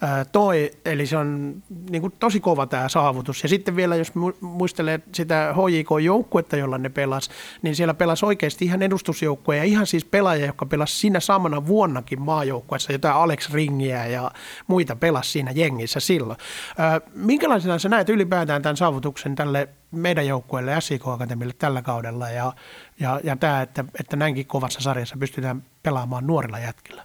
Ää, 0.00 0.24
toi, 0.24 0.70
eli 0.84 1.06
se 1.06 1.16
on 1.16 1.54
niin 1.90 2.00
kuin, 2.00 2.12
tosi 2.18 2.40
kova 2.40 2.66
tämä 2.66 2.88
saavutus. 2.88 3.42
Ja 3.42 3.48
sitten 3.48 3.76
vielä, 3.76 3.96
jos 3.96 4.12
muistelee 4.40 5.00
sitä 5.12 5.54
HJK-joukkuetta, 5.56 6.56
jolla 6.56 6.78
ne 6.78 6.88
pelas, 6.88 7.30
niin 7.62 7.76
siellä 7.76 7.94
pelas 7.94 8.22
oikeasti 8.22 8.64
ihan 8.64 8.82
edustusjoukkoja 8.82 9.58
ja 9.58 9.64
ihan 9.64 9.86
siis 9.86 10.04
pelaajia, 10.04 10.46
jotka 10.46 10.66
pelas 10.66 11.00
siinä 11.00 11.20
samana 11.20 11.66
vuonnakin 11.66 12.22
maajoukkueessa, 12.22 12.92
jotain 12.92 13.16
Alex 13.16 13.52
Ringiä 13.52 14.06
ja 14.06 14.30
muita 14.66 14.96
pelas 14.96 15.32
siinä 15.32 15.50
jengissä 15.54 16.00
silloin. 16.00 16.38
Ää, 16.78 17.00
minkälaisena 17.14 17.78
sä 17.78 17.88
näet 17.88 18.08
ylipäätään 18.08 18.62
tämän 18.62 18.76
saavutuksen 18.76 19.34
tälle 19.34 19.68
meidän 19.94 20.26
joukkueelle 20.26 20.80
SIK 20.80 21.08
Akatemialle 21.08 21.54
tällä 21.58 21.82
kaudella 21.82 22.30
ja, 22.30 22.52
ja, 23.00 23.20
ja 23.24 23.36
tämä, 23.36 23.62
että, 23.62 23.84
että 24.00 24.16
näinkin 24.16 24.46
kovassa 24.46 24.80
sarjassa 24.80 25.16
pystytään 25.18 25.62
pelaamaan 25.82 26.26
nuorilla 26.26 26.58
jätkillä? 26.58 27.02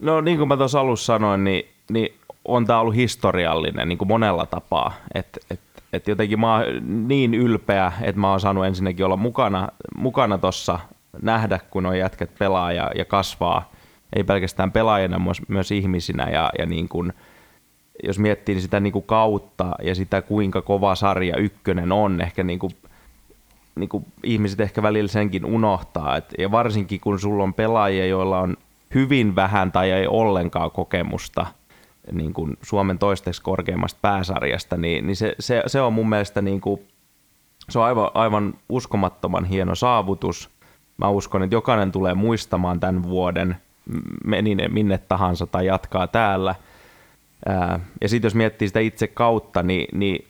No 0.00 0.20
niin 0.20 0.38
kuin 0.38 0.48
mä 0.48 0.56
tuossa 0.56 0.80
alussa 0.80 1.06
sanoin, 1.06 1.44
niin, 1.44 1.68
niin 1.90 2.14
on 2.44 2.66
tämä 2.66 2.80
ollut 2.80 2.94
historiallinen 2.94 3.88
niin 3.88 3.98
kuin 3.98 4.08
monella 4.08 4.46
tapaa. 4.46 4.94
Että 5.14 5.40
et, 5.50 5.60
et 5.92 6.08
jotenkin 6.08 6.40
mä 6.40 6.54
oon 6.54 6.64
niin 7.08 7.34
ylpeä, 7.34 7.92
että 8.02 8.20
mä 8.20 8.30
oon 8.30 8.40
saanut 8.40 8.66
ensinnäkin 8.66 9.06
olla 9.06 9.16
mukana, 9.16 9.68
mukana 9.96 10.38
tuossa, 10.38 10.78
nähdä 11.22 11.60
kun 11.70 11.86
on 11.86 11.98
jätket 11.98 12.30
pelaa 12.38 12.72
ja, 12.72 12.90
ja 12.94 13.04
kasvaa, 13.04 13.72
ei 14.16 14.24
pelkästään 14.24 14.72
pelaajana, 14.72 15.18
myös, 15.18 15.42
myös 15.48 15.70
ihmisinä 15.70 16.30
ja, 16.30 16.50
ja 16.58 16.66
niin 16.66 16.88
kuin– 16.88 17.12
jos 18.02 18.18
miettii 18.18 18.60
sitä 18.60 18.80
niin 18.80 18.92
kuin 18.92 19.04
kautta 19.04 19.70
ja 19.82 19.94
sitä 19.94 20.22
kuinka 20.22 20.62
kova 20.62 20.94
sarja 20.94 21.36
ykkönen 21.36 21.92
on, 21.92 22.20
ehkä 22.20 22.42
niin 22.42 22.58
kuin, 22.58 22.72
niin 23.74 23.88
kuin 23.88 24.06
ihmiset 24.24 24.60
ehkä 24.60 24.82
välillä 24.82 25.08
senkin 25.08 25.44
unohtaa. 25.44 26.16
Et, 26.16 26.24
ja 26.38 26.50
varsinkin 26.50 27.00
kun 27.00 27.20
sulla 27.20 27.44
on 27.44 27.54
pelaajia, 27.54 28.06
joilla 28.06 28.38
on 28.38 28.56
hyvin 28.94 29.36
vähän 29.36 29.72
tai 29.72 29.90
ei 29.90 30.06
ollenkaan 30.06 30.70
kokemusta 30.70 31.46
niin 32.12 32.32
kuin 32.32 32.56
Suomen 32.62 32.98
toistaiseksi 32.98 33.42
korkeimmasta 33.42 33.98
pääsarjasta, 34.02 34.76
niin, 34.76 35.06
niin 35.06 35.16
se, 35.16 35.34
se, 35.40 35.62
se, 35.66 35.80
on 35.80 35.92
mun 35.92 36.08
mielestä 36.08 36.42
niin 36.42 36.60
kuin, 36.60 36.80
se 37.68 37.78
on 37.78 37.84
aivan, 37.84 38.10
aivan 38.14 38.54
uskomattoman 38.68 39.44
hieno 39.44 39.74
saavutus. 39.74 40.50
Mä 40.96 41.08
uskon, 41.08 41.42
että 41.42 41.54
jokainen 41.54 41.92
tulee 41.92 42.14
muistamaan 42.14 42.80
tämän 42.80 43.02
vuoden, 43.02 43.56
meni 44.24 44.54
ne 44.54 44.68
minne 44.68 44.98
tahansa 44.98 45.46
tai 45.46 45.66
jatkaa 45.66 46.06
täällä– 46.06 46.54
ja 48.00 48.08
sitten 48.08 48.26
jos 48.26 48.34
miettii 48.34 48.68
sitä 48.68 48.80
itse 48.80 49.06
kautta, 49.06 49.62
niin, 49.62 49.98
niin 49.98 50.24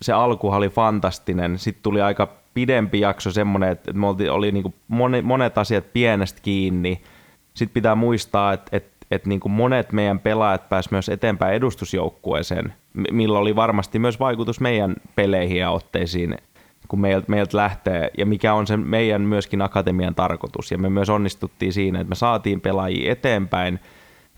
se 0.00 0.12
alku 0.12 0.48
oli 0.48 0.68
fantastinen. 0.68 1.58
Sitten 1.58 1.82
tuli 1.82 2.00
aika 2.00 2.28
pidempi 2.54 3.00
jakso 3.00 3.30
semmoinen, 3.30 3.68
että 3.68 3.92
me 3.92 4.06
oli 4.30 4.52
niin 4.52 4.74
monet 5.22 5.58
asiat 5.58 5.92
pienestä 5.92 6.40
kiinni. 6.42 7.02
Sitten 7.54 7.74
pitää 7.74 7.94
muistaa, 7.94 8.52
että, 8.52 8.76
että, 8.76 9.06
että 9.10 9.28
niin 9.28 9.40
kuin 9.40 9.52
monet 9.52 9.92
meidän 9.92 10.18
pelaajat 10.18 10.68
pääsivät 10.68 10.92
myös 10.92 11.08
eteenpäin 11.08 11.54
edustusjoukkueeseen, 11.54 12.74
millä 13.12 13.38
oli 13.38 13.56
varmasti 13.56 13.98
myös 13.98 14.20
vaikutus 14.20 14.60
meidän 14.60 14.96
peleihin 15.14 15.56
ja 15.56 15.70
otteisiin, 15.70 16.36
kun 16.88 17.00
meiltä, 17.00 17.24
meiltä 17.28 17.56
lähtee, 17.56 18.10
ja 18.18 18.26
mikä 18.26 18.54
on 18.54 18.66
se 18.66 18.76
meidän 18.76 19.22
myöskin 19.22 19.62
akatemian 19.62 20.14
tarkoitus. 20.14 20.70
Ja 20.70 20.78
me 20.78 20.90
myös 20.90 21.10
onnistuttiin 21.10 21.72
siinä, 21.72 22.00
että 22.00 22.08
me 22.08 22.14
saatiin 22.14 22.60
pelaajia 22.60 23.12
eteenpäin– 23.12 23.80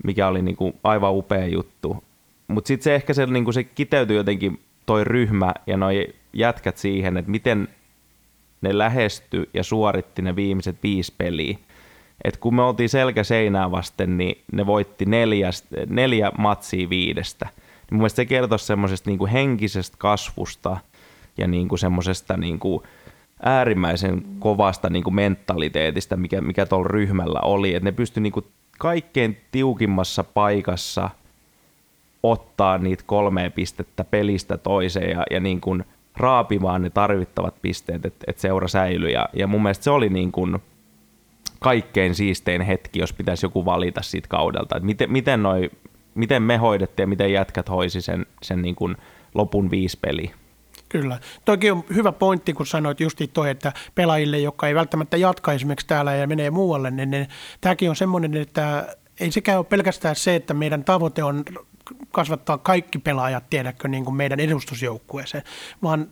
mikä 0.03 0.29
oli 0.29 0.43
niin 0.43 0.57
kuin 0.57 0.75
aivan 0.85 1.17
upea 1.17 1.47
juttu. 1.47 2.05
Mutta 2.49 2.69
sitten 2.69 2.85
se 2.85 2.95
ehkä 2.95 3.15
se, 3.15 3.27
niin 3.27 3.45
kuin 3.45 3.55
se 3.55 3.65
kiteytyi 3.65 4.17
jotenkin 4.17 4.61
toi 4.87 5.05
ryhmä 5.05 5.55
ja 5.67 5.77
noi 5.77 6.15
jätkät 6.33 6.77
siihen, 6.77 7.17
että 7.17 7.31
miten 7.31 7.69
ne 8.61 8.79
lähesty 8.79 9.51
ja 9.55 9.65
suoritti 9.65 10.23
ne 10.23 10.37
viimeiset 10.37 10.77
viisi 10.83 11.15
peliä. 11.19 11.59
Et 12.25 12.37
kun 12.37 12.55
me 12.55 12.63
oltiin 12.63 12.89
selkä 12.89 13.25
seinää 13.25 13.71
vasten, 13.71 14.19
niin 14.19 14.43
ne 14.53 14.67
voitti 14.67 15.05
neljä, 15.05 15.51
neljä 15.89 16.33
matsia 16.39 16.89
viidestä. 16.89 17.47
Niin 17.47 17.87
mun 17.91 17.99
mielestä 17.99 18.17
se 18.17 18.27
kertoi 18.27 18.59
semmoisesta 18.59 19.11
niin 19.11 19.27
henkisestä 19.27 19.97
kasvusta 19.99 20.77
ja 21.39 21.47
niin 21.47 21.69
kuin 21.69 21.79
semmoisesta 21.79 22.37
niin 22.37 22.59
kuin 22.59 22.83
äärimmäisen 23.43 24.23
kovasta 24.39 24.91
niin 24.91 25.05
kuin 25.05 25.15
mentaliteetista, 25.15 26.17
mikä, 26.17 26.41
mikä 26.41 26.67
tuolla 26.67 26.89
ryhmällä 26.89 27.41
oli. 27.41 27.75
Että 27.75 27.85
ne 27.85 27.93
pystyi 27.93 28.23
niin 28.23 28.33
kuin 28.33 28.47
kaikkein 28.83 29.41
tiukimmassa 29.53 30.25
paikassa 30.25 31.11
ottaa 32.23 32.79
niitä 32.79 33.03
kolmea 33.07 33.51
pistettä 33.51 34.05
pelistä 34.05 34.59
toiseen 34.59 35.11
ja, 35.11 35.25
ja 35.31 35.41
niin 35.41 35.61
kuin 35.61 35.85
raapimaan 36.17 36.83
ne 36.83 36.91
tarvittavat 36.91 37.55
pisteet, 37.63 38.07
että 38.07 38.25
et 38.29 38.39
seura 38.39 38.69
säilyy. 38.69 39.11
Ja, 39.11 39.29
ja 39.33 39.47
mun 39.47 39.63
mielestä 39.63 39.85
se 39.85 39.91
oli 39.91 40.09
niin 40.09 40.33
kuin 40.33 40.59
kaikkein 41.61 42.15
siistein 42.15 42.63
hetki, 42.63 42.99
jos 42.99 43.13
pitäisi 43.13 43.47
joku 43.47 43.65
valita 43.65 44.03
siitä 44.03 44.29
kaudelta. 44.29 44.77
Että 44.77 44.87
miten, 44.87 45.13
miten, 45.13 45.43
noi, 45.43 45.71
miten 46.15 46.43
me 46.43 46.57
hoidettiin 46.57 47.05
ja 47.05 47.09
miten 47.09 47.33
jätkät 47.33 47.69
hoisi 47.69 48.01
sen, 48.01 48.27
sen 48.43 48.63
niin 48.63 48.75
kuin 48.75 48.97
lopun 49.35 49.71
viisi 49.71 49.99
peliä. 50.01 50.35
Kyllä. 50.93 51.19
Toki 51.45 51.71
on 51.71 51.85
hyvä 51.95 52.13
pointti, 52.13 52.53
kun 52.53 52.67
sanoit 52.67 53.01
justi 53.01 53.29
toi, 53.29 53.51
että 53.51 53.73
pelaajille, 53.95 54.39
jotka 54.39 54.69
ei 54.69 54.75
välttämättä 54.75 55.17
jatka 55.17 55.53
esimerkiksi 55.53 55.87
täällä 55.87 56.15
ja 56.15 56.27
menee 56.27 56.51
muualle, 56.51 56.91
niin 56.91 57.11
ne, 57.11 57.29
tämäkin 57.61 57.91
on 57.91 57.97
semmoinen, 57.97 58.37
että 58.37 58.97
ei 59.21 59.33
sekään 59.33 59.59
ole 59.59 59.67
pelkästään 59.67 60.17
se, 60.17 60.35
että 60.35 60.55
meidän 60.55 60.85
tavoite 60.85 61.23
on 61.23 61.45
kasvattaa 62.11 62.59
kaikki 62.59 62.99
pelaajat, 62.99 63.51
tiedätkö, 63.51 63.89
niin 63.89 64.05
kuin 64.05 64.15
meidän 64.15 64.41
edustusjoukkueeseen, 64.41 65.45
vaan 65.83 66.09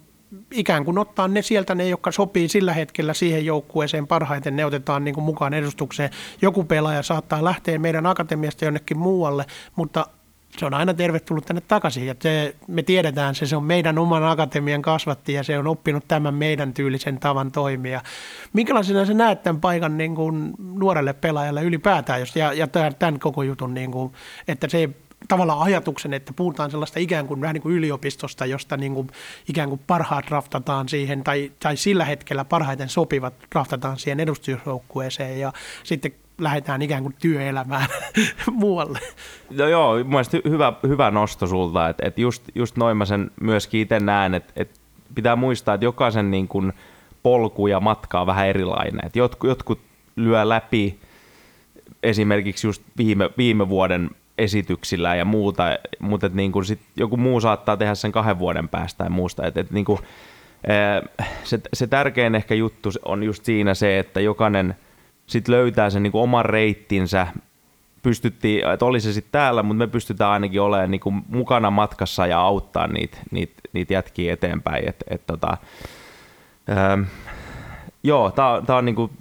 ikään 0.51 0.85
kuin 0.85 0.99
ottaa 0.99 1.29
ne 1.29 1.43
sieltä, 1.43 1.75
ne, 1.75 1.89
jotka 1.89 2.13
sopii 2.13 2.49
sillä 2.49 2.73
hetkellä 2.73 3.15
siihen 3.15 3.47
joukkueeseen 3.47 4.07
parhaiten, 4.07 4.57
ne 4.57 4.65
otetaan 4.65 5.05
niin 5.05 5.15
kuin 5.15 5.25
mukaan 5.25 5.55
edustukseen. 5.55 6.11
Joku 6.43 6.65
pelaaja 6.65 7.03
saattaa 7.03 7.45
lähteä 7.45 7.79
meidän 7.79 8.07
akatemiasta 8.07 8.65
jonnekin 8.65 8.99
muualle, 8.99 9.45
mutta 9.77 10.07
se 10.59 10.67
on 10.67 10.75
aina 10.75 10.95
tervetullut 10.95 11.47
tänne 11.47 11.61
takaisin. 11.61 12.07
Ja 12.07 12.15
se, 12.21 12.57
me 12.67 12.83
tiedetään 12.83 13.35
se, 13.35 13.47
se 13.47 13.57
on 13.57 13.65
meidän 13.65 13.99
oman 13.99 14.25
akatemian 14.25 14.83
kasvatti 14.83 15.33
ja 15.33 15.43
se 15.43 15.59
on 15.59 15.67
oppinut 15.67 16.05
tämän 16.09 16.35
meidän 16.35 16.75
tyylisen 16.75 17.21
tavan 17.21 17.53
toimia. 17.53 18.01
Minkälaisena 18.53 19.05
sä 19.05 19.15
näet 19.15 19.43
tämän 19.43 19.61
paikan 19.61 19.99
niin 19.99 20.15
kuin 20.15 20.53
nuorelle 20.59 21.13
pelaajalle 21.13 21.63
ylipäätään 21.63 22.21
jos, 22.21 22.37
ja, 22.37 22.53
ja 22.53 22.67
tämän 22.99 23.19
koko 23.19 23.43
jutun, 23.43 23.75
niin 23.75 23.93
kuin, 23.93 24.13
että 24.49 24.69
se 24.69 24.91
tavallaan 25.29 25.61
ajatuksen, 25.61 26.15
että 26.15 26.33
puhutaan 26.33 26.71
sellaista 26.71 27.01
ikään 27.01 27.27
kuin 27.27 27.41
vähän 27.41 27.55
niin 27.55 27.63
kuin 27.63 27.75
yliopistosta, 27.75 28.47
josta 28.47 28.77
niin 28.77 28.95
kuin 28.95 29.09
ikään 29.49 29.69
kuin 29.69 29.81
parhaat 29.87 30.31
raftataan 30.31 30.89
siihen, 30.89 31.25
tai, 31.25 31.53
tai 31.61 31.77
sillä 31.77 32.05
hetkellä 32.05 32.45
parhaiten 32.45 32.89
sopivat 32.89 33.35
raftataan 33.55 33.99
siihen 33.99 34.21
edustusjoukkueeseen, 34.21 35.41
ja 35.41 35.53
sitten 35.85 36.13
lähdetään 36.39 36.83
ikään 36.83 37.03
kuin 37.03 37.15
työelämään 37.21 37.89
muualle. 38.53 38.99
No 39.51 39.69
joo, 39.69 39.99
mun 39.99 40.07
mielestä 40.07 40.39
hyvä, 40.49 40.73
hyvä 40.83 41.11
nosto 41.11 41.47
sulta, 41.47 41.89
että 41.89 42.07
et 42.07 42.19
just, 42.19 42.43
just 42.55 42.77
noin 42.77 42.97
mä 42.97 43.05
sen 43.05 43.31
myöskin 43.41 43.81
itse 43.81 44.01
näen, 44.01 44.35
että 44.35 44.53
et 44.57 44.81
pitää 45.15 45.37
muistaa, 45.37 45.75
että 45.75 45.85
jokaisen 45.85 46.31
niin 46.31 46.49
kuin 46.49 46.73
polku 47.23 47.67
ja 47.67 47.81
matka 47.81 48.21
on 48.21 48.27
vähän 48.27 48.47
erilainen. 48.47 49.07
Et 49.07 49.17
jotkut, 49.17 49.49
jotkut 49.49 49.81
lyö 50.17 50.49
läpi 50.49 50.99
esimerkiksi 52.03 52.67
just 52.67 52.83
viime, 52.97 53.31
viime 53.39 53.69
vuoden 53.69 54.11
esityksillä 54.41 55.15
ja 55.15 55.25
muuta, 55.25 55.65
mutta 55.99 56.27
et 56.27 56.35
niin 56.35 56.53
kuin 56.53 56.65
sit 56.65 56.81
joku 56.97 57.17
muu 57.17 57.41
saattaa 57.41 57.77
tehdä 57.77 57.95
sen 57.95 58.13
kahden 58.13 58.39
vuoden 58.39 58.69
päästä 58.69 59.05
ja 59.05 59.11
muusta. 59.11 59.47
Et, 59.47 59.57
et 59.57 59.71
niin 59.71 59.85
kuin, 59.85 59.99
se, 61.45 61.61
se 61.73 61.87
tärkein 61.87 62.35
ehkä 62.35 62.55
juttu 62.55 62.91
on 63.05 63.23
just 63.23 63.45
siinä 63.45 63.75
se, 63.75 63.99
että 63.99 64.21
jokainen– 64.21 64.75
sitten 65.31 65.55
löytää 65.55 65.91
sen 65.91 66.03
niin 66.03 66.13
kuin 66.13 66.23
oman 66.23 66.45
reittinsä, 66.45 67.27
pystyttiin, 68.03 68.69
että 68.69 68.85
oli 68.85 69.01
se 69.01 69.13
sitten 69.13 69.33
täällä, 69.33 69.63
mutta 69.63 69.79
me 69.79 69.87
pystytään 69.87 70.31
ainakin 70.31 70.61
olemaan 70.61 70.91
niin 70.91 71.01
kuin 71.01 71.23
mukana 71.29 71.71
matkassa 71.71 72.27
ja 72.27 72.41
auttaa 72.41 72.87
niitä, 72.87 73.19
niitä, 73.31 73.55
niitä 73.73 73.93
jätkiä 73.93 74.33
eteenpäin. 74.33 74.89
Et, 74.89 75.05
et 75.11 75.27
tota, 75.27 75.57
ähm, 76.71 77.03
joo, 78.03 78.31
tämä 78.31 78.79
on 78.79 78.85
niin 78.85 78.97
kuin 78.97 79.13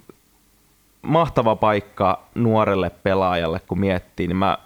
mahtava 1.01 1.55
paikka 1.55 2.23
nuorelle 2.35 2.89
pelaajalle, 2.89 3.59
kun 3.59 3.79
miettii, 3.79 4.27
niin 4.27 4.37
mä, 4.37 4.57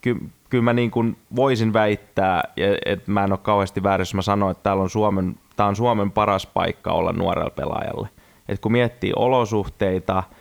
ky, 0.00 0.16
kyllä 0.50 0.64
mä 0.64 0.72
niin 0.72 0.90
kuin 0.90 1.16
voisin 1.36 1.72
väittää, 1.72 2.42
että 2.86 3.10
mä 3.12 3.24
en 3.24 3.32
ole 3.32 3.38
kauheasti 3.42 3.82
väärässä, 3.82 4.16
mä 4.16 4.22
sanoin, 4.22 4.50
että 4.50 4.62
täällä 4.62 4.82
on 4.82 4.90
Suomen, 4.90 5.36
tää 5.56 5.66
on 5.66 5.76
Suomen 5.76 6.10
paras 6.10 6.46
paikka 6.46 6.92
olla 6.92 7.12
nuorelle 7.12 7.50
pelaajalle. 7.50 8.08
Et 8.48 8.60
kun 8.60 8.72
miettii 8.72 9.12
olosuhteita– 9.16 10.22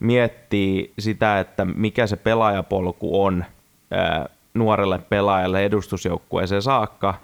miettii 0.00 0.92
sitä, 0.98 1.40
että 1.40 1.64
mikä 1.64 2.06
se 2.06 2.16
pelaajapolku 2.16 3.24
on 3.24 3.44
ää, 3.90 4.28
nuorelle 4.54 4.98
pelaajalle 4.98 5.64
edustusjoukkueeseen 5.64 6.62
saakka, 6.62 7.14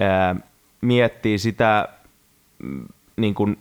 ää, 0.00 0.36
miettii 0.80 1.38
sitä 1.38 1.88
mm, 2.58 2.86
niin 3.16 3.34
kuin 3.34 3.58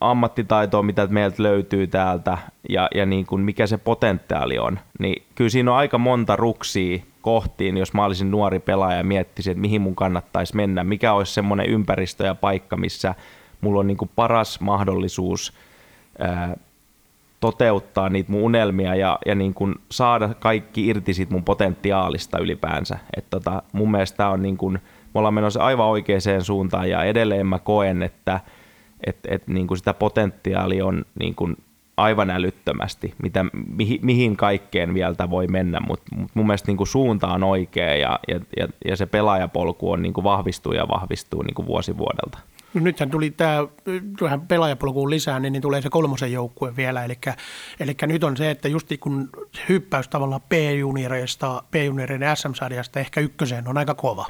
ammattitaitoa, 0.00 0.82
mitä 0.82 1.06
meiltä 1.06 1.42
löytyy 1.42 1.86
täältä 1.86 2.38
ja, 2.68 2.88
ja 2.94 3.06
niin 3.06 3.26
kuin 3.26 3.42
mikä 3.42 3.66
se 3.66 3.78
potentiaali 3.78 4.58
on, 4.58 4.78
niin 4.98 5.22
kyllä 5.34 5.50
siinä 5.50 5.70
on 5.70 5.78
aika 5.78 5.98
monta 5.98 6.36
ruksia 6.36 6.98
kohtiin, 7.22 7.76
jos 7.76 7.92
mä 7.92 8.04
olisin 8.04 8.30
nuori 8.30 8.58
pelaaja 8.58 8.98
ja 8.98 9.04
miettisin, 9.04 9.50
että 9.50 9.60
mihin 9.60 9.80
mun 9.80 9.96
kannattaisi 9.96 10.56
mennä, 10.56 10.84
mikä 10.84 11.12
olisi 11.12 11.34
semmoinen 11.34 11.66
ympäristö 11.66 12.24
ja 12.24 12.34
paikka, 12.34 12.76
missä 12.76 13.14
mulla 13.60 13.80
on 13.80 13.86
niin 13.86 13.96
kuin 13.96 14.10
paras 14.16 14.60
mahdollisuus 14.60 15.52
ää, 16.18 16.56
toteuttaa 17.40 18.08
niitä 18.08 18.32
mun 18.32 18.42
unelmia 18.42 18.94
ja, 18.94 19.18
ja 19.26 19.34
niin 19.34 19.54
kuin 19.54 19.74
saada 19.90 20.34
kaikki 20.34 20.86
irti 20.86 21.14
siitä 21.14 21.32
mun 21.32 21.44
potentiaalista 21.44 22.38
ylipäänsä. 22.38 22.98
Et 23.16 23.24
tota, 23.30 23.62
mun 23.72 23.90
mielestä 23.90 24.28
on 24.28 24.42
niin 24.42 24.56
kuin, 24.56 24.72
me 25.14 25.18
ollaan 25.18 25.34
menossa 25.34 25.64
aivan 25.64 25.86
oikeaan 25.86 26.20
suuntaan 26.42 26.90
ja 26.90 27.04
edelleen 27.04 27.46
mä 27.46 27.58
koen, 27.58 28.02
että 28.02 28.40
et, 29.06 29.18
et 29.28 29.48
niin 29.48 29.66
kuin 29.66 29.78
sitä 29.78 29.94
potentiaalia 29.94 30.86
on 30.86 31.04
niin 31.18 31.34
kuin 31.34 31.56
aivan 31.96 32.30
älyttömästi, 32.30 33.14
mitä, 33.22 33.44
mihin, 33.76 33.98
mihin 34.02 34.36
kaikkeen 34.36 34.94
vielä 34.94 35.30
voi 35.30 35.46
mennä, 35.46 35.80
mutta 35.80 36.16
mut 36.16 36.30
mun 36.34 36.46
mielestä 36.46 36.68
niin 36.68 36.76
kuin 36.76 36.86
suunta 36.86 37.28
on 37.28 37.44
oikea 37.44 37.94
ja, 37.94 38.20
ja, 38.28 38.40
ja, 38.56 38.68
ja 38.84 38.96
se 38.96 39.06
pelaajapolku 39.06 39.90
on 39.92 40.02
niin 40.02 40.12
kuin 40.12 40.24
vahvistuu 40.24 40.72
ja 40.72 40.88
vahvistuu 40.88 41.42
niin 41.42 41.54
kuin 41.54 41.66
vuosi 41.66 41.98
vuodelta. 41.98 42.38
No 42.74 42.80
nythän 42.80 43.10
tuli 43.10 43.30
tämä 43.30 43.66
vähän 44.20 44.40
pelaajapolkuun 44.40 45.10
lisää, 45.10 45.40
niin, 45.40 45.52
niin 45.52 45.62
tulee 45.62 45.82
se 45.82 45.90
kolmosen 45.90 46.32
joukkue 46.32 46.76
vielä. 46.76 47.04
Eli, 47.04 47.18
eli 47.80 47.96
nyt 48.02 48.24
on 48.24 48.36
se, 48.36 48.50
että 48.50 48.68
just 48.68 48.88
kun 49.00 49.30
hyppäys 49.68 50.08
tavallaan 50.08 50.40
P-junioreista, 50.40 51.62
P-junioreiden 51.70 52.36
SM-sarjasta 52.36 53.00
ehkä 53.00 53.20
ykköseen 53.20 53.68
on 53.68 53.78
aika 53.78 53.94
kova, 53.94 54.26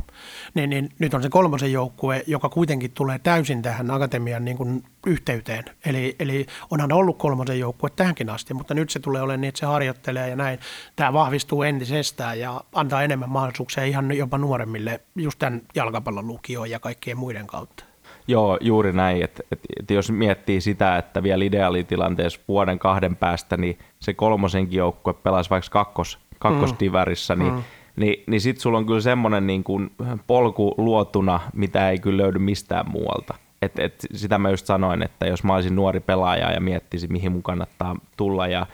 niin, 0.55 0.71
niin 0.71 0.89
nyt 0.99 1.15
on 1.15 1.23
se 1.23 1.29
kolmosen 1.29 1.73
joukkue, 1.73 2.25
joka 2.27 2.49
kuitenkin 2.49 2.91
tulee 2.91 3.19
täysin 3.19 3.63
tähän 3.63 3.91
akatemian 3.91 4.45
niin 4.45 4.57
kuin 4.57 4.85
yhteyteen. 5.07 5.65
Eli, 5.85 6.17
eli 6.19 6.47
onhan 6.71 6.93
ollut 6.93 7.19
kolmosen 7.19 7.59
joukkue 7.59 7.91
tähänkin 7.91 8.31
asti, 8.31 8.55
mutta 8.55 8.75
nyt 8.75 8.91
se 8.91 9.01
tulee 9.01 9.23
olemaan 9.23 9.41
niin, 9.41 9.49
että 9.49 9.61
se 9.61 9.67
harjoittelee 9.67 10.29
ja 10.29 10.37
näin. 10.37 10.59
Tämä 10.97 11.13
vahvistuu 11.13 11.63
entisestään 11.63 12.41
ja 12.41 12.61
antaa 12.73 13.03
enemmän 13.03 13.31
mahdollisuuksia 13.31 13.85
ihan 13.85 14.17
jopa 14.17 14.39
nuoremmille 14.39 15.01
just 15.17 15.39
tämän 15.39 15.63
jalkapallon 15.75 16.27
lukioon 16.27 16.71
ja 16.71 16.81
kaikkien 16.81 17.19
muiden 17.19 17.47
kautta. 17.47 17.88
Joo, 18.29 18.59
juuri 18.61 18.93
näin. 18.93 19.25
Että 19.25 19.43
et, 19.53 19.61
et 19.81 19.91
jos 19.91 20.11
miettii 20.11 20.61
sitä, 20.61 20.99
että 20.99 21.23
vielä 21.23 21.45
ideaalitilanteessa 21.45 22.41
vuoden 22.49 22.79
kahden 22.79 23.17
päästä, 23.17 23.57
niin 23.57 23.79
se 24.01 24.15
kolmosenkin 24.15 24.79
joukkue 24.79 25.15
pelaisi 25.15 25.51
vaikka 25.51 25.71
kakkos, 25.71 26.19
kakkosdivarissa, 26.39 27.37
mm. 27.37 27.43
niin, 27.43 27.55
mm. 27.55 27.63
niin, 27.97 28.25
niin 28.27 28.41
sitten 28.41 28.63
sulla 28.63 28.79
on 28.79 28.87
kyllä 28.87 29.01
semmoinen 29.01 29.47
niin 29.47 29.65
kuin 29.65 29.91
polku 30.27 30.75
luotuna, 30.77 31.41
mitä 31.55 31.91
ei 31.91 31.99
kyllä 31.99 32.23
löydy 32.23 32.39
mistään 32.39 32.91
muualta. 32.91 33.35
Et, 33.63 33.79
et 33.79 34.07
sitä 34.15 34.39
mä 34.39 34.51
just 34.51 34.67
sanoin, 34.67 35.03
että 35.03 35.27
jos 35.27 35.45
mä 35.45 35.55
olisin 35.55 35.77
nuori 35.77 36.01
pelaaja 36.01 36.53
ja 36.53 36.61
miettisin, 36.61 37.13
mihin 37.13 37.33
mun 37.33 37.43
kannattaa 37.43 37.97
tulla. 38.17 38.47
Ja, 38.47 38.67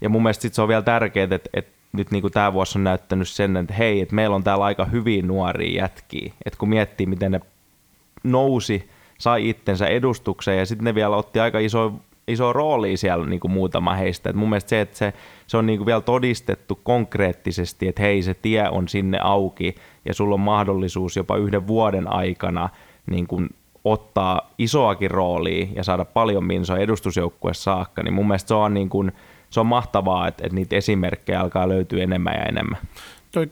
ja 0.00 0.08
mun 0.08 0.22
mielestä 0.22 0.42
sit 0.42 0.54
se 0.54 0.62
on 0.62 0.68
vielä 0.68 0.82
tärkeää, 0.82 1.28
että, 1.30 1.50
että 1.54 1.72
nyt 1.92 2.10
niin 2.10 2.22
kuin 2.22 2.32
tämä 2.32 2.52
vuosi 2.52 2.78
on 2.78 2.84
näyttänyt 2.84 3.28
sen, 3.28 3.56
että 3.56 3.74
hei, 3.74 4.00
että 4.00 4.14
meillä 4.14 4.36
on 4.36 4.44
täällä 4.44 4.64
aika 4.64 4.84
hyviä 4.84 5.22
nuoria 5.22 5.82
jätkiä. 5.82 6.32
Että 6.44 6.58
kun 6.58 6.68
miettii, 6.68 7.06
miten 7.06 7.32
ne 7.32 7.40
nousi, 8.22 8.88
sai 9.18 9.48
itsensä 9.48 9.86
edustukseen 9.86 10.58
ja 10.58 10.66
sitten 10.66 10.84
ne 10.84 10.94
vielä 10.94 11.16
otti 11.16 11.40
aika 11.40 11.58
iso, 11.58 11.92
iso 12.28 12.52
rooli 12.52 12.96
siellä 12.96 13.26
niin 13.26 13.40
kuin 13.40 13.52
muutama 13.52 13.94
heistä. 13.94 14.30
Et 14.30 14.36
mun 14.36 14.48
mielestä 14.48 14.68
se, 14.68 14.80
että 14.80 14.98
se, 14.98 15.12
se 15.46 15.56
on 15.56 15.66
niin 15.66 15.78
kuin 15.78 15.86
vielä 15.86 16.00
todistettu 16.00 16.80
konkreettisesti, 16.82 17.88
että 17.88 18.02
hei 18.02 18.22
se 18.22 18.34
tie 18.34 18.68
on 18.68 18.88
sinne 18.88 19.18
auki 19.22 19.74
ja 20.04 20.14
sulla 20.14 20.34
on 20.34 20.40
mahdollisuus 20.40 21.16
jopa 21.16 21.36
yhden 21.36 21.66
vuoden 21.66 22.12
aikana 22.12 22.68
niin 23.10 23.26
kuin 23.26 23.48
ottaa 23.84 24.50
isoakin 24.58 25.10
roolia 25.10 25.66
ja 25.74 25.84
saada 25.84 26.04
paljon 26.04 26.44
minsoa 26.44 26.78
edustusjoukkue 26.78 27.54
saakka, 27.54 28.02
niin 28.02 28.14
mun 28.14 28.26
mielestä 28.26 28.48
se 28.48 28.54
on, 28.54 28.74
niin 28.74 28.88
kuin, 28.88 29.12
se 29.50 29.60
on 29.60 29.66
mahtavaa, 29.66 30.28
että, 30.28 30.46
että 30.46 30.54
niitä 30.54 30.76
esimerkkejä 30.76 31.40
alkaa 31.40 31.68
löytyä 31.68 32.02
enemmän 32.02 32.34
ja 32.34 32.44
enemmän. 32.44 32.78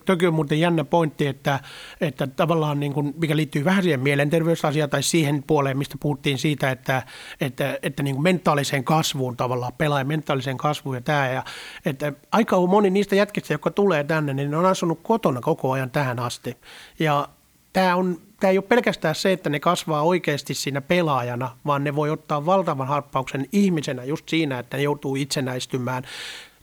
Toki 0.05 0.27
on 0.27 0.35
muuten 0.35 0.61
jännä 0.61 0.85
pointti, 0.85 1.27
että, 1.27 1.61
että 2.01 2.27
tavallaan 2.27 2.81
niin 2.81 2.93
kuin, 2.93 3.15
mikä 3.21 3.37
liittyy 3.37 3.65
vähän 3.65 3.83
siihen 3.83 4.01
mielenterveysasiaan 4.01 4.91
tai 4.91 5.03
siihen 5.03 5.43
puoleen, 5.47 5.79
mistä 5.79 5.97
puhuttiin 6.01 6.39
siitä, 6.39 6.71
että, 6.71 7.03
että, 7.41 7.79
että 7.83 8.03
niin 8.03 8.15
kuin 8.15 8.23
mentaaliseen 8.23 8.85
kasvuun 8.85 9.37
tavallaan, 9.37 9.73
pelaajan 9.73 10.07
mentaaliseen 10.07 10.57
kasvuun 10.57 10.97
ja 10.97 11.01
tämä. 11.01 11.29
Ja, 11.29 11.45
että 11.87 12.13
aika 12.33 12.67
moni 12.67 12.91
niistä 12.91 13.17
jätkistä, 13.17 13.55
jotka 13.55 13.71
tulee 13.71 14.05
tänne, 14.05 14.35
niin 14.35 14.51
ne 14.51 14.57
on 14.57 14.67
asunut 14.67 15.01
kotona 15.03 15.41
koko 15.41 15.73
ajan 15.73 15.91
tähän 15.91 16.19
asti. 16.19 16.57
Ja 16.99 17.29
tämä 17.73 17.97
on 17.97 18.21
tämä 18.41 18.51
ei 18.51 18.59
ole 18.59 18.65
pelkästään 18.65 19.15
se, 19.15 19.33
että 19.33 19.51
ne 19.51 19.61
kasvaa 19.61 20.03
oikeasti 20.03 20.55
siinä 20.55 20.81
pelaajana, 20.81 21.57
vaan 21.67 21.85
ne 21.85 21.95
voi 21.95 22.11
ottaa 22.11 22.47
valtavan 22.47 22.89
harppauksen 22.89 23.47
ihmisenä 23.53 24.05
just 24.05 24.29
siinä, 24.29 24.59
että 24.59 24.77
ne 24.77 24.83
joutuu 24.83 25.17
itsenäistymään 25.17 26.03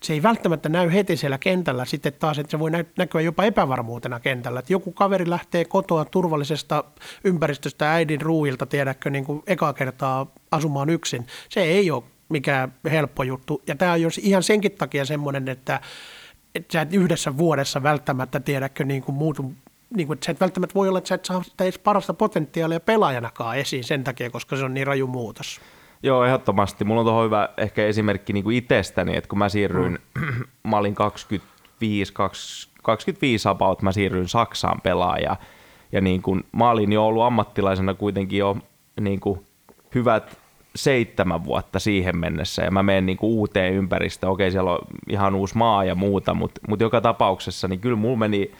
se 0.06 0.12
ei 0.12 0.22
välttämättä 0.22 0.68
näy 0.68 0.92
heti 0.92 1.16
siellä 1.16 1.38
kentällä 1.38 1.84
sitten 1.84 2.12
taas, 2.12 2.38
että 2.38 2.50
se 2.50 2.58
voi 2.58 2.70
näkyä 2.98 3.20
jopa 3.20 3.44
epävarmuutena 3.44 4.20
kentällä. 4.20 4.58
Että 4.58 4.72
joku 4.72 4.92
kaveri 4.92 5.30
lähtee 5.30 5.64
kotoa 5.64 6.04
turvallisesta 6.04 6.84
ympäristöstä 7.24 7.92
äidin 7.92 8.20
ruuilta, 8.20 8.66
tiedätkö, 8.66 9.10
niin 9.10 9.24
kuin 9.24 9.42
ekaa 9.46 9.72
kertaa 9.72 10.26
asumaan 10.50 10.90
yksin. 10.90 11.26
Se 11.48 11.62
ei 11.62 11.90
ole 11.90 12.02
mikään 12.28 12.74
helppo 12.90 13.22
juttu. 13.22 13.62
Ja 13.66 13.76
tämä 13.76 13.92
on 13.92 14.02
jos 14.02 14.18
ihan 14.18 14.42
senkin 14.42 14.72
takia 14.72 15.04
semmoinen, 15.04 15.48
että, 15.48 15.80
että 16.54 16.72
sä 16.72 16.80
et 16.80 16.94
yhdessä 16.94 17.36
vuodessa 17.36 17.82
välttämättä 17.82 18.40
tiedäkö 18.40 18.84
niin 18.84 19.02
kuin 19.02 19.16
muutu 19.16 19.52
niin 19.96 20.06
kuin, 20.06 20.16
että 20.16 20.26
sä 20.26 20.32
et 20.32 20.40
välttämättä 20.40 20.74
voi 20.74 20.88
olla, 20.88 20.98
että 20.98 21.08
sä 21.08 21.14
et 21.14 21.24
saa 21.24 21.42
sitä 21.42 21.64
edes 21.64 21.78
parasta 21.78 22.14
potentiaalia 22.14 22.80
pelaajanakaan 22.80 23.58
esiin 23.58 23.84
sen 23.84 24.04
takia, 24.04 24.30
koska 24.30 24.56
se 24.56 24.64
on 24.64 24.74
niin 24.74 24.86
raju 24.86 25.06
muutos. 25.06 25.60
Joo, 26.02 26.24
ehdottomasti. 26.24 26.84
Mulla 26.84 27.00
on 27.00 27.06
tuohon 27.06 27.24
hyvä 27.24 27.48
ehkä 27.56 27.86
esimerkki 27.86 28.32
niin 28.32 28.44
kuin 28.44 28.56
itsestäni, 28.56 29.16
että 29.16 29.28
kun 29.28 29.38
mä 29.38 29.48
siirryin, 29.48 29.98
mm. 30.14 30.44
mä 30.70 30.76
olin 30.76 30.94
25, 30.94 32.12
25 32.82 33.48
about, 33.48 33.82
mä 33.82 33.92
siirryin 33.92 34.28
Saksaan 34.28 34.80
pelaaja. 34.80 35.36
Ja 35.92 36.00
niin 36.00 36.22
kuin, 36.22 36.44
mä 36.52 36.70
olin 36.70 36.92
jo 36.92 37.06
ollut 37.06 37.22
ammattilaisena 37.22 37.94
kuitenkin 37.94 38.38
jo 38.38 38.56
niin 39.00 39.20
kuin, 39.20 39.46
hyvät 39.94 40.38
seitsemän 40.74 41.44
vuotta 41.44 41.78
siihen 41.78 42.18
mennessä 42.18 42.62
ja 42.62 42.70
mä 42.70 42.82
menen 42.82 43.06
niin 43.06 43.18
kuin 43.18 43.30
uuteen 43.30 43.74
ympäristöön. 43.74 44.32
Okei, 44.32 44.50
siellä 44.50 44.72
on 44.72 44.78
ihan 45.08 45.34
uusi 45.34 45.56
maa 45.56 45.84
ja 45.84 45.94
muuta, 45.94 46.34
mutta, 46.34 46.60
mutta 46.68 46.84
joka 46.84 47.00
tapauksessa 47.00 47.68
niin 47.68 47.80
kyllä 47.80 47.96
mulla 47.96 48.16
meni 48.16 48.52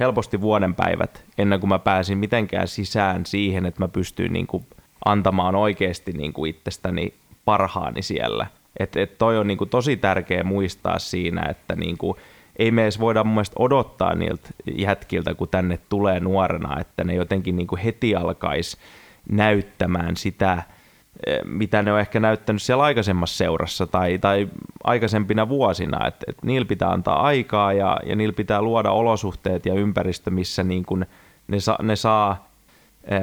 helposti 0.00 0.40
vuoden 0.40 0.74
päivät 0.74 1.24
ennen 1.38 1.60
kuin 1.60 1.68
mä 1.68 1.78
pääsin 1.78 2.18
mitenkään 2.18 2.68
sisään 2.68 3.26
siihen, 3.26 3.66
että 3.66 3.82
mä 3.82 3.88
pystyin 3.88 4.32
niin 4.32 4.46
kuin 4.46 4.66
antamaan 5.04 5.54
oikeasti 5.54 6.12
niin 6.12 6.32
kuin 6.32 6.50
itsestäni 6.50 7.14
parhaani 7.44 8.02
siellä. 8.02 8.46
Et, 8.78 8.96
et 8.96 9.18
toi 9.18 9.38
on 9.38 9.46
niin 9.46 9.58
kuin 9.58 9.70
tosi 9.70 9.96
tärkeä 9.96 10.44
muistaa 10.44 10.98
siinä, 10.98 11.42
että 11.50 11.76
niin 11.76 11.98
kuin 11.98 12.16
ei 12.58 12.70
me 12.70 12.82
edes 12.82 13.00
voida 13.00 13.24
mun 13.24 13.44
odottaa 13.58 14.14
niiltä 14.14 14.48
jätkiltä, 14.78 15.34
kun 15.34 15.48
tänne 15.48 15.78
tulee 15.88 16.20
nuorena, 16.20 16.80
että 16.80 17.04
ne 17.04 17.14
jotenkin 17.14 17.56
niin 17.56 17.66
kuin 17.66 17.80
heti 17.80 18.16
alkaisi 18.16 18.76
näyttämään 19.30 20.16
sitä, 20.16 20.62
e, 21.26 21.38
mitä 21.44 21.82
ne 21.82 21.92
on 21.92 22.00
ehkä 22.00 22.20
näyttänyt 22.20 22.62
siellä 22.62 22.84
aikaisemmassa 22.84 23.36
seurassa 23.36 23.86
tai, 23.86 24.18
tai 24.18 24.48
aikaisempina 24.84 25.48
vuosina. 25.48 26.06
Että 26.06 26.24
et 26.28 26.36
niillä 26.42 26.66
pitää 26.66 26.90
antaa 26.90 27.22
aikaa 27.22 27.72
ja, 27.72 28.00
ja 28.06 28.16
niillä 28.16 28.34
pitää 28.34 28.62
luoda 28.62 28.90
olosuhteet 28.90 29.66
ja 29.66 29.74
ympäristö, 29.74 30.30
missä 30.30 30.62
niin 30.62 30.84
kuin 30.84 31.06
ne, 31.48 31.60
sa, 31.60 31.78
ne 31.82 31.96
saa 31.96 32.48
e, 33.04 33.16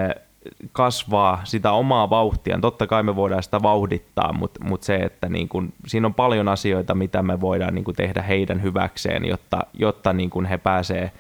kasvaa 0.72 1.41
sitä 1.44 1.72
omaa 1.72 2.10
vauhtia. 2.10 2.60
Totta 2.62 2.88
kai 2.88 3.04
me 3.04 3.16
voidaan 3.16 3.44
sitä 3.44 3.62
vauhdittaa, 3.62 4.34
mutta, 4.34 4.64
mutta 4.64 4.86
se, 4.86 4.96
että 4.96 5.30
niin 5.30 5.50
kuin, 5.50 5.74
siinä 5.88 6.08
on 6.08 6.14
paljon 6.14 6.48
asioita, 6.48 6.96
mitä 6.96 7.24
me 7.24 7.41
voidaan 7.41 7.76
niin 7.76 7.86
tehdä 7.96 8.22
heidän 8.22 8.64
hyväkseen, 8.64 9.26
jotta, 9.26 9.60
jotta 9.74 10.14
niin 10.14 10.30
kuin 10.30 10.46
he 10.46 10.58
pääsee 10.58 11.12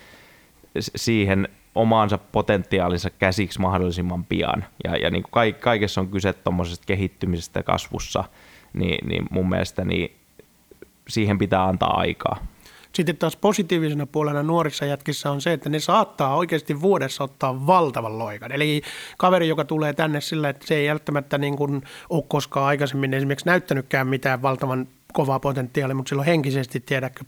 siihen 0.79 1.47
omaansa 1.75 2.17
potentiaalinsa 2.17 3.09
käsiksi 3.09 3.61
mahdollisimman 3.61 4.23
pian. 4.23 4.65
Ja, 4.83 4.97
ja 4.97 5.09
niin 5.09 5.23
kuin 5.23 5.53
kaikessa 5.59 6.01
on 6.01 6.07
kyse 6.07 6.33
tuommoisesta 6.33 6.83
kehittymisestä 6.87 7.63
kasvussa, 7.63 8.23
niin, 8.73 9.07
niin 9.07 9.25
mun 9.31 9.49
mielestä 9.49 9.85
niin 9.85 10.15
siihen 11.07 11.37
pitää 11.37 11.63
antaa 11.63 11.99
aikaa. 11.99 12.37
Sitten 12.95 13.17
taas 13.17 13.35
positiivisena 13.35 14.05
puolena 14.05 14.43
nuorissa 14.43 14.85
jätkissä 14.85 15.31
on 15.31 15.41
se, 15.41 15.53
että 15.53 15.69
ne 15.69 15.79
saattaa 15.79 16.35
oikeasti 16.35 16.81
vuodessa 16.81 17.23
ottaa 17.23 17.67
valtavan 17.67 18.19
loikan. 18.19 18.51
Eli 18.51 18.81
kaveri, 19.17 19.47
joka 19.47 19.65
tulee 19.65 19.93
tänne 19.93 20.21
sillä, 20.21 20.49
että 20.49 20.67
se 20.67 20.75
ei 20.75 20.89
välttämättä 20.89 21.37
niin 21.37 21.55
kuin 21.55 21.81
ole 22.09 22.23
koskaan 22.27 22.65
aikaisemmin 22.65 23.13
esimerkiksi 23.13 23.45
näyttänytkään 23.45 24.07
mitään 24.07 24.41
valtavan 24.41 24.87
kovaa 25.13 25.39
potentiaalia, 25.39 25.95
mutta 25.95 26.09
silloin 26.09 26.25
henkisesti 26.25 26.79
tiedäkö 26.79 27.23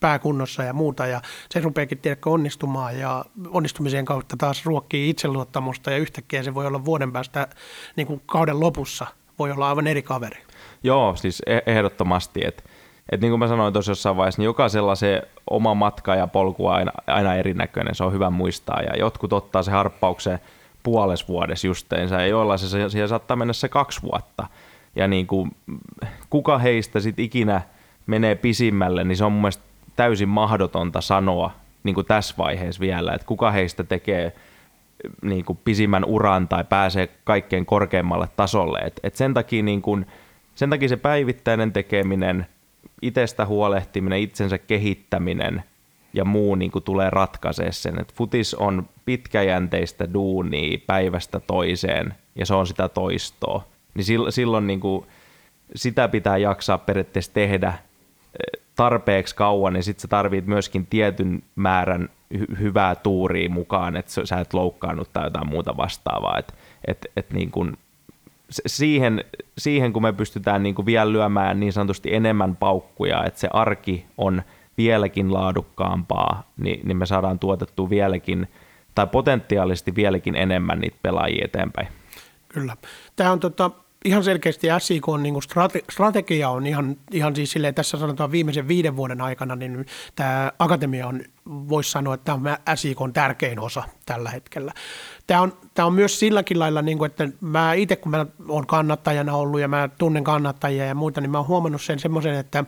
pääkunnossa 0.00 0.62
ja 0.62 0.72
muuta, 0.72 1.06
ja 1.06 1.20
se 1.50 1.60
rupeakin 1.60 1.98
tiedäkö 1.98 2.30
onnistumaan, 2.30 2.98
ja 2.98 3.24
onnistumisen 3.48 4.04
kautta 4.04 4.36
taas 4.36 4.66
ruokkii 4.66 5.10
itseluottamusta, 5.10 5.90
ja 5.90 5.96
yhtäkkiä 5.96 6.42
se 6.42 6.54
voi 6.54 6.66
olla 6.66 6.84
vuoden 6.84 7.12
päästä 7.12 7.48
niin 7.96 8.06
kuin 8.06 8.22
kauden 8.26 8.60
lopussa, 8.60 9.06
voi 9.38 9.50
olla 9.50 9.68
aivan 9.68 9.86
eri 9.86 10.02
kaveri. 10.02 10.42
Joo, 10.82 11.16
siis 11.16 11.42
e- 11.46 11.60
ehdottomasti, 11.66 12.40
että 12.46 12.62
Et 13.12 13.20
niin 13.20 13.30
kuin 13.30 13.38
mä 13.38 13.48
sanoin 13.48 13.72
tuossa 13.72 13.90
jossain 13.90 14.16
vaiheessa, 14.16 14.40
niin 14.42 14.46
jokaisella 14.46 14.94
se 14.94 15.22
oma 15.50 15.74
matka 15.74 16.14
ja 16.14 16.26
polku 16.26 16.66
on 16.66 16.74
aina, 16.74 16.92
aina 17.06 17.34
erinäköinen, 17.34 17.94
se 17.94 18.04
on 18.04 18.12
hyvä 18.12 18.30
muistaa. 18.30 18.82
Ja 18.82 18.96
jotkut 18.96 19.32
ottaa 19.32 19.62
se 19.62 19.70
harppauksen 19.70 20.38
puoles 20.82 21.28
vuodessa 21.28 21.66
justeensa, 21.66 22.14
ja 22.14 22.26
joilla 22.26 22.56
se, 22.56 22.88
siihen 22.88 23.08
saattaa 23.08 23.36
mennä 23.36 23.52
se 23.52 23.68
kaksi 23.68 24.02
vuotta. 24.02 24.46
Ja 24.96 25.08
niin 25.08 25.26
kuin, 25.26 25.56
kuka 26.30 26.58
heistä 26.58 27.00
sitten 27.00 27.24
ikinä 27.24 27.62
menee 28.06 28.34
pisimmälle, 28.34 29.04
niin 29.04 29.16
se 29.16 29.24
on 29.24 29.32
mun 29.32 29.40
mielestä 29.40 29.62
täysin 29.96 30.28
mahdotonta 30.28 31.00
sanoa 31.00 31.50
niin 31.84 31.94
kuin 31.94 32.06
tässä 32.06 32.34
vaiheessa 32.38 32.80
vielä, 32.80 33.12
että 33.12 33.26
kuka 33.26 33.50
heistä 33.50 33.84
tekee 33.84 34.32
niin 35.22 35.44
kuin 35.44 35.58
pisimmän 35.64 36.04
uran 36.04 36.48
tai 36.48 36.64
pääsee 36.64 37.08
kaikkein 37.24 37.66
korkeimmalle 37.66 38.28
tasolle. 38.36 38.78
Et, 38.78 39.00
et 39.02 39.16
sen, 39.16 39.34
takia 39.34 39.62
niin 39.62 39.82
kuin, 39.82 40.06
sen 40.54 40.70
takia 40.70 40.88
se 40.88 40.96
päivittäinen 40.96 41.72
tekeminen, 41.72 42.46
itsestä 43.02 43.46
huolehtiminen, 43.46 44.20
itsensä 44.20 44.58
kehittäminen 44.58 45.64
ja 46.12 46.24
muu 46.24 46.54
niin 46.54 46.70
kuin 46.70 46.84
tulee 46.84 47.10
ratkaisee 47.10 47.72
sen. 47.72 48.00
Et 48.00 48.14
futis 48.14 48.54
on 48.54 48.88
pitkäjänteistä 49.04 50.14
duunia 50.14 50.78
päivästä 50.86 51.40
toiseen 51.40 52.14
ja 52.34 52.46
se 52.46 52.54
on 52.54 52.66
sitä 52.66 52.88
toistoa. 52.88 53.64
Niin 53.94 54.32
silloin 54.32 54.66
niin 54.66 54.80
kuin, 54.80 55.06
sitä 55.74 56.08
pitää 56.08 56.36
jaksaa 56.36 56.78
periaatteessa 56.78 57.32
tehdä 57.32 57.74
tarpeeksi 58.76 59.36
kauan, 59.36 59.72
niin 59.72 59.82
sitten 59.82 60.02
sä 60.02 60.08
tarvit 60.08 60.46
myöskin 60.46 60.86
tietyn 60.86 61.42
määrän 61.56 62.08
hy- 62.34 62.58
hyvää 62.58 62.94
tuuria 62.94 63.50
mukaan, 63.50 63.96
että 63.96 64.12
sä 64.24 64.40
et 64.40 64.54
loukkaannut 64.54 65.12
tai 65.12 65.26
jotain 65.26 65.48
muuta 65.48 65.76
vastaavaa. 65.76 66.38
Et, 66.38 66.54
et, 66.86 67.06
et 67.16 67.32
niin 67.32 67.50
kun, 67.50 67.76
siihen, 68.50 69.24
siihen, 69.58 69.92
kun 69.92 70.02
me 70.02 70.12
pystytään 70.12 70.62
niin 70.62 70.74
kun 70.74 70.86
vielä 70.86 71.12
lyömään 71.12 71.60
niin 71.60 71.72
sanotusti 71.72 72.14
enemmän 72.14 72.56
paukkuja, 72.56 73.24
että 73.24 73.40
se 73.40 73.48
arki 73.52 74.06
on 74.18 74.42
vieläkin 74.78 75.32
laadukkaampaa, 75.32 76.50
niin, 76.56 76.80
niin 76.88 76.96
me 76.96 77.06
saadaan 77.06 77.38
tuotettua 77.38 77.90
vieläkin 77.90 78.48
tai 78.94 79.06
potentiaalisesti 79.06 79.94
vieläkin 79.94 80.36
enemmän 80.36 80.80
niitä 80.80 80.96
pelaajia 81.02 81.44
eteenpäin. 81.44 81.88
Kyllä. 82.48 82.76
Tämä 83.16 83.32
on 83.32 83.40
tota, 83.40 83.70
ihan 84.04 84.24
selkeästi 84.24 84.66
SIK 84.78 85.08
on 85.08 85.22
niin 85.22 85.34
strate- 85.34 85.84
strategia 85.92 86.48
on 86.48 86.66
ihan, 86.66 86.96
ihan 87.12 87.36
siis 87.36 87.50
silleen, 87.50 87.74
tässä 87.74 87.98
sanotaan 87.98 88.32
viimeisen 88.32 88.68
viiden 88.68 88.96
vuoden 88.96 89.20
aikana, 89.20 89.56
niin 89.56 89.86
tämä 90.14 90.52
akatemia 90.58 91.06
on, 91.06 91.20
voisi 91.46 91.90
sanoa, 91.90 92.14
että 92.14 92.24
tämä 92.24 92.58
on 92.68 92.76
SIK 92.76 93.00
on 93.00 93.12
tärkein 93.12 93.60
osa 93.60 93.82
tällä 94.06 94.30
hetkellä. 94.30 94.72
Tämä 95.26 95.42
on, 95.42 95.52
tämä 95.74 95.86
on 95.86 95.94
myös 95.94 96.20
silläkin 96.20 96.58
lailla, 96.58 96.82
niin 96.82 96.98
kuin, 96.98 97.10
että 97.10 97.28
mä 97.40 97.72
itse 97.72 97.96
kun 97.96 98.10
mä 98.10 98.26
olen 98.48 98.66
kannattajana 98.66 99.36
ollut 99.36 99.60
ja 99.60 99.68
mä 99.68 99.88
tunnen 99.98 100.24
kannattajia 100.24 100.86
ja 100.86 100.94
muita, 100.94 101.20
niin 101.20 101.30
mä 101.30 101.38
oon 101.38 101.48
huomannut 101.48 101.82
sen 101.82 101.98
semmoisen, 101.98 102.34
että 102.34 102.64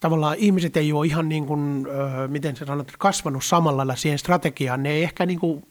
tavallaan 0.00 0.36
ihmiset 0.38 0.76
ei 0.76 0.92
ole 0.92 1.06
ihan 1.06 1.28
niin 1.28 1.46
kuin, 1.46 1.86
miten 2.28 2.56
se 2.56 2.64
sanot, 2.64 2.92
kasvanut 2.98 3.44
samalla 3.44 3.76
lailla 3.76 3.96
siihen 3.96 4.18
strategiaan. 4.18 4.82
Ne 4.82 4.90
ei 4.90 5.02
ehkä 5.02 5.26
niin 5.26 5.40
kuin 5.40 5.66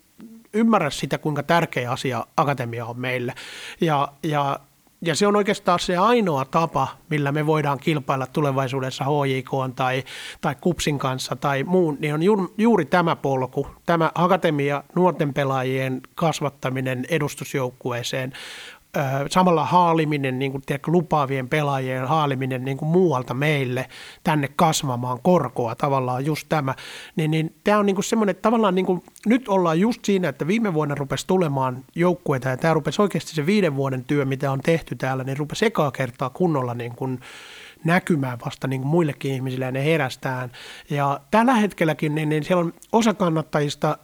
ymmärrä 0.53 0.89
sitä, 0.89 1.17
kuinka 1.17 1.43
tärkeä 1.43 1.91
asia 1.91 2.25
akatemia 2.37 2.85
on 2.85 2.99
meille. 2.99 3.33
Ja, 3.81 4.13
ja 4.23 4.59
ja 5.01 5.15
se 5.15 5.27
on 5.27 5.35
oikeastaan 5.35 5.79
se 5.79 5.97
ainoa 5.97 6.45
tapa, 6.45 6.87
millä 7.09 7.31
me 7.31 7.45
voidaan 7.45 7.79
kilpailla 7.79 8.27
tulevaisuudessa 8.27 9.03
HJK 9.03 9.75
tai, 9.75 10.03
tai 10.41 10.55
KUPSin 10.61 10.99
kanssa 10.99 11.35
tai 11.35 11.63
muun, 11.63 11.97
niin 11.99 12.13
on 12.13 12.23
ju, 12.23 12.53
juuri 12.57 12.85
tämä 12.85 13.15
polku, 13.15 13.67
tämä 13.85 14.11
akatemia 14.15 14.83
nuorten 14.95 15.33
pelaajien 15.33 16.01
kasvattaminen 16.15 17.05
edustusjoukkueeseen 17.09 18.33
samalla 19.29 19.65
haaliminen, 19.65 20.39
niin 20.39 20.51
kuin, 20.51 20.61
tiedätkö, 20.65 20.91
lupaavien 20.91 21.49
pelaajien 21.49 22.07
haaliminen 22.07 22.65
niin 22.65 22.77
kuin 22.77 22.89
muualta 22.89 23.33
meille 23.33 23.89
tänne 24.23 24.49
kasvamaan 24.55 25.19
korkoa, 25.23 25.75
tavallaan 25.75 26.25
just 26.25 26.45
tämä, 26.49 26.75
niin, 27.15 27.31
niin 27.31 27.55
tämä 27.63 27.79
on 27.79 27.85
niin 27.85 27.95
kuin 27.95 28.05
semmoinen, 28.05 28.31
että 28.31 28.41
tavallaan 28.41 28.75
niin 28.75 28.85
kuin, 28.85 29.03
nyt 29.25 29.47
ollaan 29.47 29.79
just 29.79 30.05
siinä, 30.05 30.29
että 30.29 30.47
viime 30.47 30.73
vuonna 30.73 30.95
rupesi 30.95 31.27
tulemaan 31.27 31.83
joukkueita 31.95 32.49
ja 32.49 32.57
tämä 32.57 32.73
rupesi 32.73 33.01
oikeasti 33.01 33.35
se 33.35 33.45
viiden 33.45 33.75
vuoden 33.75 34.03
työ, 34.03 34.25
mitä 34.25 34.51
on 34.51 34.59
tehty 34.61 34.95
täällä, 34.95 35.23
niin 35.23 35.37
rupesi 35.37 35.65
ekaa 35.65 35.91
kertaa 35.91 36.29
kunnolla 36.29 36.73
niin 36.73 36.95
kuin, 36.95 37.19
näkymään 37.83 38.37
vasta 38.45 38.67
niin 38.67 38.81
kuin 38.81 38.89
muillekin 38.89 39.33
ihmisille 39.33 39.65
ja 39.65 39.71
ne 39.71 39.85
herästään. 39.85 40.51
Ja 40.89 41.19
tällä 41.31 41.53
hetkelläkin 41.53 42.15
niin, 42.15 42.29
niin 42.29 42.43
siellä 42.43 42.63
on 42.63 42.73
osa 42.91 43.13
kannattajista 43.13 43.97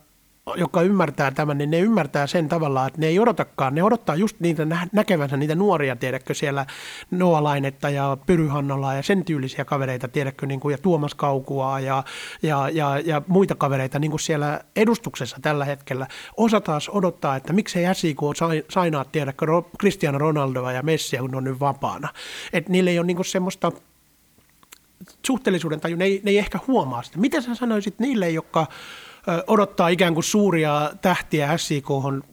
joka 0.56 0.82
ymmärtää 0.82 1.32
tämän, 1.32 1.58
niin 1.58 1.72
ne 1.72 1.80
ymmärtää 1.80 2.28
sen 2.28 2.50
tavallaan, 2.50 2.88
että 2.88 3.00
ne 3.00 3.08
ei 3.08 3.20
odotakaan, 3.20 3.76
ne 3.76 3.84
odottaa 3.84 4.16
just 4.16 4.40
niitä 4.40 4.68
näkevänsä 4.92 5.38
niitä 5.38 5.56
nuoria, 5.56 5.96
tiedätkö, 5.96 6.34
siellä 6.34 6.66
Noa-Lainetta 7.12 7.90
ja 7.90 8.18
Pyryhannola 8.26 8.94
ja 8.94 9.04
sen 9.04 9.26
tyylisiä 9.26 9.66
kavereita, 9.66 10.08
tiedätkö, 10.08 10.46
niin 10.46 10.60
kuin, 10.60 10.74
ja 10.74 10.78
Tuomas 10.78 11.16
Kaukua 11.16 11.80
ja, 11.80 12.04
ja, 12.42 12.70
ja, 12.70 13.00
ja 13.00 13.22
muita 13.28 13.56
kavereita 13.56 14.00
niin 14.00 14.12
kuin 14.12 14.20
siellä 14.20 14.62
edustuksessa 14.76 15.38
tällä 15.42 15.66
hetkellä. 15.66 16.08
Osa 16.38 16.62
taas 16.62 16.90
odottaa, 16.90 17.36
että 17.36 17.54
miksei 17.54 17.96
SIK 17.96 18.20
sainaa, 18.70 19.06
tiedätkö, 19.06 19.46
Cristiano 19.80 20.18
Ronaldoa 20.18 20.72
ja 20.72 20.84
Messiä, 20.84 21.20
kun 21.20 21.36
on 21.36 21.44
nyt 21.44 21.60
vapaana. 21.60 22.10
Että 22.54 22.72
niillä 22.72 22.92
ei 22.92 23.00
ole 23.00 23.08
niin 23.08 23.16
kuin 23.18 23.26
semmoista 23.26 23.72
suhteellisuuden 25.26 25.80
taju, 25.80 25.96
ne 25.96 26.06
ei, 26.06 26.22
ne 26.24 26.32
ei 26.32 26.38
ehkä 26.38 26.60
huomaa 26.68 27.04
sitä. 27.04 27.18
Mitä 27.18 27.42
sä 27.42 27.56
sanoisit 27.56 28.00
niille, 28.00 28.30
jotka 28.30 28.68
odottaa 29.48 29.88
ikään 29.88 30.14
kuin 30.14 30.24
suuria 30.24 30.92
tähtiä 31.02 31.58
SIK 31.58 31.88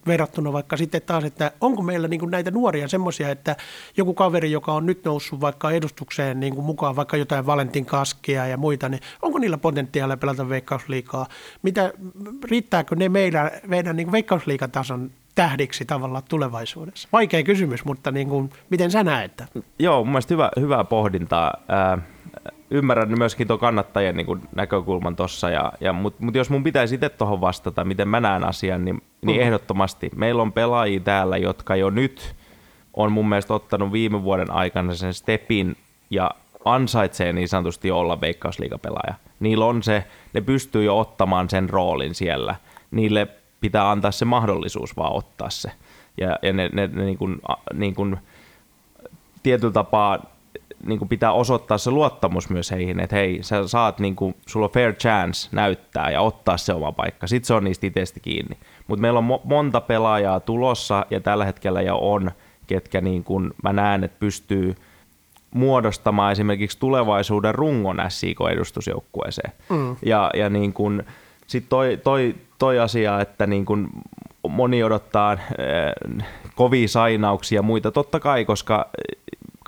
verrattuna 0.07 0.53
vaikka 0.53 0.77
sitten 0.77 1.03
taas, 1.03 1.25
että 1.25 1.53
onko 1.61 1.83
meillä 1.83 2.09
niin 2.09 2.21
kuin 2.21 2.31
näitä 2.31 2.51
nuoria 2.51 2.89
semmoisia, 2.89 3.31
että 3.31 3.57
joku 3.97 4.15
kaveri, 4.15 4.51
joka 4.51 4.73
on 4.73 4.87
nyt 4.87 5.05
noussut 5.05 5.41
vaikka 5.41 5.71
edustukseen 5.71 6.41
niin 6.41 6.55
kuin 6.55 6.65
mukaan 6.65 6.97
vaikka 6.97 7.17
jotain 7.17 7.47
Valentin 7.47 7.87
Kaskia 7.87 8.47
ja 8.47 8.57
muita, 8.57 8.89
niin 8.89 9.01
onko 9.23 9.39
niillä 9.39 9.59
potentiaalia 9.59 10.17
pelata 10.17 10.49
veikkausliikaa? 10.49 11.27
Mitä, 11.63 11.93
riittääkö 12.45 12.97
ne 12.97 13.09
meidän, 13.09 13.51
meidän 13.67 13.97
niin 13.97 14.13
veikkausliikatason 14.13 15.11
tähdiksi 15.35 15.85
tavallaan 15.85 16.23
tulevaisuudessa? 16.29 17.09
Vaikea 17.13 17.43
kysymys, 17.43 17.85
mutta 17.85 18.11
niin 18.11 18.29
kuin, 18.29 18.51
miten 18.71 18.91
sä 18.91 19.05
näet? 19.05 19.43
Joo, 19.79 20.05
mun 20.05 20.13
mielestä 20.13 20.35
hyvä, 20.35 20.51
hyvää 20.61 20.85
pohdintaa. 20.85 21.55
Äh, 21.95 22.03
ymmärrän 22.71 23.19
myöskin 23.19 23.47
tuon 23.47 23.59
kannattajien 23.59 24.17
niin 24.17 24.27
kuin 24.27 24.41
näkökulman 24.55 25.17
tuossa, 25.17 25.51
ja, 25.51 25.73
ja, 25.81 25.93
mutta 25.93 26.25
mut 26.25 26.35
jos 26.35 26.51
mun 26.51 26.65
pitäisi 26.65 26.95
itse 26.95 27.09
tuohon 27.09 27.41
vastata, 27.41 27.85
miten 27.85 28.09
mä 28.09 28.21
näen 28.21 28.45
asian, 28.45 28.85
niin, 28.85 29.03
niin 29.23 29.37
mm. 29.37 29.43
ehdottomasti. 29.43 30.11
Meillä 30.17 30.43
on 30.43 30.53
pelaajia 30.53 31.01
täällä, 31.01 31.37
jotka 31.37 31.77
jo 31.77 31.91
nyt 31.91 32.35
on 32.95 33.13
mun 33.13 33.29
mielestä 33.29 33.55
ottanut 33.55 33.93
viime 33.93 34.23
vuoden 34.23 34.51
aikana 34.51 34.95
sen 34.95 35.15
stepin 35.15 35.77
ja 36.11 36.31
ansaitsee 36.65 37.33
niin 37.33 37.49
sanotusti 37.49 37.91
olla 37.91 38.21
veikkausliigapelaaja. 38.21 39.15
Niillä 39.41 39.65
on 39.65 39.83
se, 39.83 40.05
ne 40.33 40.41
pystyy 40.41 40.85
jo 40.85 40.99
ottamaan 40.99 41.51
sen 41.51 41.71
roolin 41.71 42.15
siellä. 42.15 42.55
Niille 42.91 43.29
pitää 43.61 43.91
antaa 43.91 44.11
se 44.11 44.25
mahdollisuus 44.25 44.97
vaan 44.97 45.13
ottaa 45.13 45.51
se. 45.51 45.71
Ja, 46.21 46.39
ja 46.43 46.53
ne, 46.53 46.71
ne, 46.73 46.87
ne 46.87 47.05
niin 47.05 47.19
kuin, 47.19 47.41
niin 47.75 47.95
kuin, 47.95 48.17
tietyllä 49.43 49.73
tapaa 49.73 50.19
niin 50.87 50.99
kuin 50.99 51.09
pitää 51.09 51.33
osoittaa 51.33 51.79
se 51.79 51.91
luottamus 51.91 52.51
myös 52.51 52.71
heihin, 52.71 53.01
että 53.01 53.17
hei, 53.17 53.39
sä 53.43 53.69
saat, 53.69 53.99
niin 53.99 54.17
kuin, 54.17 54.35
sulla 54.47 54.67
on 54.67 54.73
fair 54.73 54.95
chance 54.95 55.49
näyttää 55.53 56.11
ja 56.11 56.21
ottaa 56.21 56.57
se 56.57 56.75
oma 56.75 56.93
paikka. 56.93 57.27
Sitten 57.27 57.47
se 57.47 57.55
on 57.55 57.65
niistä 57.65 57.87
itsestä 57.87 58.21
kiinni. 58.21 58.57
Mutta 58.87 59.01
meillä 59.01 59.19
on 59.19 59.29
mo- 59.29 59.41
monta 59.45 59.81
pelaajaa 59.81 60.41
tulossa 60.41 61.07
ja 61.11 61.21
tällä 61.21 61.45
hetkellä 61.45 61.83
jo 61.83 61.99
on, 62.01 62.31
ketkä 62.67 63.01
niin 63.01 63.25
kuin 63.25 63.51
mä 63.63 63.73
näen, 63.73 64.05
että 64.05 64.17
pystyy 64.21 64.75
muodostamaan 65.51 66.33
esimerkiksi 66.33 66.79
tulevaisuuden 66.79 67.55
rungon 67.55 67.97
SIK-edustusjoukkueeseen. 68.09 69.53
Mm. 69.69 69.97
Ja, 70.03 70.31
ja 70.35 70.51
niin 70.51 70.73
kuin, 70.73 71.03
sitten 71.47 71.71
toi, 71.71 72.01
toi, 72.05 72.35
toi 72.59 72.79
asia, 72.79 73.21
että 73.21 73.47
niin 73.47 73.65
kuin 73.65 73.89
moni 74.49 74.83
odottaa 74.85 75.33
äh, 75.33 76.27
kovia 76.55 76.89
sainauksia 76.89 77.59
ja 77.59 77.63
muita, 77.63 77.91
totta 77.91 78.21
kai, 78.21 78.45
koska 78.45 78.89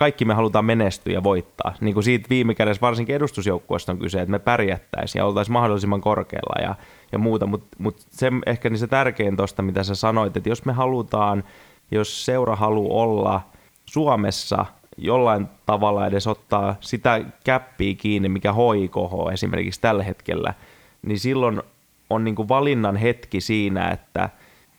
kaikki 0.02 0.24
me 0.24 0.34
halutaan 0.34 0.64
menestyä 0.64 1.12
ja 1.12 1.22
voittaa. 1.22 1.74
Niin 1.80 1.94
kuin 1.94 2.04
siitä 2.04 2.28
viime 2.30 2.54
kädessä 2.54 2.80
varsinkin 2.80 3.16
edustusjoukkueesta 3.16 3.92
on 3.92 3.98
kyse, 3.98 4.20
että 4.20 4.30
me 4.30 4.38
pärjättäisiin 4.38 5.20
ja 5.20 5.26
oltaisiin 5.26 5.52
mahdollisimman 5.52 6.00
korkealla 6.00 6.62
ja, 6.62 6.74
ja 7.12 7.18
muuta. 7.18 7.46
Mutta 7.46 7.76
mut 7.78 7.96
se 8.10 8.32
ehkä 8.46 8.70
niin 8.70 8.78
se 8.78 8.86
tärkein 8.86 9.36
tuosta, 9.36 9.62
mitä 9.62 9.82
sä 9.82 9.94
sanoit, 9.94 10.36
että 10.36 10.48
jos 10.48 10.64
me 10.64 10.72
halutaan, 10.72 11.44
jos 11.90 12.24
seura 12.24 12.56
haluaa 12.56 13.02
olla 13.02 13.40
Suomessa 13.86 14.66
jollain 14.98 15.48
tavalla 15.66 16.06
edes 16.06 16.26
ottaa 16.26 16.76
sitä 16.80 17.20
käppiä 17.44 17.94
kiinni, 17.94 18.28
mikä 18.28 18.52
HIKH 18.52 19.32
esimerkiksi 19.32 19.80
tällä 19.80 20.02
hetkellä, 20.02 20.54
niin 21.02 21.18
silloin 21.18 21.62
on 22.10 22.24
niin 22.24 22.34
kuin 22.34 22.48
valinnan 22.48 22.96
hetki 22.96 23.40
siinä, 23.40 23.90
että, 23.90 24.30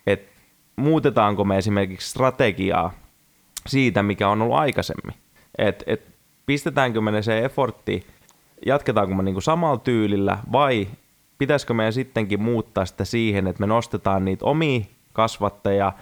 että 0.08 0.32
muutetaanko 0.76 1.46
me 1.46 1.58
esimerkiksi 1.58 2.10
strategiaa 2.10 3.03
siitä, 3.68 4.04
mikä 4.04 4.30
on 4.30 4.42
ollut 4.42 4.58
aikaisemmin. 4.58 5.16
Et, 5.58 5.84
et 5.88 6.08
pistetäänkö 6.46 7.02
me 7.02 7.22
se 7.22 7.46
effortti, 7.46 8.08
jatketaanko 8.66 9.16
me 9.16 9.24
niinku 9.24 9.42
samalla 9.42 9.78
tyylillä 9.78 10.38
vai 10.52 10.88
pitäisikö 11.38 11.74
meidän 11.74 11.94
sittenkin 11.94 12.42
muuttaa 12.42 12.86
sitä 12.86 13.06
siihen, 13.06 13.48
että 13.48 13.60
me 13.60 13.68
nostetaan 13.68 14.26
niitä 14.26 14.46
omia 14.46 14.82
kasvattajia, 15.14 15.94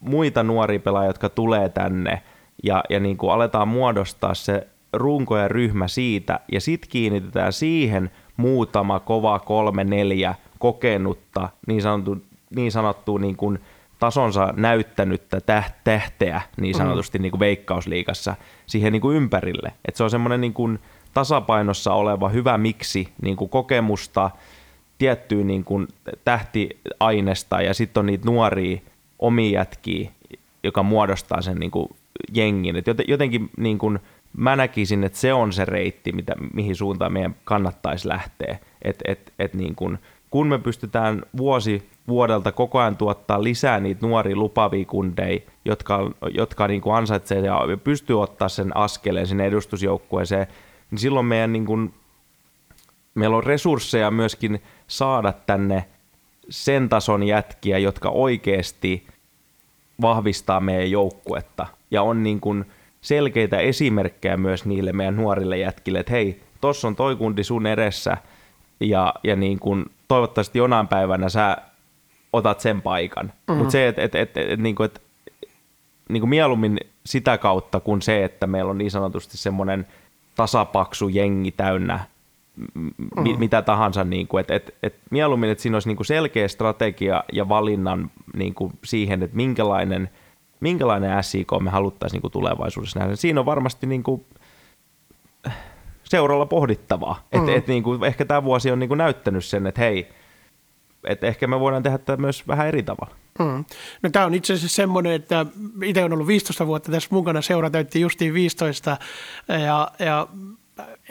muita 0.00 0.42
nuoria 0.42 0.80
pelaajia, 0.80 1.08
jotka 1.08 1.28
tulee 1.28 1.68
tänne 1.68 2.22
ja, 2.62 2.84
ja 2.90 3.00
niin 3.00 3.16
kuin 3.16 3.32
aletaan 3.32 3.68
muodostaa 3.68 4.34
se 4.34 4.66
runko 4.92 5.36
ja 5.36 5.48
ryhmä 5.48 5.88
siitä, 5.88 6.40
ja 6.52 6.60
sitten 6.60 6.90
kiinnitetään 6.90 7.52
siihen 7.52 8.10
muutama 8.36 9.00
kova 9.00 9.38
kolme, 9.38 9.84
neljä 9.84 10.34
kokenutta, 10.58 11.48
niin 11.66 11.82
sanottu, 11.82 12.16
niin 12.56 12.72
sanottu 12.72 13.18
niin 13.18 13.36
kuin 13.36 13.58
tasonsa 14.02 14.54
näyttänyttä 14.56 15.40
tähteä 15.84 16.42
niin 16.60 16.74
sanotusti 16.74 17.18
mm. 17.18 17.22
niin 17.22 17.30
kuin 17.30 17.40
veikkausliikassa 17.40 18.36
siihen 18.66 18.92
niin 18.92 19.00
kuin 19.00 19.16
ympärille. 19.16 19.72
Et 19.88 19.96
se 19.96 20.04
on 20.04 20.10
semmoinen 20.10 20.40
niin 20.40 20.52
kuin 20.52 20.78
tasapainossa 21.14 21.92
oleva 21.92 22.28
hyvä 22.28 22.58
miksi 22.58 23.08
niin 23.22 23.36
kuin 23.36 23.48
kokemusta, 23.48 24.30
tiettyä 24.98 25.44
niin 25.44 25.64
kuin 25.64 25.88
tähtiainesta 26.24 27.62
ja 27.62 27.74
sitten 27.74 28.00
on 28.00 28.06
niitä 28.06 28.26
nuoria 28.26 28.78
omia 29.18 29.58
jätkiä, 29.58 30.10
joka 30.62 30.82
muodostaa 30.82 31.42
sen 31.42 31.56
niin 31.56 31.70
kuin 31.70 31.88
jengin. 32.32 32.76
Et 32.76 32.86
jotenkin 33.08 33.50
niin 33.56 33.78
kuin, 33.78 33.98
mä 34.36 34.56
näkisin, 34.56 35.04
että 35.04 35.18
se 35.18 35.32
on 35.32 35.52
se 35.52 35.64
reitti, 35.64 36.12
mitä, 36.12 36.34
mihin 36.54 36.76
suuntaan 36.76 37.12
meidän 37.12 37.36
kannattaisi 37.44 38.08
lähteä. 38.08 38.58
Et, 38.82 39.02
et, 39.04 39.32
et 39.38 39.54
niin 39.54 39.74
kuin, 39.74 39.98
kun 40.32 40.46
me 40.46 40.58
pystytään 40.58 41.22
vuosi 41.36 41.88
vuodelta 42.08 42.52
koko 42.52 42.78
ajan 42.78 42.96
tuottaa 42.96 43.42
lisää 43.42 43.80
niitä 43.80 44.06
nuoria 44.06 44.36
lupavia 44.36 44.84
kundeja, 44.84 45.40
jotka, 45.64 46.10
jotka 46.34 46.68
niin 46.68 46.80
kuin 46.80 46.94
ansaitsee 46.94 47.38
ja 47.38 47.60
pystyy 47.84 48.22
ottaa 48.22 48.48
sen 48.48 48.76
askeleen 48.76 49.26
sinne 49.26 49.46
edustusjoukkueeseen, 49.46 50.46
niin 50.90 50.98
silloin 50.98 51.26
meidän 51.26 51.52
niin 51.52 51.66
kuin, 51.66 51.94
meillä 53.14 53.36
on 53.36 53.44
resursseja 53.44 54.10
myöskin 54.10 54.62
saada 54.86 55.32
tänne 55.32 55.84
sen 56.50 56.88
tason 56.88 57.22
jätkiä, 57.22 57.78
jotka 57.78 58.08
oikeasti 58.08 59.06
vahvistaa 60.00 60.60
meidän 60.60 60.90
joukkuetta 60.90 61.66
ja 61.90 62.02
on 62.02 62.22
niin 62.22 62.40
kuin 62.40 62.64
selkeitä 63.00 63.58
esimerkkejä 63.58 64.36
myös 64.36 64.64
niille 64.64 64.92
meidän 64.92 65.16
nuorille 65.16 65.58
jätkille, 65.58 65.98
että 65.98 66.12
hei, 66.12 66.40
tossa 66.60 66.88
on 66.88 66.96
toi 66.96 67.16
kundi 67.16 67.44
sun 67.44 67.66
edessä 67.66 68.16
ja, 68.80 69.14
ja 69.24 69.36
niin 69.36 69.58
kuin 69.58 69.86
toivottavasti 70.12 70.58
jonain 70.58 70.88
päivänä 70.88 71.28
sä 71.28 71.56
otat 72.32 72.60
sen 72.60 72.82
paikan. 72.82 73.26
Mm-hmm. 73.26 73.54
Mutta 73.54 73.72
se, 73.72 73.88
että 73.88 74.02
et, 74.02 74.14
et, 74.14 74.36
et, 74.36 74.50
et, 74.50 74.60
niin 74.60 74.74
kuin, 74.74 74.84
et, 74.84 75.02
niin 76.08 76.20
kuin 76.20 76.30
mieluummin 76.30 76.80
sitä 77.06 77.38
kautta 77.38 77.80
kuin 77.80 78.02
se, 78.02 78.24
että 78.24 78.46
meillä 78.46 78.70
on 78.70 78.78
niin 78.78 78.90
sanotusti 78.90 79.36
semmoinen 79.36 79.86
tasapaksu 80.36 81.08
jengi 81.08 81.50
täynnä 81.50 82.00
mm-hmm. 82.74 83.38
mitä 83.38 83.62
tahansa, 83.62 84.04
niin 84.04 84.28
kuin, 84.28 84.40
että, 84.40 84.54
että, 84.54 84.72
että 84.82 85.00
mieluummin, 85.10 85.50
että 85.50 85.62
siinä 85.62 85.76
olisi 85.76 85.88
niin 85.88 85.96
kuin 85.96 86.06
selkeä 86.06 86.48
strategia 86.48 87.24
ja 87.32 87.48
valinnan 87.48 88.10
niin 88.36 88.54
kuin 88.54 88.72
siihen, 88.84 89.22
että 89.22 89.36
minkälainen, 89.36 90.10
minkälainen 90.60 91.24
SIK 91.24 91.48
me 91.60 91.70
haluttaisiin 91.70 92.16
niin 92.16 92.22
kuin 92.22 92.32
tulevaisuudessa 92.32 92.98
nähdä. 92.98 93.16
Siinä 93.16 93.40
on 93.40 93.46
varmasti 93.46 93.86
niin 93.86 94.02
kuin 94.02 94.24
seuralla 96.12 96.46
pohdittavaa. 96.46 97.26
Mm. 97.34 97.48
Et, 97.48 97.56
et, 97.56 97.66
niin 97.66 97.82
kuin, 97.82 98.04
ehkä 98.04 98.24
tämä 98.24 98.44
vuosi 98.44 98.70
on 98.70 98.78
niin 98.78 98.88
kuin 98.88 98.98
näyttänyt 98.98 99.44
sen, 99.44 99.66
että 99.66 99.80
hei, 99.80 100.08
että 101.04 101.26
ehkä 101.26 101.46
me 101.46 101.60
voidaan 101.60 101.82
tehdä 101.82 101.98
tätä 101.98 102.16
myös 102.16 102.48
vähän 102.48 102.68
eri 102.68 102.82
tavalla. 102.82 103.14
Mm. 103.38 103.64
No 104.02 104.10
tämä 104.10 104.26
on 104.26 104.34
itse 104.34 104.52
asiassa 104.52 104.76
semmoinen, 104.76 105.12
että 105.12 105.46
itse 105.84 106.04
on 106.04 106.12
ollut 106.12 106.26
15 106.26 106.66
vuotta 106.66 106.92
tässä 106.92 107.08
mukana, 107.12 107.42
seura 107.42 107.70
täytti 107.70 108.00
justiin 108.00 108.34
15 108.34 108.96
ja, 109.48 109.90
ja 109.98 110.28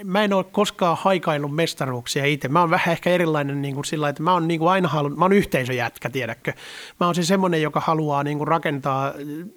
mä 0.03 0.23
en 0.23 0.33
ole 0.33 0.43
koskaan 0.43 0.97
haikaillut 1.01 1.55
mestaruuksia 1.55 2.25
itse. 2.25 2.47
Mä 2.47 2.59
oon 2.59 2.69
vähän 2.69 2.91
ehkä 2.91 3.09
erilainen 3.09 3.61
niin 3.61 3.75
kuin 3.75 3.85
sillä 3.85 4.09
että 4.09 4.23
mä 4.23 4.33
oon 4.33 4.47
niin 4.47 4.59
kuin 4.59 4.69
aina 4.69 4.87
halunnut, 4.87 5.19
mä 5.19 5.25
oon 5.25 5.33
yhteisöjätkä, 5.33 6.09
tiedätkö. 6.09 6.53
Mä 6.99 7.05
oon 7.05 7.15
se 7.15 7.23
semmoinen, 7.23 7.61
joka 7.61 7.79
haluaa 7.79 8.23
niin 8.23 8.37
kuin 8.37 8.47
rakentaa 8.47 9.13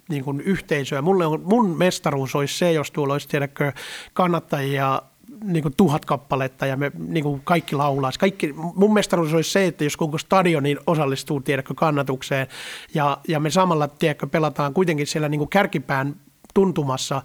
niin 0.08 0.24
kuin 0.24 0.40
yhteisöä. 0.40 1.02
Mulle 1.02 1.26
on, 1.26 1.40
mun 1.44 1.78
mestaruus 1.78 2.34
olisi 2.34 2.58
se, 2.58 2.72
jos 2.72 2.90
tuolla 2.90 3.12
olisi, 3.12 3.28
tiedätkö, 3.28 3.72
kannattajia 4.12 5.02
niin 5.44 5.62
kuin 5.62 5.74
tuhat 5.76 6.04
kappaletta 6.04 6.66
ja 6.66 6.76
me 6.76 6.92
niin 7.08 7.24
kuin 7.24 7.40
kaikki 7.44 7.76
laulaisi. 7.76 8.18
Kaikki, 8.18 8.54
mun 8.74 8.94
mestaruus 8.94 9.34
olisi 9.34 9.50
se, 9.50 9.66
että 9.66 9.84
jos 9.84 9.96
koko 9.96 10.18
stadioni 10.18 10.76
osallistuu 10.86 11.40
tiedätkö, 11.40 11.74
kannatukseen 11.74 12.46
ja, 12.94 13.18
ja 13.28 13.40
me 13.40 13.50
samalla 13.50 13.88
tiedätkö, 13.88 14.26
pelataan 14.26 14.74
kuitenkin 14.74 15.06
siellä 15.06 15.28
niin 15.28 15.38
kuin 15.38 15.50
kärkipään 15.50 16.16
tuntumassa. 16.54 17.22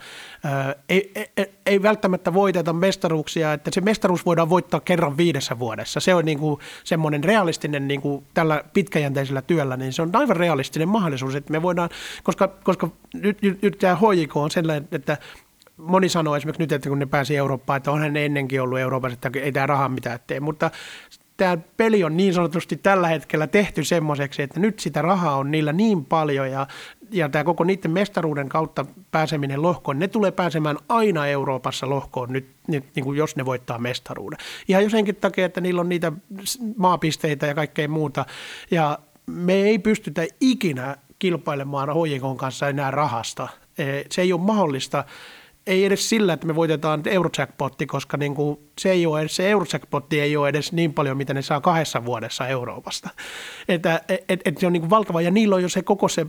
Ei, 0.89 1.12
ei, 1.38 1.51
ei 1.66 1.82
välttämättä 1.82 2.34
voiteta 2.34 2.74
mestaruuksia, 2.74 3.53
että 3.53 3.72
se 3.74 3.82
mestaruus 3.82 4.26
voidaan 4.26 4.49
voittaa 4.49 4.80
kerran 4.80 5.18
viidessä 5.18 5.60
vuodessa. 5.60 5.99
Se 5.99 6.16
on 6.16 6.26
niin 6.26 6.39
kuin 6.39 6.60
semmoinen 6.84 7.24
realistinen 7.24 7.88
niin 7.88 8.01
kuin 8.01 8.26
tällä 8.34 8.64
pitkäjänteisellä 8.74 9.41
työllä, 9.41 9.78
niin 9.78 9.93
se 9.93 10.01
on 10.01 10.10
aivan 10.14 10.38
realistinen 10.38 10.89
mahdollisuus, 10.89 11.36
että 11.36 11.51
me 11.51 11.62
voidaan, 11.62 11.89
koska, 12.24 12.47
koska 12.47 12.89
nyt, 13.14 13.41
nyt, 13.41 13.62
nyt 13.62 13.78
tämä 13.80 13.95
HJK 13.95 14.38
on 14.38 14.51
sellainen, 14.51 14.88
että 14.91 15.18
moni 15.80 16.09
sanoo 16.09 16.36
esimerkiksi 16.36 16.63
nyt, 16.63 16.71
että 16.71 16.89
kun 16.89 16.99
ne 16.99 17.05
pääsi 17.05 17.38
Eurooppaan, 17.38 17.77
että 17.77 17.91
onhan 17.91 18.13
ne 18.13 18.25
ennenkin 18.25 18.61
ollut 18.61 18.80
Euroopassa, 18.80 19.13
että 19.13 19.39
ei 19.39 19.51
tämä 19.51 19.65
raha 19.65 19.89
mitään 19.89 20.19
tee, 20.27 20.39
mutta 20.39 20.71
tämä 21.38 21.57
peli 21.77 22.03
on 22.03 22.17
niin 22.17 22.34
sanotusti 22.34 22.77
tällä 22.77 23.07
hetkellä 23.07 23.47
tehty 23.47 23.84
semmoiseksi, 23.84 24.41
että 24.41 24.59
nyt 24.59 24.80
sitä 24.80 25.01
rahaa 25.01 25.38
on 25.38 25.51
niillä 25.51 25.73
niin 25.73 26.05
paljon 26.05 26.51
ja, 26.51 26.67
ja 27.11 27.30
tämä 27.30 27.43
koko 27.43 27.63
niiden 27.63 27.91
mestaruuden 27.91 28.49
kautta 28.49 28.86
pääseminen 29.11 29.61
lohkoon, 29.61 29.99
ne 29.99 30.07
tulee 30.07 30.32
pääsemään 30.32 30.77
aina 30.89 31.27
Euroopassa 31.27 31.89
lohkoon 31.89 32.34
nyt, 32.34 32.47
nyt 32.67 32.86
niin 32.95 33.03
kuin 33.03 33.17
jos 33.17 33.36
ne 33.36 33.45
voittaa 33.45 33.77
mestaruuden. 33.77 34.39
Ihan 34.67 34.84
josenkin 34.84 35.15
takia, 35.15 35.45
että 35.45 35.61
niillä 35.61 35.82
on 35.82 35.89
niitä 35.89 36.11
maapisteitä 36.77 37.47
ja 37.47 37.55
kaikkea 37.55 37.88
muuta 37.88 38.25
ja 38.71 38.99
me 39.25 39.53
ei 39.53 39.80
pystytä 39.80 40.27
ikinä 40.41 40.95
kilpailemaan 41.19 41.93
hoikon 41.93 42.38
kanssa 42.38 42.69
enää 42.69 42.91
rahasta. 42.91 43.47
Se 44.11 44.21
ei 44.21 44.34
ole 44.34 44.41
mahdollista 44.41 45.03
ei 45.70 45.86
edes 45.86 46.09
sillä, 46.09 46.34
että 46.34 46.47
me 46.47 46.55
voitetaan 46.55 47.01
Eurojackpotti, 47.05 47.86
koska 47.86 48.17
niin 48.17 48.36
kuin 48.36 48.59
se, 48.80 48.91
ei 48.91 49.05
ole, 49.05 49.28
se 49.28 49.49
Eurojackpotti 49.49 50.22
ei 50.22 50.38
ole 50.38 50.49
edes 50.49 50.72
niin 50.72 50.93
paljon, 50.93 51.17
mitä 51.17 51.34
ne 51.34 51.41
saa 51.41 51.61
kahdessa 51.61 52.05
vuodessa 52.05 52.47
Euroopasta. 52.47 53.09
Että 53.67 54.01
et, 54.30 54.41
et, 54.45 54.57
se 54.57 54.67
on 54.67 54.74
niin 54.74 54.82
kuin 54.82 54.89
valtava, 54.89 55.22
ja 55.22 55.32
niillä 55.32 55.55
on 55.55 55.61
jo 55.61 55.70
se 55.70 55.82
koko 55.82 56.07
se 56.07 56.26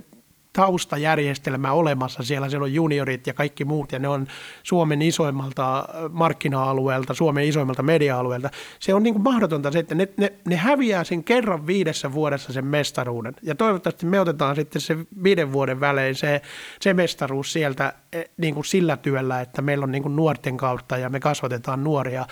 taustajärjestelmä 0.53 1.73
olemassa. 1.73 2.23
Siellä, 2.23 2.49
siellä 2.49 2.65
on 2.65 2.75
juniorit 2.75 3.27
ja 3.27 3.35
kaikki 3.35 3.65
muut, 3.65 3.93
ja 3.93 3.99
ne 3.99 4.09
on 4.09 4.27
Suomen 4.63 5.03
isoimmalta 5.03 5.79
äh, 5.79 5.85
markkina-alueelta, 6.11 7.15
Suomen 7.15 7.45
isoimmalta 7.45 7.83
media-alueelta. 7.83 8.51
Se 8.81 8.95
on 8.95 9.03
niin 9.03 9.15
kuin 9.15 9.23
mahdotonta 9.23 9.71
se, 9.71 9.79
että 9.79 9.95
ne, 9.95 10.09
ne, 10.17 10.33
ne 10.49 10.57
häviää 10.57 11.05
sen 11.05 11.25
kerran 11.25 11.67
viidessä 11.67 12.13
vuodessa 12.13 12.53
sen 12.53 12.67
mestaruuden. 12.67 13.35
Ja 13.43 13.55
toivottavasti 13.55 14.07
me 14.07 14.21
otetaan 14.21 14.57
sitten 14.57 14.83
se 14.83 14.97
viiden 15.23 15.53
vuoden 15.53 15.81
välein 15.81 16.15
se, 16.15 16.43
se 16.81 16.95
mestaruus 16.95 17.53
sieltä 17.53 17.95
e, 18.13 18.23
niin 18.37 18.55
kuin 18.55 18.65
sillä 18.65 18.97
työllä, 18.97 19.41
että 19.41 19.63
meillä 19.63 19.85
on 19.85 19.93
niin 19.93 20.03
kuin 20.03 20.17
nuorten 20.17 20.57
kautta 20.57 20.97
ja 20.97 21.09
me 21.09 21.21
kasvatetaan 21.21 21.85
nuoria. 21.85 22.27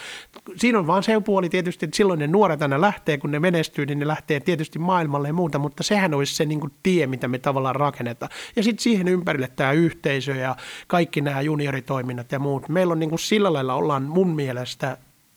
Siinä 0.57 0.79
on 0.79 0.87
vaan 0.87 1.03
se 1.03 1.21
puoli 1.21 1.49
tietysti, 1.49 1.85
että 1.85 1.97
silloin 1.97 2.19
ne 2.19 2.27
nuoret 2.27 2.63
aina 2.63 2.81
lähtee, 2.81 3.19
kun 3.19 3.31
ne 3.31 3.39
menestyy, 3.39 3.87
niin 3.87 3.99
ne 3.99 4.07
lähtee 4.07 4.41
tietysti 4.41 4.79
maailmalle 4.79 5.29
ja 5.29 5.35
muuta, 5.35 5.59
mutta 5.59 5.83
sehän 5.83 6.15
olisi 6.15 6.35
se 6.35 6.45
niin 6.45 6.61
kuin 6.61 6.73
tie, 6.83 7.07
mitä 7.07 7.29
me 7.29 7.39
tavallaan 7.39 7.77
rakennetaan 7.77 8.08
rakenneta. 8.09 8.29
Ja 8.57 8.63
sitten 8.63 8.83
siihen 8.83 9.09
ympärille 9.09 9.49
tämä 9.57 9.73
yhteisö 9.73 10.35
ja 10.35 10.57
kaikki 10.87 11.21
nämä 11.21 11.41
junioritoiminnat 11.41 12.33
ja 12.33 12.39
muut. 12.39 12.69
Meillä 12.69 12.93
on 12.93 12.99
niin 12.99 13.11
kuin 13.11 13.19
sillä 13.19 13.53
lailla 13.53 13.75
ollaan 13.75 14.03
mun 14.03 14.29
mielestä 14.29 14.97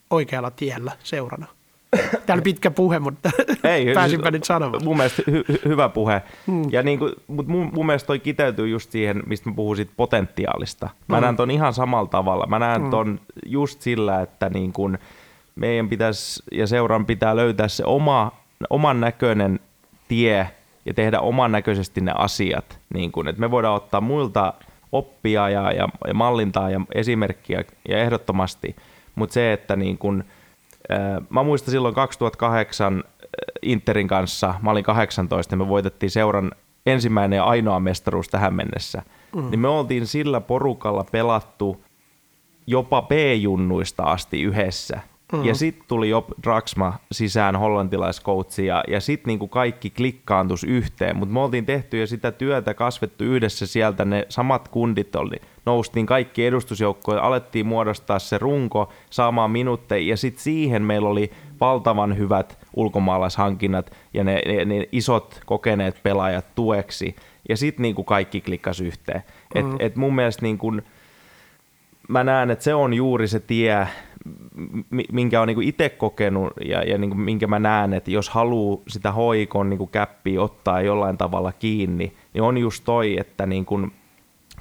oikealla 0.10 0.52
tiellä 0.52 0.92
seurana. 1.04 1.48
Täällä 2.26 2.42
pitkä 2.42 2.72
puhe, 2.72 3.00
mutta 3.00 3.32
Ei, 3.64 3.94
pääsinpä 3.94 4.32
nyt 4.32 4.44
sanomaan. 4.44 4.84
Mun 4.84 4.98
mielestä 4.98 5.24
hy- 5.32 5.60
hyvä 5.66 5.90
puhe. 5.90 6.22
Hmm. 6.48 6.64
Ja 6.72 6.84
niin 6.84 7.00
kuin, 7.00 7.14
mutta 7.28 7.52
mun, 7.52 7.70
mun 7.74 7.86
mielestä 7.86 8.08
toi 8.08 8.20
kiteytyy 8.20 8.68
just 8.70 8.92
siihen, 8.92 9.24
mistä 9.26 9.50
mä 9.50 9.56
puhun 9.56 9.76
siitä 9.76 9.92
potentiaalista. 9.98 10.90
Mä 11.08 11.16
hmm. 11.16 11.24
näen 11.24 11.36
ton 11.36 11.52
ihan 11.52 11.74
samalla 11.74 12.08
tavalla. 12.08 12.46
Mä 12.48 12.60
näen 12.60 12.82
hmm. 12.82 12.90
ton 12.90 13.20
just 13.46 13.82
sillä, 13.82 14.22
että 14.22 14.50
niin 14.50 14.74
kuin 14.74 14.98
meidän 15.56 15.90
pitäisi 15.90 16.44
ja 16.52 16.68
seuran 16.68 17.06
pitää 17.06 17.36
löytää 17.36 17.68
se 17.68 17.84
oma, 17.86 18.32
oman 18.70 19.00
näköinen 19.00 19.60
tie 20.08 20.48
ja 20.86 20.94
tehdä 20.94 21.20
oman 21.20 21.52
näköisesti 21.52 22.02
ne 22.02 22.12
asiat. 22.16 22.80
Niin 22.94 23.12
kun, 23.12 23.28
että 23.28 23.40
me 23.40 23.52
voidaan 23.52 23.76
ottaa 23.76 24.02
muilta 24.02 24.54
oppia 24.92 25.50
ja, 25.50 25.72
ja, 25.72 25.88
ja 26.08 26.14
mallintaa 26.14 26.70
ja 26.70 26.82
esimerkkiä 26.96 27.64
ja 27.90 27.98
ehdottomasti, 27.98 28.76
mutta 29.16 29.34
se, 29.34 29.54
että 29.54 29.76
niin 29.76 29.98
kun, 29.98 30.24
ää, 30.90 31.22
mä 31.30 31.44
muistan 31.44 31.72
silloin 31.72 31.96
2008 31.96 33.04
Interin 33.62 34.08
kanssa, 34.08 34.56
mä 34.62 34.72
olin 34.72 34.84
18 34.84 35.54
ja 35.54 35.58
me 35.58 35.68
voitettiin 35.68 36.10
seuran 36.10 36.52
ensimmäinen 36.86 37.38
ja 37.38 37.44
ainoa 37.44 37.80
mestaruus 37.80 38.28
tähän 38.28 38.54
mennessä, 38.54 39.02
mm. 39.36 39.50
niin 39.50 39.60
me 39.60 39.68
oltiin 39.68 40.08
sillä 40.08 40.42
porukalla 40.42 41.06
pelattu 41.12 41.84
jopa 42.68 43.02
B-junnuista 43.02 44.04
asti 44.04 44.42
yhdessä. 44.42 45.00
Mm. 45.32 45.46
Ja 45.46 45.56
sitten 45.56 45.86
tuli 45.88 46.10
jo 46.10 46.26
Draxma 46.44 46.94
sisään 47.12 47.56
hollantilaiskoutsi 47.56 48.66
ja, 48.66 48.84
ja 48.88 49.00
sitten 49.00 49.28
niinku 49.28 49.48
kaikki 49.48 49.90
klikkaantus 49.90 50.64
yhteen. 50.64 51.18
Mutta 51.18 51.34
me 51.34 51.40
oltiin 51.40 51.66
tehty 51.66 52.00
jo 52.00 52.08
sitä 52.08 52.32
työtä, 52.32 52.74
kasvettu 52.74 53.24
yhdessä 53.24 53.68
sieltä, 53.68 54.06
ne 54.06 54.26
samat 54.30 54.68
kundit 54.68 55.16
oli. 55.16 55.36
Noustiin 55.66 56.06
kaikki 56.06 56.46
edustusjoukkoja, 56.46 57.22
alettiin 57.22 57.66
muodostaa 57.66 58.20
se 58.20 58.38
runko 58.38 58.90
saamaan 59.10 59.52
minuutteja 59.52 60.10
ja 60.10 60.18
sitten 60.18 60.44
siihen 60.44 60.82
meillä 60.82 61.10
oli 61.10 61.32
valtavan 61.60 62.18
hyvät 62.18 62.58
ulkomaalaishankinnat 62.76 63.92
ja 64.14 64.24
ne, 64.24 64.42
ne, 64.46 64.66
ne 64.66 64.88
isot 64.92 65.42
kokeneet 65.46 66.04
pelaajat 66.04 66.46
tueksi. 66.56 67.16
Ja 67.50 67.58
sitten 67.58 67.82
niinku 67.82 68.04
kaikki 68.04 68.42
klikkas 68.42 68.82
yhteen. 68.82 69.24
Mm. 69.56 69.60
Et, 69.60 69.76
et 69.80 69.96
mun 69.96 70.16
mielestä 70.16 70.42
niinku, 70.42 70.72
mä 72.12 72.24
näen, 72.24 72.52
että 72.52 72.64
se 72.64 72.74
on 72.74 72.94
juuri 72.94 73.28
se 73.28 73.40
tie, 73.40 73.88
minkä 75.12 75.42
on 75.42 75.48
niin 75.48 75.64
itse 75.64 75.90
kokenut 75.90 76.54
ja, 76.66 76.84
ja 76.84 76.98
niin 76.98 77.10
kuin 77.10 77.22
minkä 77.22 77.48
mä 77.48 77.60
näen, 77.60 77.94
että 77.94 78.12
jos 78.12 78.30
haluaa 78.30 78.82
sitä 78.88 79.12
hoikon 79.12 79.70
niin 79.70 79.90
käppiä 79.90 80.42
ottaa 80.42 80.82
jollain 80.82 81.18
tavalla 81.18 81.52
kiinni, 81.52 82.14
niin 82.34 82.42
on 82.42 82.58
just 82.58 82.84
toi, 82.86 83.18
että 83.20 83.46
niin 83.46 83.66
kuin, 83.66 83.92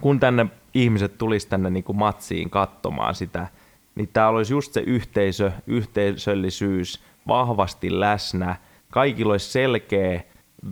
kun 0.01 0.21
tänne 0.21 0.47
ihmiset 0.75 1.19
tulisi 1.19 1.49
tänne 1.49 1.71
niin 1.71 1.85
kuin 1.85 1.99
matsiin 1.99 2.51
katsomaan 2.51 3.15
sitä, 3.15 3.47
niin 3.95 4.09
tämä 4.13 4.29
olisi 4.29 4.53
just 4.53 4.73
se 4.73 4.81
yhteisö, 4.81 5.53
yhteisöllisyys 5.67 7.05
vahvasti 7.29 8.01
läsnä, 8.01 8.57
kaikilla 8.91 9.33
olisi 9.33 9.51
selkeä 9.51 10.23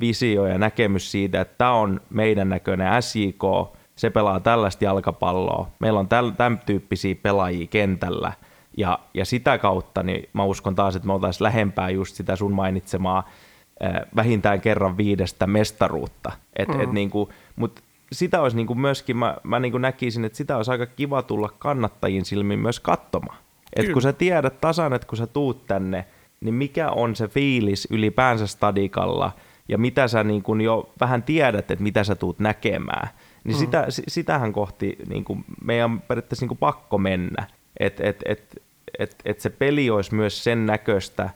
visio 0.01 0.47
ja 0.47 0.59
näkemys 0.59 1.11
siitä, 1.11 1.41
että 1.41 1.55
tämä 1.59 1.73
on 1.73 2.01
meidän 2.11 2.49
näköinen 2.49 3.03
SJK, 3.03 3.78
se 3.99 4.11
pelaa 4.11 4.41
tällaista 4.41 4.85
jalkapalloa, 4.85 5.69
meillä 5.79 6.01
on 6.01 6.09
tämän 6.09 6.61
tyyppisiä 6.67 7.15
pelaajia 7.15 7.67
kentällä, 7.67 8.33
ja, 8.77 8.99
ja 9.15 9.25
sitä 9.25 9.59
kautta 9.59 10.03
niin 10.03 10.29
mä 10.33 10.45
uskon 10.45 10.75
taas, 10.75 10.97
että 10.97 11.07
me 11.07 11.13
oltaisiin 11.13 11.45
lähempää 11.45 11.91
just 11.91 12.17
sitä 12.17 12.37
sun 12.37 12.53
mainitsemaa 12.53 13.29
vähintään 14.17 14.61
kerran 14.61 14.97
viidestä 14.97 15.47
mestaruutta. 15.47 16.33
Et, 16.57 16.69
mm. 16.69 16.81
et 16.81 16.93
niinku, 16.93 17.29
Mutta 17.57 17.83
sitä 18.13 18.43
olisi 18.43 18.57
niinku 18.57 18.75
myöskin, 18.75 19.17
mä, 19.17 19.37
mä 19.43 19.59
niinku 19.61 19.79
näkisin, 19.79 20.25
että 20.25 20.39
sitä 20.39 20.57
olisi 20.57 20.71
aika 20.71 20.87
kiva 20.87 21.23
tulla 21.23 21.49
kannattajien 21.59 22.25
silmiin 22.25 22.61
myös 22.61 22.81
katsomaan. 22.81 23.39
Et 23.77 23.93
kun 23.93 24.03
sä 24.03 24.13
tiedät 24.13 24.61
tasan, 24.61 24.93
että 24.93 25.07
kun 25.07 25.19
sä 25.19 25.27
tuut 25.27 25.67
tänne, 25.67 26.05
niin 26.41 26.55
mikä 26.55 26.91
on 26.91 27.17
se 27.17 27.29
fiilis 27.29 27.89
ylipäänsä 27.91 28.47
stadikalla 28.47 29.33
ja 29.69 29.79
mitä 29.79 30.09
sä 30.09 30.25
niin 30.25 30.43
kun 30.43 30.61
jo 30.61 30.91
vähän 31.01 31.23
tiedät, 31.23 31.71
että 31.71 31.83
mitä 31.83 32.05
sä 32.05 32.15
tuut 32.15 32.39
näkemään, 32.39 33.09
niin 33.49 33.57
mm. 33.57 33.61
sitä, 33.61 33.87
sitähän 34.09 34.53
kohti 34.53 34.97
niin 35.09 35.25
kuin 35.25 35.45
meidän 35.65 35.91
on 35.91 36.01
periaatteessa 36.01 36.43
niin 36.43 36.49
kuin 36.49 36.59
pakko 36.59 36.99
mennä. 36.99 37.47
Että 37.81 38.03
et, 38.05 38.23
et, 38.25 38.63
et, 38.99 39.17
et 39.25 39.41
se 39.41 39.51
peli 39.51 39.91
olisi 39.91 40.15
myös 40.15 40.45
sen 40.45 40.67
näköistä, 40.67 41.31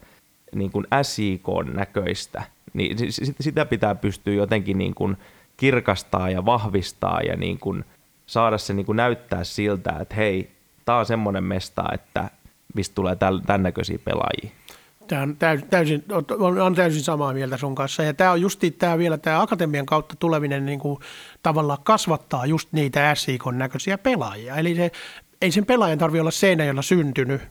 niin 0.55 0.71
kuin 0.71 0.87
SIK-näköistä, 1.03 2.43
niin 2.75 2.97
sitä 3.41 3.65
pitää 3.65 3.95
pystyä 3.95 4.35
jotenkin 4.35 4.79
niin 4.79 4.95
kuin 4.95 5.17
kirkastaa 5.57 6.31
ja 6.31 6.45
vahvistaa 6.45 7.21
ja 7.21 7.37
niin 7.37 7.59
kuin 7.59 7.85
saada 8.27 8.59
se 8.59 8.75
niin 8.75 8.87
kuin 8.87 8.97
näyttää 8.97 9.45
siltä, 9.45 9.97
että 10.01 10.15
hei, 10.15 10.51
tämä 10.85 10.99
on 10.99 11.07
semmoinen 11.07 11.45
mesta, 11.45 11.85
että 11.95 12.31
mistä 12.75 12.95
tulee 12.95 13.17
tämän 13.17 13.63
näköisiä 13.63 13.99
pelaajia. 14.05 14.51
Tämä 15.07 15.23
on 15.23 15.37
täysin, 15.71 16.05
on 16.63 16.75
täysin 16.75 17.03
samaa 17.03 17.33
mieltä 17.33 17.57
sun 17.57 17.75
kanssa. 17.75 18.03
Ja 18.03 18.15
tämä 18.15 18.31
on 18.31 18.41
just 18.41 18.63
tämä 18.79 18.99
vielä, 18.99 19.19
tämä 19.19 19.43
akatemian 19.43 19.87
kautta 19.87 20.17
tuleminen 20.19 20.67
niin 20.67 20.79
kuin 20.79 20.99
tavallaan 21.43 21.79
kasvattaa 21.85 22.47
just 22.47 22.69
niitä 22.73 23.15
SIK 23.15 23.43
näköisiä 23.53 23.99
pelaajia. 23.99 24.57
Eli 24.57 24.75
se, 24.75 24.91
ei 25.43 25.51
sen 25.51 25.67
pelaajan 25.67 25.99
tarvitse 25.99 26.21
olla 26.21 26.31
Seinäjolla 26.31 26.83
syntynyt, 26.83 27.43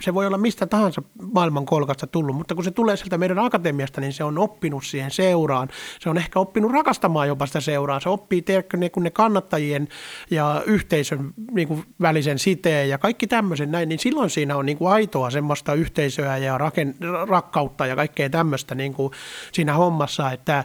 se 0.00 0.14
voi 0.14 0.26
olla 0.26 0.38
mistä 0.38 0.66
tahansa 0.66 1.02
maailman 1.32 1.66
kolkasta 1.66 2.06
tullut, 2.06 2.36
mutta 2.36 2.54
kun 2.54 2.64
se 2.64 2.70
tulee 2.70 2.96
sieltä 2.96 3.18
meidän 3.18 3.38
akatemiasta, 3.38 4.00
niin 4.00 4.12
se 4.12 4.24
on 4.24 4.38
oppinut 4.38 4.84
siihen 4.84 5.10
seuraan. 5.10 5.68
Se 6.00 6.10
on 6.10 6.16
ehkä 6.16 6.40
oppinut 6.40 6.72
rakastamaan 6.72 7.28
jopa 7.28 7.46
sitä 7.46 7.60
seuraa. 7.60 8.00
Se 8.00 8.08
oppii 8.08 8.42
tiedätkö, 8.42 8.76
ne, 8.76 8.90
kun 8.90 9.02
ne 9.02 9.10
kannattajien 9.10 9.88
ja 10.30 10.62
yhteisön 10.66 11.32
niin 11.50 11.68
kuin 11.68 11.84
välisen 12.00 12.38
siteen 12.38 12.88
ja 12.88 12.98
kaikki 12.98 13.26
tämmöisen 13.26 13.70
näin, 13.70 13.88
niin 13.88 13.98
silloin 13.98 14.30
siinä 14.30 14.56
on 14.56 14.66
niin 14.66 14.78
kuin 14.78 14.92
aitoa 14.92 15.30
semmoista 15.30 15.74
yhteisöä 15.74 16.36
ja 16.36 16.58
rakkautta 17.28 17.86
ja 17.86 17.96
kaikkea 17.96 18.30
tämmöistä 18.30 18.74
niin 18.74 18.94
kuin 18.94 19.12
siinä 19.52 19.74
hommassa, 19.74 20.32
että 20.32 20.64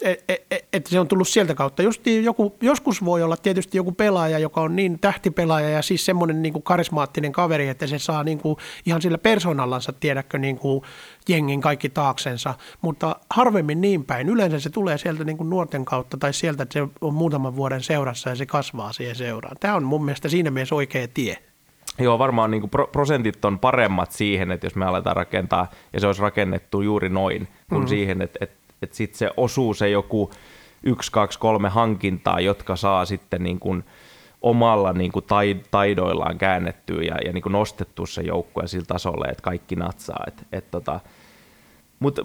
että 0.00 0.32
e, 0.32 0.36
e, 0.50 0.58
et 0.72 0.86
se 0.86 1.00
on 1.00 1.08
tullut 1.08 1.28
sieltä 1.28 1.54
kautta. 1.54 1.82
Just 1.82 2.06
joku, 2.06 2.56
joskus 2.60 3.04
voi 3.04 3.22
olla 3.22 3.36
tietysti 3.36 3.78
joku 3.78 3.92
pelaaja, 3.92 4.38
joka 4.38 4.60
on 4.60 4.76
niin 4.76 4.98
tähtipelaaja 4.98 5.68
ja 5.68 5.82
siis 5.82 6.06
semmoinen 6.06 6.42
niin 6.42 6.52
kuin 6.52 6.62
karismaattinen 6.62 7.32
kaveri, 7.32 7.68
että 7.68 7.86
se 7.86 7.98
saa 7.98 8.24
niin 8.24 8.38
kuin 8.38 8.56
ihan 8.86 9.02
sillä 9.02 9.18
persoonallansa, 9.18 9.92
tiedäkö, 9.92 10.38
niin 10.38 10.58
kuin 10.58 10.82
jengin 11.28 11.60
kaikki 11.60 11.88
taaksensa, 11.88 12.54
mutta 12.82 13.16
harvemmin 13.30 13.80
niin 13.80 14.04
päin. 14.04 14.28
Yleensä 14.28 14.60
se 14.60 14.70
tulee 14.70 14.98
sieltä 14.98 15.24
niin 15.24 15.36
kuin 15.36 15.50
nuorten 15.50 15.84
kautta 15.84 16.16
tai 16.16 16.32
sieltä, 16.32 16.62
että 16.62 16.72
se 16.72 16.88
on 17.00 17.14
muutaman 17.14 17.56
vuoden 17.56 17.82
seurassa 17.82 18.30
ja 18.30 18.36
se 18.36 18.46
kasvaa 18.46 18.92
siihen 18.92 19.16
seuraan. 19.16 19.56
Tämä 19.60 19.74
on 19.74 19.84
mun 19.84 20.04
mielestä 20.04 20.28
siinä 20.28 20.50
mielessä 20.50 20.74
oikea 20.74 21.08
tie. 21.14 21.38
Joo, 21.98 22.18
varmaan 22.18 22.50
niin 22.50 22.70
pro- 22.70 22.86
prosentit 22.86 23.44
on 23.44 23.58
paremmat 23.58 24.12
siihen, 24.12 24.50
että 24.50 24.66
jos 24.66 24.74
me 24.74 24.84
aletaan 24.84 25.16
rakentaa, 25.16 25.70
ja 25.92 26.00
se 26.00 26.06
olisi 26.06 26.22
rakennettu 26.22 26.82
juuri 26.82 27.08
noin, 27.08 27.48
kuin 27.68 27.82
mm. 27.82 27.88
siihen, 27.88 28.22
että, 28.22 28.38
että 28.40 28.65
että 28.82 28.96
sitten 28.96 29.18
se 29.18 29.30
osuu 29.36 29.74
se 29.74 29.88
joku 29.88 30.30
yksi, 30.82 31.12
kaksi, 31.12 31.38
kolme 31.38 31.68
hankintaa, 31.68 32.40
jotka 32.40 32.76
saa 32.76 33.04
sitten 33.04 33.42
niin 33.42 33.58
kuin 33.58 33.84
omalla 34.42 34.92
niin 34.92 35.12
kuin 35.12 35.24
taidoillaan 35.70 36.38
käännettyä 36.38 37.02
ja, 37.02 37.16
ja 37.24 37.32
niin 37.32 37.42
kuin 37.42 37.52
nostettu 37.52 38.06
se 38.06 38.22
joukkue 38.22 38.66
sillä 38.66 38.86
tasolle, 38.86 39.26
että 39.28 39.42
kaikki 39.42 39.76
natsaa. 39.76 40.24
Et, 40.26 40.46
et 40.52 40.70
tota, 40.70 41.00
mutta 41.98 42.22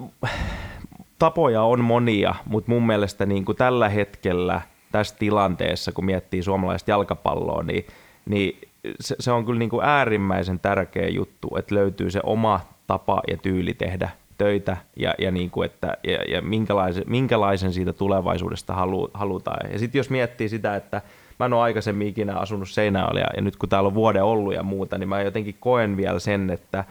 tapoja 1.18 1.62
on 1.62 1.84
monia, 1.84 2.34
mutta 2.46 2.70
mun 2.70 2.86
mielestä 2.86 3.26
niin 3.26 3.44
kuin 3.44 3.56
tällä 3.56 3.88
hetkellä 3.88 4.60
tässä 4.92 5.16
tilanteessa, 5.18 5.92
kun 5.92 6.04
miettii 6.04 6.42
suomalaista 6.42 6.90
jalkapalloa, 6.90 7.62
niin, 7.62 7.86
niin 8.26 8.68
se, 9.00 9.16
se 9.20 9.32
on 9.32 9.44
kyllä 9.44 9.58
niin 9.58 9.70
kuin 9.70 9.84
äärimmäisen 9.84 10.60
tärkeä 10.60 11.08
juttu, 11.08 11.56
että 11.58 11.74
löytyy 11.74 12.10
se 12.10 12.20
oma 12.22 12.60
tapa 12.86 13.22
ja 13.30 13.36
tyyli 13.36 13.74
tehdä 13.74 14.10
töitä 14.42 14.76
ja, 14.96 15.14
ja, 15.18 15.30
niin 15.30 15.50
kuin, 15.50 15.66
että, 15.66 15.96
ja, 16.04 16.22
ja 16.28 16.42
minkälaisen, 16.42 17.04
minkälaisen 17.06 17.72
siitä 17.72 17.92
tulevaisuudesta 17.92 18.74
halu, 18.74 19.10
halutaan. 19.14 19.72
Ja 19.72 19.78
sitten 19.78 19.98
jos 19.98 20.10
miettii 20.10 20.48
sitä, 20.48 20.76
että 20.76 21.02
mä 21.38 21.46
en 21.46 21.52
ole 21.52 21.62
aikaisemmin 21.62 22.08
ikinä 22.08 22.36
asunut 22.36 22.68
Seinäjoella 22.68 23.20
ja, 23.20 23.26
ja 23.36 23.42
nyt 23.42 23.56
kun 23.56 23.68
täällä 23.68 23.86
on 23.86 23.94
vuoden 23.94 24.24
ollut 24.24 24.54
ja 24.54 24.62
muuta, 24.62 24.98
niin 24.98 25.08
mä 25.08 25.22
jotenkin 25.22 25.56
koen 25.60 25.96
vielä 25.96 26.18
sen, 26.18 26.50
että 26.50 26.84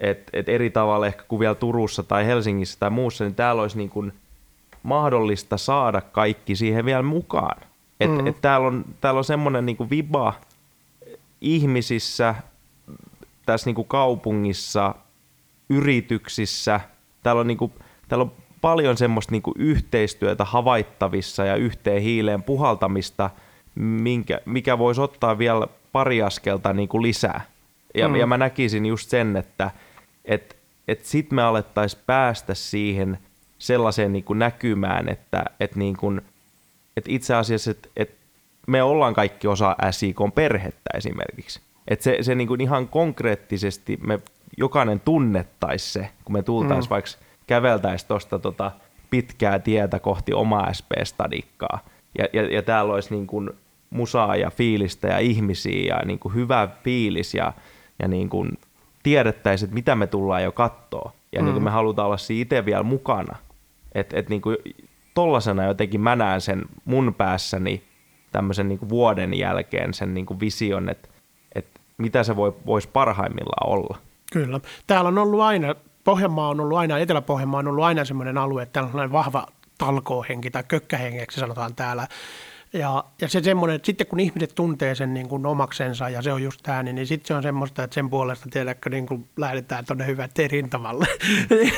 et, 0.00 0.30
et 0.32 0.48
eri 0.48 0.70
tavalla 0.70 1.06
ehkä 1.06 1.22
kuin 1.28 1.40
vielä 1.40 1.54
Turussa 1.54 2.02
tai 2.02 2.26
Helsingissä 2.26 2.76
tai 2.80 2.90
muussa, 2.90 3.24
niin 3.24 3.34
täällä 3.34 3.62
olisi 3.62 3.78
niin 3.78 3.90
kuin 3.90 4.12
mahdollista 4.82 5.56
saada 5.56 6.00
kaikki 6.00 6.56
siihen 6.56 6.84
vielä 6.84 7.02
mukaan. 7.02 7.62
Et, 8.00 8.10
mm. 8.10 8.26
et 8.26 8.36
täällä 8.40 8.66
on, 8.66 8.84
täällä 9.00 9.18
on 9.18 9.24
semmoinen 9.24 9.66
niin 9.66 9.76
kuin 9.76 9.90
viba 9.90 10.34
ihmisissä 11.40 12.34
tässä 13.46 13.68
niin 13.68 13.74
kuin 13.74 13.88
kaupungissa– 13.88 14.94
yrityksissä. 15.68 16.80
Täällä 17.22 17.40
on, 17.40 17.46
niin 17.46 17.58
kuin, 17.58 17.72
täällä 18.08 18.22
on 18.22 18.32
paljon 18.60 18.96
semmoista 18.96 19.32
niin 19.32 19.42
kuin 19.42 19.54
yhteistyötä 19.58 20.44
havaittavissa 20.44 21.44
ja 21.44 21.56
yhteen 21.56 22.02
hiileen 22.02 22.42
puhaltamista, 22.42 23.30
minkä, 23.74 24.40
mikä 24.44 24.78
voisi 24.78 25.00
ottaa 25.00 25.38
vielä 25.38 25.66
pari 25.92 26.22
askelta 26.22 26.72
niin 26.72 26.88
kuin 26.88 27.02
lisää. 27.02 27.40
Ja, 27.94 28.08
mm. 28.08 28.16
ja 28.16 28.26
mä 28.26 28.36
näkisin 28.36 28.86
just 28.86 29.10
sen, 29.10 29.36
että 29.36 29.70
et, 30.24 30.56
et 30.88 31.04
sit 31.04 31.30
me 31.30 31.42
alettaisiin 31.42 32.02
päästä 32.06 32.54
siihen 32.54 33.18
sellaiseen 33.58 34.12
niin 34.12 34.24
kuin 34.24 34.38
näkymään, 34.38 35.08
että 35.08 35.44
et 35.60 35.76
niin 35.76 35.96
kuin, 35.96 36.20
et 36.96 37.04
itse 37.08 37.34
asiassa 37.34 37.70
et, 37.70 37.90
et 37.96 38.10
me 38.66 38.82
ollaan 38.82 39.14
kaikki 39.14 39.46
osa 39.46 39.76
SIK 39.90 40.18
perhettä 40.34 40.90
esimerkiksi. 40.94 41.60
Et 41.88 42.02
se, 42.02 42.18
se 42.20 42.34
niin 42.34 42.48
kuin 42.48 42.60
ihan 42.60 42.88
konkreettisesti 42.88 43.98
me 44.06 44.20
jokainen 44.56 45.00
tunnettaisi 45.00 45.92
se, 45.92 46.08
kun 46.24 46.32
me 46.32 46.42
tultaisiin 46.42 46.88
mm. 46.88 46.90
vaikka 46.90 47.10
käveltäisiin 47.46 48.08
tuosta 48.08 48.38
tota 48.38 48.72
pitkää 49.10 49.58
tietä 49.58 49.98
kohti 49.98 50.32
omaa 50.32 50.72
SP-stadikkaa. 50.72 51.78
Ja, 52.18 52.26
ja, 52.32 52.42
ja 52.42 52.62
täällä 52.62 52.94
olisi 52.94 53.14
niin 53.14 53.26
kuin 53.26 53.50
musaa 53.90 54.36
ja 54.36 54.50
fiilistä 54.50 55.08
ja 55.08 55.18
ihmisiä 55.18 55.94
ja 55.94 56.04
niin 56.04 56.18
kuin 56.18 56.34
hyvä 56.34 56.68
fiilis 56.84 57.34
ja, 57.34 57.52
ja 58.02 58.08
niin 58.08 58.28
kuin 58.28 58.58
tiedettäisiin, 59.02 59.66
että 59.66 59.74
mitä 59.74 59.94
me 59.94 60.06
tullaan 60.06 60.42
jo 60.42 60.52
kattoa. 60.52 61.12
Ja 61.32 61.40
mm. 61.40 61.44
niin 61.44 61.52
kuin 61.52 61.64
me 61.64 61.70
halutaan 61.70 62.06
olla 62.06 62.16
siinä 62.16 62.42
itse 62.42 62.64
vielä 62.64 62.82
mukana. 62.82 63.36
Että 63.94 64.18
et 64.18 64.28
niin 64.28 64.42
kuin 64.42 64.56
tollasena 65.14 65.64
jotenkin 65.64 66.00
mä 66.00 66.16
näen 66.16 66.40
sen 66.40 66.64
mun 66.84 67.14
päässäni 67.14 67.82
tämmöisen 68.32 68.68
niin 68.68 68.78
kuin 68.78 68.88
vuoden 68.88 69.34
jälkeen 69.34 69.94
sen 69.94 70.14
niin 70.14 70.26
kuin 70.26 70.40
vision, 70.40 70.88
että, 70.88 71.08
että 71.54 71.80
mitä 71.98 72.24
se 72.24 72.36
voi, 72.36 72.54
voisi 72.66 72.88
parhaimmillaan 72.92 73.68
olla. 73.68 73.98
Kyllä. 74.32 74.60
Täällä 74.86 75.08
on 75.08 75.18
ollut 75.18 75.40
aina, 75.40 75.74
Pohjanmaa 76.04 76.48
on 76.48 76.60
ollut 76.60 76.78
aina, 76.78 76.98
Etelä-Pohjanmaa 76.98 77.58
on 77.58 77.68
ollut 77.68 77.84
aina 77.84 78.04
semmoinen 78.04 78.38
alue, 78.38 78.62
että 78.62 78.80
täällä 78.80 79.02
on 79.02 79.12
vahva 79.12 79.46
talkoohenki 79.78 80.50
tai 80.50 80.64
kökkähengeksi 80.68 81.40
sanotaan 81.40 81.74
täällä. 81.74 82.08
Ja, 82.72 83.04
ja 83.20 83.28
se 83.28 83.42
semmoinen, 83.42 83.76
että 83.76 83.86
sitten 83.86 84.06
kun 84.06 84.20
ihmiset 84.20 84.54
tuntee 84.54 84.94
sen 84.94 85.14
niin 85.14 85.28
kuin 85.28 85.46
omaksensa 85.46 86.08
ja 86.08 86.22
se 86.22 86.32
on 86.32 86.42
just 86.42 86.60
tämä, 86.62 86.82
niin, 86.82 86.94
niin 86.94 87.06
sitten 87.06 87.28
se 87.28 87.34
on 87.34 87.42
semmoista, 87.42 87.84
että 87.84 87.94
sen 87.94 88.10
puolesta 88.10 88.46
tiedätkö, 88.50 88.90
niin 88.90 89.06
kuin 89.06 89.28
lähdetään 89.36 89.84
tuonne 89.84 90.06
hyvät 90.06 90.30
rintamalle. 90.50 91.06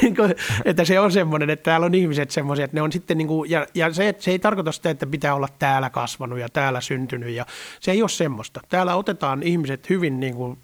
Niin 0.02 0.16
että 0.64 0.84
se 0.84 1.00
on 1.00 1.12
semmoinen, 1.12 1.50
että 1.50 1.70
täällä 1.70 1.86
on 1.86 1.94
ihmiset 1.94 2.30
semmoisia, 2.30 2.64
että 2.64 2.76
ne 2.76 2.82
on 2.82 2.92
sitten 2.92 3.18
niin 3.18 3.28
kuin, 3.28 3.50
ja, 3.50 3.66
ja 3.74 3.92
se, 3.92 4.14
se 4.18 4.30
ei 4.30 4.38
tarkoita 4.38 4.72
sitä, 4.72 4.90
että 4.90 5.06
pitää 5.06 5.34
olla 5.34 5.48
täällä 5.58 5.90
kasvanut 5.90 6.38
ja 6.38 6.48
täällä 6.48 6.80
syntynyt 6.80 7.30
ja 7.30 7.46
se 7.80 7.90
ei 7.90 8.02
ole 8.02 8.08
semmoista. 8.08 8.60
Täällä 8.68 8.96
otetaan 8.96 9.42
ihmiset 9.42 9.90
hyvin 9.90 10.20
niin 10.20 10.34
kuin 10.34 10.58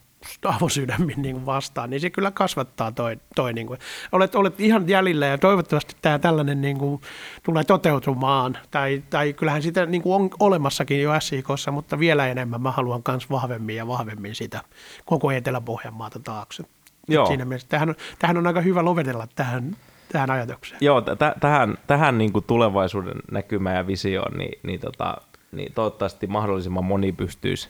avosydämin 0.45 1.22
niin 1.22 1.35
kuin 1.35 1.47
vastaan, 1.47 1.91
niin 1.91 2.01
se 2.01 2.11
kyllä 2.11 2.31
kasvattaa 2.31 2.93
toi, 2.93 3.16
toi 3.35 3.53
niin 3.53 3.66
kuin. 3.66 3.79
Olet, 4.12 4.35
olet 4.35 4.61
ihan 4.61 4.89
jäljellä 4.89 5.27
ja 5.27 5.39
toivottavasti 5.39 5.97
tämä 6.03 6.18
tällainen 6.18 6.61
niin 6.61 6.79
kuin, 6.79 7.01
tulee 7.43 7.64
toteutumaan. 7.64 8.59
Tai, 8.70 9.03
tai 9.11 9.33
kyllähän 9.33 9.62
sitä 9.62 9.87
niin 9.87 10.03
kuin 10.03 10.14
on 10.14 10.31
olemassakin 10.41 11.03
jo 11.03 11.20
SIKssa, 11.20 11.70
mutta 11.70 11.99
vielä 11.99 12.27
enemmän 12.27 12.62
mä 12.62 12.70
haluan 12.70 13.03
myös 13.09 13.31
vahvemmin 13.31 13.77
ja 13.77 13.87
vahvemmin 13.87 14.35
sitä 14.35 14.61
koko 15.05 15.31
Etelä-Pohjanmaata 15.31 16.20
taakse. 16.20 16.64
Joo. 17.09 17.27
Siinä 17.27 17.45
mielessä 17.45 17.68
tähän 17.68 17.89
on, 17.89 17.95
tähän 18.18 18.37
on 18.37 18.47
aika 18.47 18.61
hyvä 18.61 18.85
lovetella 18.85 19.29
tähän, 19.35 19.77
tähän 20.12 20.31
ajatukseen. 20.31 20.79
Joo, 20.81 21.01
t- 21.01 21.41
tähän, 21.41 21.79
tähän 21.87 22.18
niin 22.18 22.33
kuin 22.33 22.45
tulevaisuuden 22.45 23.16
näkymään 23.31 23.77
ja 23.77 23.87
visioon, 23.87 24.39
niin, 24.39 24.59
niin, 24.62 24.81
tota, 24.81 25.16
niin 25.53 25.72
toivottavasti 25.72 26.27
mahdollisimman 26.27 26.85
moni 26.85 27.12
pystyisi 27.12 27.68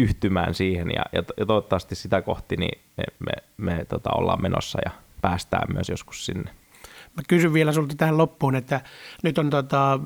yhtymään 0.00 0.54
siihen 0.54 0.90
ja, 0.90 1.02
ja, 1.12 1.22
ja 1.36 1.46
toivottavasti 1.46 1.94
sitä 1.94 2.22
kohti 2.22 2.56
niin 2.56 2.80
me, 2.96 3.04
me, 3.18 3.32
me 3.56 3.84
tota, 3.84 4.10
ollaan 4.14 4.42
menossa 4.42 4.78
ja 4.84 4.90
päästään 5.20 5.74
myös 5.74 5.88
joskus 5.88 6.26
sinne. 6.26 6.50
Mä 7.16 7.22
kysyn 7.28 7.52
vielä 7.52 7.72
sulta 7.72 7.94
tähän 7.94 8.18
loppuun, 8.18 8.54
että 8.54 8.80
nyt 9.22 9.38
on 9.38 9.50
tota, 9.50 10.00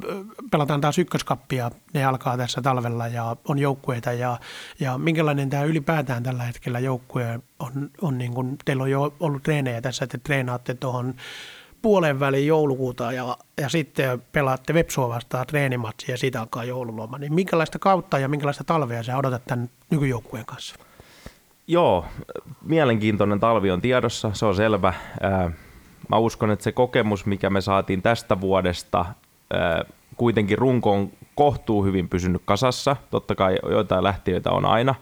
pelataan 0.51 0.81
taas 0.81 0.99
ykköskappia, 0.99 1.71
ne 1.95 2.05
alkaa 2.05 2.37
tässä 2.37 2.63
talvella 2.63 3.09
ja 3.09 3.37
on 3.49 3.59
joukkueita 3.59 4.13
ja, 4.13 4.39
ja 4.81 4.99
minkälainen 4.99 5.51
tämä 5.51 5.63
ylipäätään 5.63 6.23
tällä 6.23 6.43
hetkellä 6.43 6.79
joukkue 6.79 7.41
on, 7.59 7.91
on 8.03 8.19
niin 8.19 8.35
kuin, 8.35 8.57
teillä 8.65 8.83
on 8.83 8.91
jo 8.91 9.15
ollut 9.21 9.43
treenejä 9.43 9.81
tässä, 9.81 10.05
että 10.05 10.19
treenaatte 10.19 10.75
tuohon 10.75 11.15
puolen 11.85 12.21
välin 12.21 12.47
joulukuuta 12.47 13.13
ja, 13.13 13.37
ja 13.61 13.69
sitten 13.69 14.23
pelaatte 14.33 14.75
Vepsua 14.75 15.09
vastaan 15.09 15.47
treenimatsi 15.47 16.13
ja 16.13 16.19
siitä 16.19 16.41
alkaa 16.41 16.65
joululoma. 16.65 17.19
Niin 17.19 17.35
minkälaista 17.35 17.79
kautta 17.79 18.19
ja 18.19 18.29
minkälaista 18.29 18.65
talvea 18.65 19.03
sä 19.03 19.19
odotat 19.19 19.43
tämän 19.47 19.71
nykyjoukkueen 19.91 20.47
kanssa? 20.47 20.75
Joo, 21.67 22.05
mielenkiintoinen 22.63 23.41
talvi 23.41 23.71
on 23.71 23.81
tiedossa, 23.81 24.31
se 24.35 24.47
on 24.47 24.55
selvä. 24.55 24.93
Mä 26.09 26.17
uskon, 26.17 26.51
että 26.51 26.63
se 26.63 26.73
kokemus, 26.73 27.27
mikä 27.27 27.51
me 27.51 27.61
saatiin 27.61 28.03
tästä 28.03 28.41
vuodesta, 28.41 29.07
kuitenkin 30.17 30.59
runko 30.59 30.93
on 30.93 31.11
kohtuu 31.35 31.85
hyvin 31.85 32.09
pysynyt 32.09 32.43
kasassa. 32.45 32.97
Totta 33.11 33.35
kai 33.35 33.59
joitain 33.71 34.05
lähtiöitä 34.05 34.51
on 34.51 34.65
aina, 34.65 34.95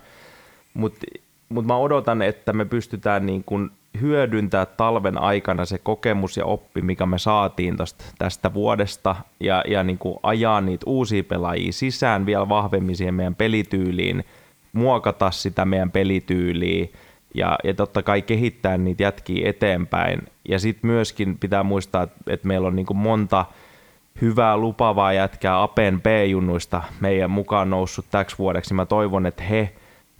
mutta 0.74 1.07
mut 1.49 1.66
mä 1.66 1.76
odotan, 1.76 2.22
että 2.22 2.53
me 2.53 2.64
pystytään 2.64 3.26
niin 3.26 3.45
kun 3.45 3.70
hyödyntää 4.01 4.66
talven 4.66 5.18
aikana 5.18 5.64
se 5.64 5.78
kokemus 5.78 6.36
ja 6.36 6.45
oppi, 6.45 6.82
mikä 6.82 7.07
me 7.07 7.18
saatiin 7.18 7.76
tosta, 7.76 8.05
tästä 8.18 8.55
vuodesta 8.55 9.16
ja, 9.40 9.64
ja 9.68 9.82
niin 9.82 9.99
kuin 9.99 10.16
ajaa 10.22 10.61
niitä 10.61 10.84
uusia 10.86 11.24
pelaajia 11.24 11.72
sisään 11.72 12.26
vielä 12.26 12.49
vahvemmin 12.49 12.97
siihen 12.97 13.14
meidän 13.14 13.34
pelityyliin, 13.34 14.24
muokata 14.72 15.30
sitä 15.30 15.64
meidän 15.64 15.90
pelityyliä 15.90 16.86
ja, 17.34 17.59
ja 17.64 17.74
totta 17.74 18.03
kai 18.03 18.22
kehittää 18.22 18.78
niitä 18.78 19.03
jätkiä 19.03 19.51
eteenpäin. 19.51 20.22
Ja 20.49 20.59
sitten 20.59 20.90
myöskin 20.90 21.38
pitää 21.38 21.62
muistaa, 21.62 22.09
että 22.26 22.49
meillä 22.49 22.68
on 22.68 22.76
niin 22.76 22.86
kuin 22.86 22.97
monta 22.97 23.45
hyvää 24.20 24.57
lupavaa 24.57 25.12
jätkää 25.12 25.62
Apen 25.62 26.01
B-junnuista 26.01 26.82
meidän 27.01 27.30
mukaan 27.30 27.70
noussut 27.70 28.07
täksi 28.11 28.38
vuodeksi. 28.38 28.74
Mä 28.74 28.86
toivon, 28.86 29.26
että 29.26 29.43
he 29.43 29.72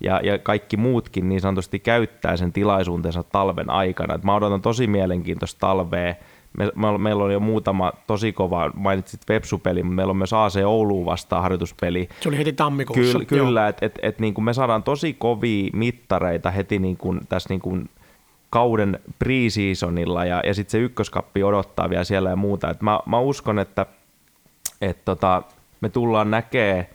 ja, 0.03 0.21
ja 0.23 0.39
kaikki 0.39 0.77
muutkin 0.77 1.29
niin 1.29 1.41
sanotusti 1.41 1.79
käyttää 1.79 2.37
sen 2.37 2.53
tilaisuutensa 2.53 3.23
talven 3.23 3.71
aikana. 3.71 4.15
Et 4.15 4.25
mä 4.25 4.35
odotan 4.35 4.63
tosi 4.63 4.87
mielenkiintoista 4.87 5.61
talvea. 5.61 6.15
Me, 6.59 6.71
me, 6.75 6.99
meillä 6.99 7.25
on 7.25 7.33
jo 7.33 7.41
muutama 7.41 7.93
tosi 8.07 8.33
kova, 8.33 8.71
mainitsit 8.75 9.21
Vepsupeli, 9.29 9.83
mutta 9.83 9.95
meillä 9.95 10.11
on 10.11 10.17
myös 10.17 10.33
AC 10.33 10.57
Ouluun 10.65 11.07
vastaan 11.07 11.43
harjoituspeli. 11.43 12.09
Se 12.21 12.29
oli 12.29 12.39
heti 12.39 12.53
tammikuussa. 12.53 13.19
Kyllä, 13.19 13.25
kyllä 13.25 13.69
että 13.69 13.87
et, 13.87 13.99
et, 14.03 14.19
niin 14.19 14.45
me 14.45 14.55
saadaan 14.55 14.83
tosi 14.83 15.15
kovia 15.15 15.71
mittareita 15.73 16.51
heti 16.51 16.79
niin 16.79 16.97
kuin, 16.97 17.21
tässä 17.29 17.49
niin 17.49 17.61
kuin 17.61 17.89
kauden 18.51 18.99
preseasonilla 19.19 20.25
ja, 20.25 20.43
ja 20.47 20.55
sitten 20.55 20.71
se 20.71 20.79
ykköskappi 20.79 21.43
odottaa 21.43 21.91
vielä 21.91 22.05
siellä 22.05 22.31
ja 22.31 22.37
muuta. 22.37 22.71
Et 22.71 22.83
mä, 22.83 23.01
mä 23.07 23.19
uskon, 23.21 23.59
että 23.59 23.87
et 24.81 25.05
tota, 25.05 25.43
me 25.81 25.89
tullaan 25.89 26.31
näkee 26.31 26.91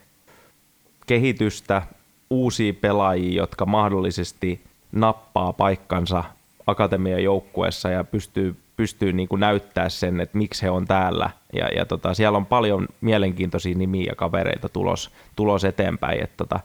kehitystä 1.08 1.82
uusia 2.30 2.74
pelaajia, 2.74 3.42
jotka 3.42 3.66
mahdollisesti 3.66 4.62
nappaa 4.92 5.54
paikkansa 5.54 6.24
akatemian 6.68 7.24
joukkueessa 7.24 7.90
ja 7.90 8.04
pystyy, 8.04 8.56
pystyy 8.78 9.14
niin 9.14 9.28
kuin 9.28 9.40
näyttää 9.40 9.90
sen, 9.90 10.22
että 10.22 10.38
miksi 10.38 10.62
he 10.64 10.70
on 10.70 10.88
täällä. 10.88 11.30
Ja, 11.54 11.68
ja 11.68 11.86
tota, 11.86 12.14
siellä 12.14 12.38
on 12.38 12.46
paljon 12.46 12.88
mielenkiintoisia 13.02 13.78
nimiä 13.78 14.06
ja 14.10 14.16
kavereita 14.16 14.70
tulos, 14.70 15.12
tulos 15.36 15.64
eteenpäin. 15.64 16.24
Et 16.24 16.38
tota, 16.38 16.60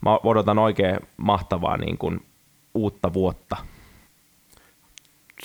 mä 0.00 0.18
odotan 0.24 0.58
oikein 0.58 1.00
mahtavaa 1.16 1.76
niin 1.76 1.98
kuin 1.98 2.22
uutta 2.74 3.12
vuotta. 3.12 3.56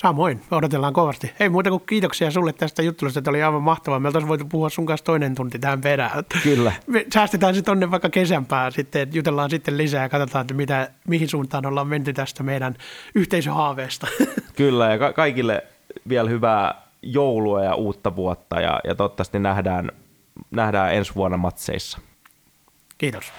Samoin, 0.02 0.42
odotellaan 0.52 0.94
kovasti. 0.94 1.32
Ei 1.40 1.50
muuta 1.50 1.70
kuin 1.70 1.84
kiitoksia 1.86 2.32
sulle 2.32 2.54
tästä 2.54 2.84
juttelusta, 2.84 3.20
että 3.20 3.30
oli 3.30 3.44
aivan 3.44 3.64
mahtavaa. 3.64 4.00
Me 4.00 4.08
oltaisiin 4.08 4.30
voitu 4.30 4.46
puhua 4.46 4.70
sun 4.70 4.86
kanssa 4.86 5.06
toinen 5.06 5.36
tunti 5.36 5.60
tähän 5.60 5.82
perään. 5.82 6.24
Kyllä. 6.44 6.72
Me 6.88 7.06
säästetään 7.14 7.56
se 7.56 7.62
tonne 7.62 7.92
vaikka 7.92 8.10
kesänpää 8.10 8.72
sitten, 8.72 9.10
jutellaan 9.14 9.50
sitten 9.50 9.78
lisää 9.78 10.04
ja 10.04 10.10
katsotaan, 10.10 10.42
että 10.42 10.54
mitä, 10.54 10.92
mihin 11.08 11.30
suuntaan 11.30 11.66
ollaan 11.66 11.88
menty 11.88 12.14
tästä 12.14 12.44
meidän 12.44 12.76
yhteisöhaaveesta. 13.16 14.08
Kyllä, 14.56 14.90
ja 14.90 14.98
ka- 14.98 15.14
kaikille 15.14 15.64
vielä 16.10 16.30
hyvää 16.30 16.82
joulua 17.02 17.64
ja 17.64 17.76
uutta 17.76 18.16
vuotta, 18.16 18.62
ja, 18.62 18.80
ja 18.84 18.96
toivottavasti 18.96 19.40
nähdään, 19.40 19.92
nähdään 20.52 20.94
ensi 20.94 21.16
vuonna 21.16 21.38
matseissa. 21.38 22.00
Kiitos. 22.98 23.32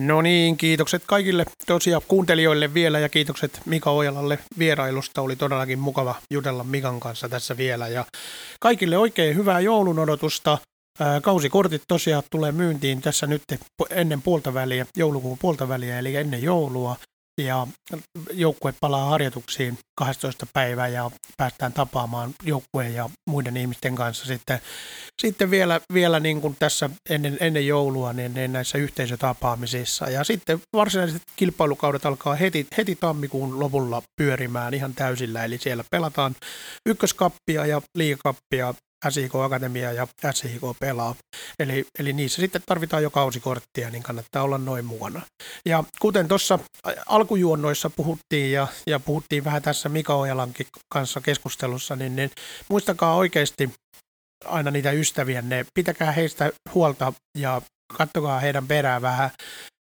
No 0.00 0.22
niin, 0.22 0.56
kiitokset 0.56 1.02
kaikille 1.06 1.44
tosiaan 1.66 2.02
kuuntelijoille 2.08 2.74
vielä 2.74 2.98
ja 2.98 3.08
kiitokset 3.08 3.60
Mika 3.66 3.90
Ojalalle 3.90 4.38
vierailusta. 4.58 5.22
Oli 5.22 5.36
todellakin 5.36 5.78
mukava 5.78 6.14
jutella 6.30 6.64
Mikan 6.64 7.00
kanssa 7.00 7.28
tässä 7.28 7.56
vielä 7.56 7.88
ja 7.88 8.04
kaikille 8.60 8.98
oikein 8.98 9.36
hyvää 9.36 9.60
joulun 9.60 9.98
odotusta. 9.98 10.58
Kausikortit 11.22 11.82
tosiaan 11.88 12.22
tulee 12.30 12.52
myyntiin 12.52 13.00
tässä 13.00 13.26
nyt 13.26 13.42
ennen 13.90 14.22
puolta 14.22 14.54
väliä, 14.54 14.86
joulukuun 14.96 15.38
puolta 15.38 15.68
väliä, 15.68 15.98
eli 15.98 16.16
ennen 16.16 16.42
joulua 16.42 16.96
ja 17.40 17.66
joukkue 18.32 18.74
palaa 18.80 19.10
harjoituksiin 19.10 19.78
12. 19.98 20.46
päivää 20.52 20.88
ja 20.88 21.10
päästään 21.36 21.72
tapaamaan 21.72 22.34
joukkueen 22.42 22.94
ja 22.94 23.10
muiden 23.30 23.56
ihmisten 23.56 23.94
kanssa 23.94 24.26
sitten, 24.26 24.60
sitten 25.22 25.50
vielä, 25.50 25.80
vielä 25.94 26.20
niin 26.20 26.40
kuin 26.40 26.56
tässä 26.58 26.90
ennen, 27.10 27.36
ennen 27.40 27.66
joulua 27.66 28.12
niin, 28.12 28.34
niin 28.34 28.52
näissä 28.52 28.78
yhteisötapaamisissa. 28.78 30.10
Ja 30.10 30.24
sitten 30.24 30.60
varsinaiset 30.72 31.22
kilpailukaudet 31.36 32.06
alkaa 32.06 32.34
heti, 32.34 32.66
heti 32.76 32.96
tammikuun 32.96 33.60
lopulla 33.60 34.02
pyörimään 34.16 34.74
ihan 34.74 34.94
täysillä, 34.94 35.44
eli 35.44 35.58
siellä 35.58 35.84
pelataan 35.90 36.34
ykköskappia 36.86 37.66
ja 37.66 37.82
liikappia 37.94 38.74
SIK 39.08 39.34
Akatemia 39.34 39.92
ja 39.92 40.06
SIK 40.32 40.62
pelaa. 40.80 41.14
Eli, 41.58 41.86
eli 41.98 42.12
niissä 42.12 42.40
sitten 42.42 42.62
tarvitaan 42.66 43.02
jo 43.02 43.10
kausikorttia, 43.10 43.90
niin 43.90 44.02
kannattaa 44.02 44.42
olla 44.42 44.58
noin 44.58 44.84
mukana. 44.84 45.22
Ja 45.66 45.84
kuten 46.00 46.28
tuossa 46.28 46.58
alkujuonnoissa 47.06 47.90
puhuttiin 47.90 48.52
ja, 48.52 48.66
ja 48.86 49.00
puhuttiin 49.00 49.44
vähän 49.44 49.62
tässä 49.62 49.88
Mika 49.88 50.14
Ojalankin 50.14 50.66
kanssa 50.92 51.20
keskustelussa, 51.20 51.96
niin, 51.96 52.16
niin 52.16 52.30
muistakaa 52.68 53.14
oikeasti 53.14 53.70
aina 54.44 54.70
niitä 54.70 54.90
ystäviänne, 54.90 55.66
pitäkää 55.74 56.12
heistä 56.12 56.52
huolta 56.74 57.12
ja 57.38 57.62
kattokaa 57.96 58.40
heidän 58.40 58.66
perään 58.66 59.02
vähän 59.02 59.30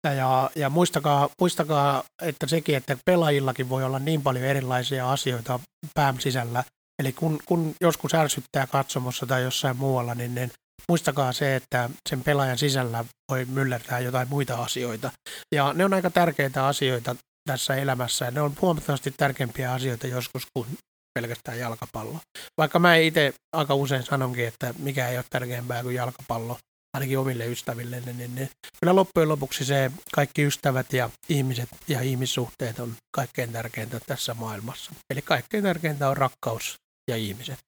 ja, 0.04 0.50
ja 0.56 0.70
muistakaa, 0.70 1.30
muistakaa, 1.42 2.04
että 2.22 2.48
sekin, 2.48 2.76
että 2.76 2.98
pelaajillakin 3.06 3.70
voi 3.70 3.84
olla 3.84 4.00
niin 4.00 4.22
paljon 4.22 4.46
erilaisia 4.46 5.12
asioita 5.12 5.60
pään 5.94 6.22
sisällä, 6.22 6.64
Eli 7.00 7.14
kun, 7.14 7.40
kun 7.46 7.76
joskus 7.82 8.14
ärsyttää 8.14 8.68
katsomossa 8.68 9.26
tai 9.26 9.44
jossain 9.44 9.78
muualla, 9.78 10.16
niin, 10.16 10.36
niin 10.36 10.52
muistakaa 10.90 11.34
se, 11.34 11.56
että 11.56 11.90
sen 12.10 12.24
pelaajan 12.24 12.58
sisällä 12.58 13.06
voi 13.32 13.46
myllertää 13.46 14.00
jotain 14.00 14.30
muita 14.30 14.64
asioita. 14.64 15.12
Ja 15.56 15.74
ne 15.74 15.86
on 15.86 15.94
aika 15.94 16.10
tärkeitä 16.10 16.68
asioita 16.68 17.16
tässä 17.48 17.76
elämässä 17.76 18.26
ja 18.26 18.32
ne 18.32 18.42
on 18.42 18.54
huomattavasti 18.62 19.14
tärkeimpiä 19.18 19.74
asioita 19.74 20.08
joskus 20.08 20.44
kuin 20.54 20.78
pelkästään 21.20 21.60
jalkapallo. 21.60 22.20
Vaikka 22.58 22.80
mä 22.80 22.96
itse 22.96 23.34
aika 23.56 23.76
usein 23.76 24.04
sanonkin, 24.04 24.48
että 24.48 24.74
mikä 24.80 25.08
ei 25.08 25.18
ole 25.18 25.26
tärkeämpää 25.30 25.84
kuin 25.84 25.96
jalkapallo, 25.96 26.58
ainakin 26.94 27.20
omille 27.20 27.46
ystäville, 27.46 28.00
niin, 28.06 28.18
niin, 28.18 28.36
niin 28.36 28.50
kyllä 28.80 28.96
loppujen 28.96 29.30
lopuksi 29.30 29.66
se 29.66 29.92
kaikki 30.16 30.44
ystävät 30.44 30.94
ja 30.94 31.10
ihmiset 31.30 31.70
ja 31.88 32.02
ihmissuhteet 32.02 32.80
on 32.80 32.96
kaikkein 33.12 33.52
tärkeintä 33.52 34.00
tässä 34.08 34.34
maailmassa. 34.34 34.92
Eli 35.10 35.22
kaikkein 35.22 35.64
tärkeintä 35.64 36.10
on 36.10 36.18
rakkaus 36.18 36.76
ja 37.10 37.16
ihmiset. 37.16 37.60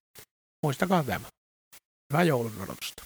Muistakaa 0.64 1.04
tämä. 1.04 1.26
Hyvää 2.14 2.24
joulun 2.24 2.62
odotusta. 2.62 3.04